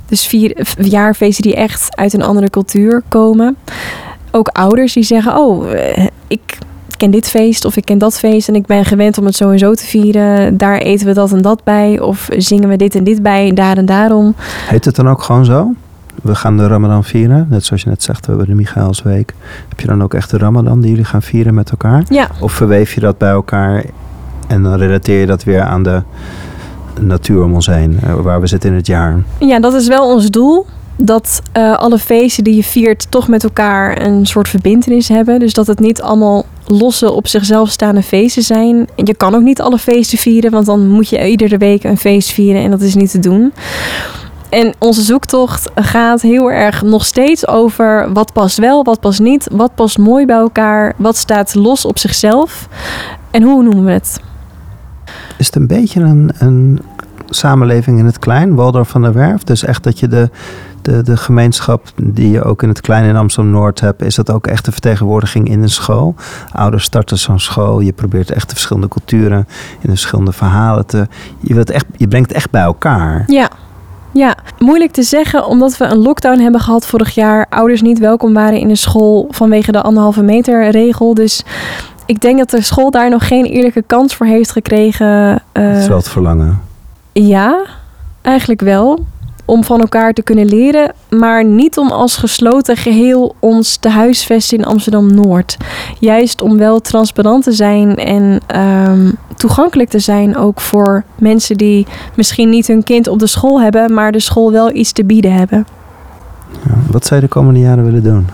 Dus 0.06 0.26
vier 0.26 0.74
jaarfeesten 0.78 1.42
die 1.42 1.54
echt 1.54 1.96
uit 1.96 2.12
een 2.12 2.22
andere 2.22 2.50
cultuur 2.50 3.02
komen. 3.08 3.56
Ook 4.30 4.48
ouders 4.48 4.92
die 4.92 5.02
zeggen: 5.02 5.36
Oh, 5.36 5.72
eh, 5.72 6.06
ik 6.28 6.58
ken 6.98 7.10
dit 7.10 7.28
feest 7.28 7.64
of 7.64 7.76
ik 7.76 7.84
ken 7.84 7.98
dat 7.98 8.18
feest 8.18 8.48
en 8.48 8.54
ik 8.54 8.66
ben 8.66 8.84
gewend 8.84 9.18
om 9.18 9.24
het 9.24 9.36
zo 9.36 9.50
en 9.50 9.58
zo 9.58 9.74
te 9.74 9.86
vieren. 9.86 10.56
Daar 10.56 10.78
eten 10.78 11.06
we 11.06 11.12
dat 11.14 11.32
en 11.32 11.42
dat 11.42 11.64
bij. 11.64 12.00
Of 12.00 12.28
zingen 12.36 12.68
we 12.68 12.76
dit 12.76 12.94
en 12.94 13.04
dit 13.04 13.22
bij, 13.22 13.52
daar 13.52 13.76
en 13.76 13.86
daarom. 13.86 14.34
Heet 14.66 14.84
het 14.84 14.96
dan 14.96 15.08
ook 15.08 15.22
gewoon 15.22 15.44
zo? 15.44 15.72
We 16.22 16.34
gaan 16.34 16.56
de 16.56 16.66
Ramadan 16.66 17.04
vieren. 17.04 17.46
Net 17.50 17.64
zoals 17.64 17.82
je 17.82 17.88
net 17.88 18.02
zegt, 18.02 18.20
we 18.26 18.30
hebben 18.32 18.48
de 18.48 18.54
Michaelsweek. 18.54 19.34
Heb 19.68 19.80
je 19.80 19.86
dan 19.86 20.02
ook 20.02 20.14
echt 20.14 20.30
de 20.30 20.38
Ramadan 20.38 20.80
die 20.80 20.90
jullie 20.90 21.04
gaan 21.04 21.22
vieren 21.22 21.54
met 21.54 21.70
elkaar? 21.70 22.04
Ja, 22.08 22.28
Of 22.40 22.52
verweef 22.52 22.94
je 22.94 23.00
dat 23.00 23.18
bij 23.18 23.30
elkaar 23.30 23.84
en 24.46 24.62
dan 24.62 24.74
relateer 24.74 25.20
je 25.20 25.26
dat 25.26 25.44
weer 25.44 25.62
aan 25.62 25.82
de 25.82 26.02
natuur 27.00 27.42
om 27.42 27.54
ons 27.54 27.66
heen, 27.66 27.98
eh, 28.02 28.14
waar 28.14 28.40
we 28.40 28.46
zitten 28.46 28.70
in 28.70 28.76
het 28.76 28.86
jaar? 28.86 29.16
ja 29.38 29.60
dat 29.60 29.74
is 29.74 29.88
wel 29.88 30.12
ons 30.12 30.30
doel. 30.30 30.66
Dat 31.00 31.42
eh, 31.52 31.78
alle 31.78 31.98
feesten 31.98 32.44
die 32.44 32.56
je 32.56 32.64
viert 32.64 33.10
toch 33.10 33.28
met 33.28 33.44
elkaar 33.44 34.02
een 34.02 34.26
soort 34.26 34.48
verbindenis 34.48 35.08
hebben. 35.08 35.38
Dus 35.38 35.52
dat 35.52 35.66
het 35.66 35.80
niet 35.80 36.02
allemaal 36.02 36.46
losse 36.66 37.12
op 37.12 37.26
zichzelf 37.26 37.70
staande 37.70 38.02
feesten 38.02 38.42
zijn. 38.42 38.88
En 38.96 39.06
je 39.06 39.14
kan 39.14 39.34
ook 39.34 39.42
niet 39.42 39.60
alle 39.60 39.78
feesten 39.78 40.18
vieren, 40.18 40.50
want 40.50 40.66
dan 40.66 40.88
moet 40.88 41.08
je 41.08 41.28
iedere 41.28 41.58
week 41.58 41.84
een 41.84 41.98
feest 41.98 42.30
vieren 42.30 42.62
en 42.62 42.70
dat 42.70 42.80
is 42.80 42.94
niet 42.94 43.10
te 43.10 43.18
doen. 43.18 43.52
En 44.48 44.74
onze 44.78 45.02
zoektocht 45.02 45.70
gaat 45.74 46.22
heel 46.22 46.50
erg 46.50 46.82
nog 46.82 47.04
steeds 47.04 47.46
over 47.46 48.12
wat 48.12 48.32
past 48.32 48.58
wel, 48.58 48.84
wat 48.84 49.00
past 49.00 49.20
niet, 49.20 49.48
wat 49.52 49.74
past 49.74 49.98
mooi 49.98 50.26
bij 50.26 50.36
elkaar, 50.36 50.94
wat 50.96 51.16
staat 51.16 51.54
los 51.54 51.84
op 51.84 51.98
zichzelf 51.98 52.68
en 53.30 53.42
hoe 53.42 53.62
noemen 53.62 53.84
we 53.84 53.90
het. 53.90 54.20
Is 55.38 55.46
het 55.46 55.54
een 55.54 55.66
beetje 55.66 56.00
een, 56.00 56.30
een 56.38 56.80
samenleving 57.28 57.98
in 57.98 58.04
het 58.04 58.18
klein, 58.18 58.54
Waldorf 58.54 58.88
van 58.88 59.02
der 59.02 59.12
Werf? 59.12 59.42
Dus 59.42 59.64
echt 59.64 59.84
dat 59.84 59.98
je 59.98 60.08
de 60.08 60.30
de, 60.82 61.02
de 61.02 61.16
gemeenschap 61.16 61.92
die 61.96 62.30
je 62.30 62.42
ook 62.42 62.62
in 62.62 62.68
het 62.68 62.80
kleine 62.80 63.08
in 63.08 63.16
Amsterdam-Noord 63.16 63.80
hebt, 63.80 64.02
is 64.02 64.14
dat 64.14 64.30
ook 64.30 64.46
echt 64.46 64.66
een 64.66 64.72
vertegenwoordiging 64.72 65.48
in 65.48 65.62
een 65.62 65.70
school? 65.70 66.14
Ouders 66.52 66.84
starten 66.84 67.18
zo'n 67.18 67.40
school, 67.40 67.80
je 67.80 67.92
probeert 67.92 68.30
echt 68.30 68.48
de 68.48 68.54
verschillende 68.54 68.88
culturen 68.88 69.38
in 69.72 69.78
de 69.80 69.88
verschillende 69.88 70.32
verhalen 70.32 70.86
te... 70.86 71.06
Je, 71.40 71.54
wilt 71.54 71.70
echt, 71.70 71.86
je 71.96 72.08
brengt 72.08 72.28
het 72.28 72.36
echt 72.36 72.50
bij 72.50 72.62
elkaar. 72.62 73.24
Ja. 73.26 73.48
Ja, 74.12 74.36
moeilijk 74.58 74.92
te 74.92 75.02
zeggen 75.02 75.46
omdat 75.46 75.76
we 75.76 75.84
een 75.84 75.98
lockdown 75.98 76.40
hebben 76.40 76.60
gehad 76.60 76.86
vorig 76.86 77.14
jaar. 77.14 77.46
Ouders 77.50 77.82
niet 77.82 77.98
welkom 77.98 78.34
waren 78.34 78.58
in 78.58 78.68
de 78.68 78.76
school 78.76 79.28
vanwege 79.30 79.72
de 79.72 79.82
anderhalve 79.82 80.22
meter 80.22 80.70
regel. 80.70 81.14
Dus 81.14 81.44
ik 82.06 82.20
denk 82.20 82.38
dat 82.38 82.50
de 82.50 82.62
school 82.62 82.90
daar 82.90 83.10
nog 83.10 83.26
geen 83.26 83.44
eerlijke 83.44 83.82
kans 83.86 84.16
voor 84.16 84.26
heeft 84.26 84.50
gekregen. 84.50 85.42
Dat 85.52 85.76
is 85.76 85.88
wel 85.88 85.96
het 85.96 86.08
verlangen. 86.08 86.60
Ja, 87.12 87.64
eigenlijk 88.22 88.60
wel. 88.60 89.04
Om 89.48 89.64
van 89.64 89.80
elkaar 89.80 90.12
te 90.12 90.22
kunnen 90.22 90.46
leren, 90.46 90.92
maar 91.08 91.44
niet 91.44 91.78
om 91.78 91.90
als 91.90 92.16
gesloten 92.16 92.76
geheel 92.76 93.34
ons 93.38 93.76
te 93.76 93.88
huisvesten 93.88 94.58
in 94.58 94.64
Amsterdam 94.64 95.14
Noord. 95.14 95.56
Juist 95.98 96.42
om 96.42 96.58
wel 96.58 96.80
transparant 96.80 97.44
te 97.44 97.52
zijn 97.52 97.96
en 97.96 98.40
ehm, 98.46 99.10
toegankelijk 99.36 99.88
te 99.88 99.98
zijn 99.98 100.36
ook 100.36 100.60
voor 100.60 101.04
mensen 101.18 101.56
die 101.56 101.86
misschien 102.14 102.48
niet 102.48 102.66
hun 102.66 102.84
kind 102.84 103.08
op 103.08 103.18
de 103.18 103.26
school 103.26 103.60
hebben, 103.60 103.94
maar 103.94 104.12
de 104.12 104.20
school 104.20 104.52
wel 104.52 104.74
iets 104.74 104.92
te 104.92 105.04
bieden 105.04 105.32
hebben. 105.32 105.66
Ja, 106.66 106.74
wat 106.90 107.06
zou 107.06 107.20
je 107.20 107.26
de 107.26 107.32
komende 107.32 107.60
jaren 107.60 107.84
willen 107.84 108.02
doen? 108.02 108.26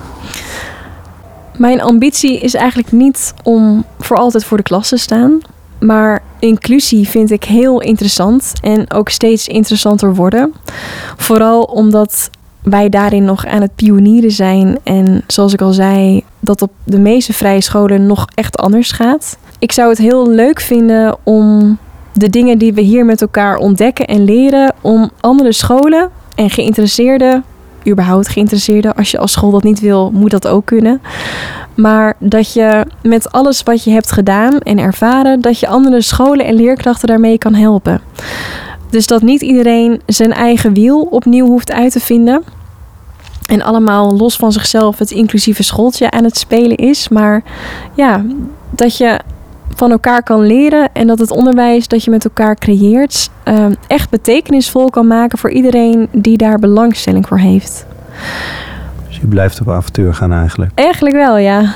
Mijn 1.56 1.82
ambitie 1.82 2.40
is 2.40 2.54
eigenlijk 2.54 2.92
niet 2.92 3.34
om 3.42 3.84
voor 3.98 4.16
altijd 4.16 4.44
voor 4.44 4.56
de 4.56 4.62
klas 4.62 4.88
te 4.88 4.96
staan. 4.96 5.40
Maar 5.86 6.22
inclusie 6.38 7.08
vind 7.08 7.30
ik 7.30 7.44
heel 7.44 7.80
interessant 7.80 8.52
en 8.62 8.92
ook 8.92 9.08
steeds 9.08 9.48
interessanter 9.48 10.14
worden. 10.14 10.54
Vooral 11.16 11.62
omdat 11.62 12.30
wij 12.62 12.88
daarin 12.88 13.24
nog 13.24 13.46
aan 13.46 13.60
het 13.60 13.74
pionieren 13.74 14.30
zijn. 14.30 14.78
En 14.82 15.22
zoals 15.26 15.52
ik 15.52 15.60
al 15.60 15.72
zei, 15.72 16.24
dat 16.40 16.62
op 16.62 16.70
de 16.84 16.98
meeste 16.98 17.32
vrije 17.32 17.60
scholen 17.60 18.06
nog 18.06 18.26
echt 18.34 18.56
anders 18.56 18.92
gaat. 18.92 19.38
Ik 19.58 19.72
zou 19.72 19.88
het 19.88 19.98
heel 19.98 20.30
leuk 20.30 20.60
vinden 20.60 21.16
om 21.22 21.78
de 22.12 22.30
dingen 22.30 22.58
die 22.58 22.74
we 22.74 22.80
hier 22.80 23.04
met 23.04 23.20
elkaar 23.20 23.56
ontdekken 23.56 24.06
en 24.06 24.24
leren, 24.24 24.74
om 24.80 25.10
andere 25.20 25.52
scholen 25.52 26.10
en 26.34 26.50
geïnteresseerden, 26.50 27.44
überhaupt 27.88 28.28
geïnteresseerden, 28.28 28.94
als 28.94 29.10
je 29.10 29.18
als 29.18 29.32
school 29.32 29.50
dat 29.50 29.62
niet 29.62 29.80
wil, 29.80 30.10
moet 30.14 30.30
dat 30.30 30.48
ook 30.48 30.66
kunnen. 30.66 31.00
Maar 31.74 32.14
dat 32.18 32.52
je 32.52 32.86
met 33.02 33.32
alles 33.32 33.62
wat 33.62 33.84
je 33.84 33.90
hebt 33.90 34.12
gedaan 34.12 34.58
en 34.58 34.78
ervaren, 34.78 35.40
dat 35.40 35.58
je 35.58 35.68
andere 35.68 36.02
scholen 36.02 36.46
en 36.46 36.54
leerkrachten 36.54 37.08
daarmee 37.08 37.38
kan 37.38 37.54
helpen. 37.54 38.00
Dus 38.90 39.06
dat 39.06 39.22
niet 39.22 39.42
iedereen 39.42 40.00
zijn 40.06 40.32
eigen 40.32 40.72
wiel 40.72 41.00
opnieuw 41.00 41.46
hoeft 41.46 41.72
uit 41.72 41.92
te 41.92 42.00
vinden. 42.00 42.42
En 43.46 43.62
allemaal 43.62 44.16
los 44.16 44.36
van 44.36 44.52
zichzelf 44.52 44.98
het 44.98 45.10
inclusieve 45.10 45.62
schooltje 45.62 46.10
aan 46.10 46.24
het 46.24 46.36
spelen 46.36 46.76
is. 46.76 47.08
Maar 47.08 47.42
ja, 47.94 48.24
dat 48.70 48.96
je 48.96 49.20
van 49.74 49.90
elkaar 49.90 50.22
kan 50.22 50.46
leren 50.46 50.88
en 50.92 51.06
dat 51.06 51.18
het 51.18 51.30
onderwijs 51.30 51.88
dat 51.88 52.04
je 52.04 52.10
met 52.10 52.24
elkaar 52.24 52.54
creëert 52.56 53.30
eh, 53.42 53.66
echt 53.86 54.10
betekenisvol 54.10 54.90
kan 54.90 55.06
maken 55.06 55.38
voor 55.38 55.50
iedereen 55.50 56.08
die 56.12 56.36
daar 56.36 56.58
belangstelling 56.58 57.26
voor 57.26 57.38
heeft. 57.38 57.86
Je 59.24 59.30
blijft 59.30 59.60
op 59.60 59.68
avontuur 59.68 60.14
gaan 60.14 60.32
eigenlijk. 60.32 60.70
Eigenlijk 60.74 61.14
wel, 61.14 61.36
ja. 61.36 61.72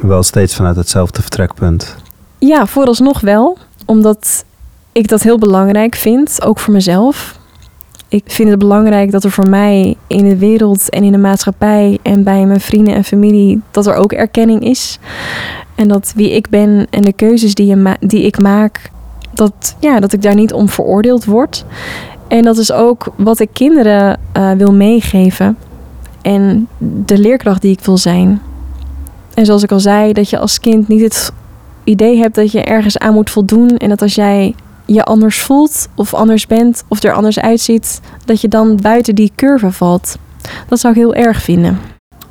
Wel 0.00 0.22
steeds 0.22 0.54
vanuit 0.54 0.76
hetzelfde 0.76 1.20
vertrekpunt. 1.22 1.96
Ja, 2.38 2.66
vooralsnog 2.66 3.20
wel. 3.20 3.58
Omdat 3.86 4.44
ik 4.92 5.08
dat 5.08 5.22
heel 5.22 5.38
belangrijk 5.38 5.94
vind, 5.94 6.42
ook 6.44 6.58
voor 6.58 6.72
mezelf. 6.72 7.38
Ik 8.08 8.22
vind 8.26 8.50
het 8.50 8.58
belangrijk 8.58 9.10
dat 9.10 9.24
er 9.24 9.30
voor 9.30 9.48
mij 9.48 9.96
in 10.06 10.28
de 10.28 10.36
wereld 10.36 10.90
en 10.90 11.02
in 11.02 11.12
de 11.12 11.18
maatschappij 11.18 11.98
en 12.02 12.22
bij 12.24 12.46
mijn 12.46 12.60
vrienden 12.60 12.94
en 12.94 13.04
familie, 13.04 13.60
dat 13.70 13.86
er 13.86 13.94
ook 13.94 14.12
erkenning 14.12 14.60
is. 14.64 14.98
En 15.74 15.88
dat 15.88 16.12
wie 16.16 16.30
ik 16.30 16.48
ben 16.48 16.86
en 16.90 17.02
de 17.02 17.12
keuzes 17.12 17.54
die, 17.54 17.66
je 17.66 17.76
ma- 17.76 17.96
die 18.00 18.22
ik 18.22 18.38
maak, 18.38 18.90
dat, 19.32 19.76
ja, 19.80 20.00
dat 20.00 20.12
ik 20.12 20.22
daar 20.22 20.34
niet 20.34 20.52
om 20.52 20.68
veroordeeld 20.68 21.24
word. 21.24 21.64
En 22.28 22.42
dat 22.42 22.56
is 22.56 22.72
ook 22.72 23.12
wat 23.16 23.40
ik 23.40 23.48
kinderen 23.52 24.20
eh, 24.32 24.50
wil 24.52 24.72
meegeven. 24.72 25.56
En 26.24 26.68
de 27.04 27.18
leerkracht 27.18 27.62
die 27.62 27.72
ik 27.72 27.84
wil 27.84 27.98
zijn. 27.98 28.40
En 29.34 29.46
zoals 29.46 29.62
ik 29.62 29.72
al 29.72 29.80
zei, 29.80 30.12
dat 30.12 30.30
je 30.30 30.38
als 30.38 30.60
kind 30.60 30.88
niet 30.88 31.00
het 31.00 31.32
idee 31.84 32.18
hebt 32.18 32.34
dat 32.34 32.52
je 32.52 32.62
ergens 32.62 32.98
aan 32.98 33.14
moet 33.14 33.30
voldoen. 33.30 33.68
En 33.68 33.88
dat 33.88 34.02
als 34.02 34.14
jij 34.14 34.54
je 34.84 35.04
anders 35.04 35.40
voelt 35.40 35.88
of 35.94 36.14
anders 36.14 36.46
bent 36.46 36.84
of 36.88 37.02
er 37.02 37.12
anders 37.12 37.38
uitziet, 37.38 38.00
dat 38.24 38.40
je 38.40 38.48
dan 38.48 38.78
buiten 38.82 39.14
die 39.14 39.32
curve 39.36 39.72
valt. 39.72 40.16
Dat 40.68 40.80
zou 40.80 40.94
ik 40.94 40.98
heel 40.98 41.14
erg 41.14 41.42
vinden. 41.42 41.78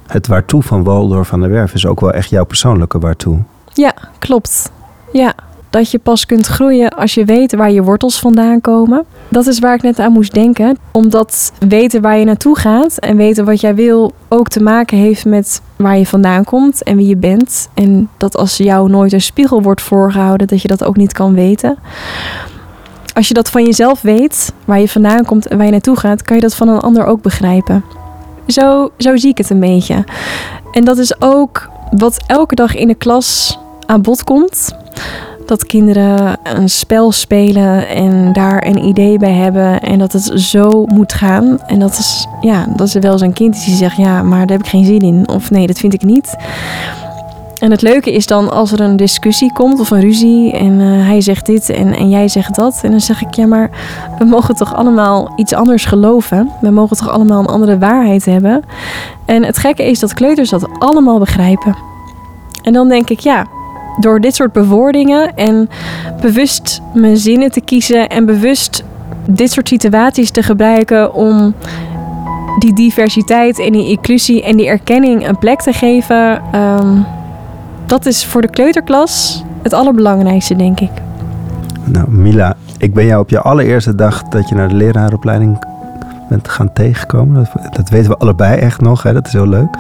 Het 0.07 0.27
waartoe 0.27 0.63
van 0.63 0.83
Waldorf 0.83 1.27
van 1.27 1.39
der 1.39 1.49
Werf 1.49 1.73
is 1.73 1.85
ook 1.85 1.99
wel 1.99 2.11
echt 2.11 2.29
jouw 2.29 2.45
persoonlijke 2.45 2.99
waartoe. 2.99 3.39
Ja, 3.73 3.93
klopt. 4.19 4.71
Ja, 5.11 5.33
dat 5.73 5.91
je 5.91 5.99
pas 5.99 6.25
kunt 6.25 6.45
groeien 6.45 6.89
als 6.89 7.13
je 7.13 7.25
weet 7.25 7.55
waar 7.55 7.71
je 7.71 7.83
wortels 7.83 8.19
vandaan 8.19 8.61
komen. 8.61 9.05
Dat 9.29 9.47
is 9.47 9.59
waar 9.59 9.75
ik 9.75 9.81
net 9.81 9.99
aan 9.99 10.11
moest 10.11 10.33
denken. 10.33 10.77
Omdat 10.91 11.53
weten 11.67 12.01
waar 12.01 12.17
je 12.17 12.25
naartoe 12.25 12.57
gaat 12.57 12.97
en 12.97 13.17
weten 13.17 13.45
wat 13.45 13.61
jij 13.61 13.75
wil 13.75 14.13
ook 14.27 14.47
te 14.47 14.63
maken 14.63 14.97
heeft 14.97 15.25
met 15.25 15.61
waar 15.75 15.97
je 15.97 16.05
vandaan 16.05 16.43
komt 16.43 16.83
en 16.83 16.97
wie 16.97 17.07
je 17.07 17.17
bent. 17.17 17.69
En 17.73 18.09
dat 18.17 18.37
als 18.37 18.57
jou 18.57 18.89
nooit 18.89 19.13
een 19.13 19.21
spiegel 19.21 19.61
wordt 19.61 19.81
voorgehouden, 19.81 20.47
dat 20.47 20.61
je 20.61 20.67
dat 20.67 20.83
ook 20.83 20.97
niet 20.97 21.13
kan 21.13 21.33
weten. 21.33 21.77
Als 23.13 23.27
je 23.27 23.33
dat 23.33 23.49
van 23.49 23.63
jezelf 23.63 24.01
weet, 24.01 24.53
waar 24.65 24.79
je 24.79 24.89
vandaan 24.89 25.25
komt 25.25 25.47
en 25.47 25.57
waar 25.57 25.65
je 25.65 25.71
naartoe 25.71 25.95
gaat, 25.95 26.21
kan 26.21 26.35
je 26.35 26.41
dat 26.41 26.55
van 26.55 26.67
een 26.67 26.79
ander 26.79 27.05
ook 27.05 27.21
begrijpen. 27.21 27.83
Zo, 28.47 28.91
zo 28.97 29.17
zie 29.17 29.29
ik 29.29 29.37
het 29.37 29.49
een 29.49 29.59
beetje. 29.59 30.03
En 30.71 30.83
dat 30.83 30.97
is 30.97 31.21
ook 31.21 31.69
wat 31.91 32.23
elke 32.27 32.55
dag 32.55 32.75
in 32.75 32.87
de 32.87 32.95
klas 32.95 33.59
aan 33.85 34.01
bod 34.01 34.23
komt. 34.23 34.75
Dat 35.45 35.65
kinderen 35.65 36.37
een 36.43 36.69
spel 36.69 37.11
spelen 37.11 37.87
en 37.87 38.33
daar 38.33 38.67
een 38.67 38.85
idee 38.85 39.17
bij 39.17 39.33
hebben. 39.33 39.81
En 39.81 39.99
dat 39.99 40.11
het 40.11 40.31
zo 40.35 40.85
moet 40.85 41.13
gaan. 41.13 41.59
En 41.67 41.79
dat 41.79 41.91
is, 41.91 42.27
ja, 42.41 42.65
dat 42.75 42.87
is 42.87 42.93
wel 42.93 43.21
een 43.21 43.33
kind 43.33 43.65
die 43.65 43.75
zegt: 43.75 43.97
Ja, 43.97 44.23
maar 44.23 44.47
daar 44.47 44.57
heb 44.57 44.65
ik 44.65 44.71
geen 44.71 44.85
zin 44.85 45.01
in. 45.01 45.27
Of 45.29 45.51
nee, 45.51 45.67
dat 45.67 45.79
vind 45.79 45.93
ik 45.93 46.03
niet. 46.03 46.35
En 47.59 47.71
het 47.71 47.81
leuke 47.81 48.11
is 48.11 48.27
dan 48.27 48.51
als 48.51 48.71
er 48.71 48.79
een 48.79 48.97
discussie 48.97 49.53
komt 49.53 49.79
of 49.79 49.91
een 49.91 49.99
ruzie. 49.99 50.51
En 50.51 50.81
eh, 50.81 50.87
hij 50.87 51.21
zegt 51.21 51.45
dit 51.45 51.69
en, 51.69 51.93
en 51.93 52.09
jij 52.09 52.27
zegt 52.27 52.55
dat. 52.55 52.79
En 52.83 52.91
dan 52.91 53.01
zeg 53.01 53.21
ik: 53.21 53.33
Ja, 53.33 53.45
maar 53.45 53.69
we 54.19 54.25
mogen 54.25 54.55
toch 54.55 54.75
allemaal 54.75 55.33
iets 55.35 55.53
anders 55.53 55.85
geloven. 55.85 56.49
We 56.61 56.69
mogen 56.69 56.97
toch 56.97 57.09
allemaal 57.09 57.39
een 57.39 57.45
andere 57.45 57.77
waarheid 57.77 58.25
hebben. 58.25 58.63
En 59.25 59.43
het 59.43 59.57
gekke 59.57 59.83
is 59.89 59.99
dat 59.99 60.13
kleuters 60.13 60.49
dat 60.49 60.67
allemaal 60.79 61.19
begrijpen. 61.19 61.75
En 62.61 62.73
dan 62.73 62.87
denk 62.87 63.09
ik: 63.09 63.19
Ja 63.19 63.47
door 63.99 64.19
dit 64.19 64.35
soort 64.35 64.51
bewoordingen 64.51 65.35
en 65.35 65.69
bewust 66.21 66.81
mijn 66.93 67.17
zinnen 67.17 67.51
te 67.51 67.61
kiezen 67.61 68.09
en 68.09 68.25
bewust 68.25 68.83
dit 69.25 69.51
soort 69.51 69.67
situaties 69.67 70.31
te 70.31 70.43
gebruiken 70.43 71.13
om 71.13 71.53
die 72.59 72.73
diversiteit 72.73 73.59
en 73.59 73.71
die 73.71 73.89
inclusie 73.89 74.43
en 74.43 74.57
die 74.57 74.67
erkenning 74.67 75.27
een 75.27 75.37
plek 75.37 75.61
te 75.61 75.73
geven, 75.73 76.41
ehm, 76.51 76.97
dat 77.85 78.05
is 78.05 78.25
voor 78.25 78.41
de 78.41 78.49
kleuterklas 78.49 79.43
het 79.61 79.73
allerbelangrijkste, 79.73 80.55
denk 80.55 80.79
ik. 80.79 80.91
Nou, 81.83 82.11
Mila, 82.11 82.55
ik 82.77 82.93
ben 82.93 83.05
jou 83.05 83.21
op 83.21 83.29
je 83.29 83.41
allereerste 83.41 83.95
dag 83.95 84.23
dat 84.23 84.49
je 84.49 84.55
naar 84.55 84.67
de 84.67 84.75
leraaropleiding 84.75 85.65
bent 86.29 86.49
gaan 86.49 86.73
tegenkomen. 86.73 87.47
Dat, 87.71 87.89
weten 87.89 88.09
we 88.09 88.17
allebei 88.17 88.59
echt 88.59 88.81
nog, 88.81 89.03
hè? 89.03 89.13
dat 89.13 89.27
is 89.27 89.33
heel 89.33 89.47
leuk. 89.47 89.75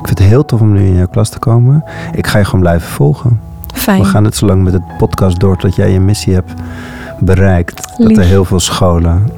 Ik 0.00 0.06
vind 0.06 0.18
het 0.18 0.28
heel 0.28 0.44
tof 0.44 0.60
om 0.60 0.72
nu 0.72 0.86
in 0.86 0.96
jouw 0.96 1.08
klas 1.08 1.28
te 1.28 1.38
komen. 1.38 1.84
Ik 2.12 2.26
ga 2.26 2.38
je 2.38 2.44
gewoon 2.44 2.60
blijven 2.60 2.88
volgen. 2.88 3.40
Fijn. 3.74 4.02
We 4.02 4.08
gaan 4.08 4.24
het 4.24 4.36
zo 4.36 4.46
lang 4.46 4.62
met 4.62 4.72
het 4.72 4.96
podcast 4.98 5.40
door 5.40 5.56
tot 5.56 5.74
jij 5.74 5.90
je 5.90 6.00
missie 6.00 6.34
hebt 6.34 6.52
bereikt. 7.18 7.96
Dat 7.96 8.16
er 8.16 8.24
heel 8.24 8.44
veel 8.44 8.60
scholen 8.60 9.30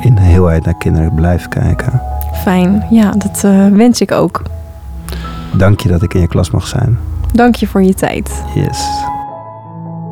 in 0.00 0.14
de 0.14 0.20
heelheid 0.20 0.64
naar 0.64 0.78
kinderen 0.78 1.14
blijven 1.14 1.48
kijken. 1.48 2.02
Fijn. 2.42 2.86
Ja, 2.90 3.10
dat 3.10 3.44
eh, 3.44 3.66
wens 3.66 4.00
ik 4.00 4.12
ook. 4.12 4.42
Dank 5.56 5.80
je 5.80 5.88
dat 5.88 6.02
ik 6.02 6.14
in 6.14 6.20
je 6.20 6.28
klas 6.28 6.50
mag 6.50 6.66
zijn. 6.66 6.98
Dank 7.32 7.54
je 7.54 7.66
voor 7.66 7.82
je 7.82 7.94
tijd. 7.94 8.44
Yes. 8.54 8.88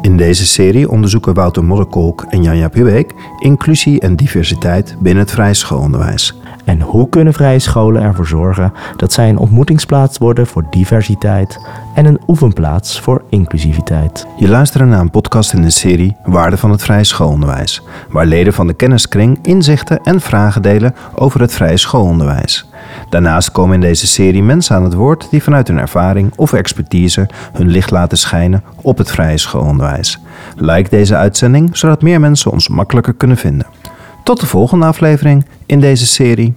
In 0.00 0.16
deze 0.16 0.46
serie 0.46 0.90
onderzoeken 0.90 1.34
Wouter 1.34 1.64
Modderkolk 1.64 2.26
en 2.28 2.42
Janja 2.42 2.68
Pubeek 2.68 3.14
inclusie 3.38 4.00
en 4.00 4.16
diversiteit 4.16 4.96
binnen 4.98 5.22
het 5.22 5.32
vrije 5.32 5.54
schoolonderwijs. 5.54 6.39
En 6.70 6.80
hoe 6.80 7.08
kunnen 7.08 7.32
vrije 7.32 7.58
scholen 7.58 8.02
ervoor 8.02 8.26
zorgen 8.26 8.72
dat 8.96 9.12
zij 9.12 9.28
een 9.28 9.38
ontmoetingsplaats 9.38 10.18
worden 10.18 10.46
voor 10.46 10.66
diversiteit 10.70 11.58
en 11.94 12.06
een 12.06 12.20
oefenplaats 12.26 13.00
voor 13.00 13.22
inclusiviteit? 13.28 14.26
Je 14.36 14.48
luistert 14.48 14.88
naar 14.88 15.00
een 15.00 15.10
podcast 15.10 15.52
in 15.52 15.62
de 15.62 15.70
serie 15.70 16.16
Waarde 16.24 16.56
van 16.56 16.70
het 16.70 16.82
vrije 16.82 17.04
schoolonderwijs, 17.04 17.82
waar 18.10 18.26
leden 18.26 18.52
van 18.52 18.66
de 18.66 18.74
kenniskring 18.74 19.38
inzichten 19.42 20.00
en 20.02 20.20
vragen 20.20 20.62
delen 20.62 20.94
over 21.14 21.40
het 21.40 21.52
vrije 21.52 21.76
schoolonderwijs. 21.76 22.68
Daarnaast 23.08 23.52
komen 23.52 23.74
in 23.74 23.80
deze 23.80 24.06
serie 24.06 24.42
mensen 24.42 24.76
aan 24.76 24.84
het 24.84 24.94
woord 24.94 25.28
die 25.30 25.42
vanuit 25.42 25.68
hun 25.68 25.78
ervaring 25.78 26.32
of 26.36 26.52
expertise 26.52 27.28
hun 27.52 27.68
licht 27.68 27.90
laten 27.90 28.18
schijnen 28.18 28.62
op 28.82 28.98
het 28.98 29.10
vrije 29.10 29.38
schoolonderwijs. 29.38 30.20
Like 30.56 30.90
deze 30.90 31.16
uitzending 31.16 31.76
zodat 31.76 32.02
meer 32.02 32.20
mensen 32.20 32.50
ons 32.50 32.68
makkelijker 32.68 33.14
kunnen 33.14 33.36
vinden. 33.36 33.66
Tot 34.22 34.40
de 34.40 34.46
volgende 34.46 34.86
aflevering 34.86 35.44
in 35.66 35.80
deze 35.80 36.06
serie. 36.06 36.54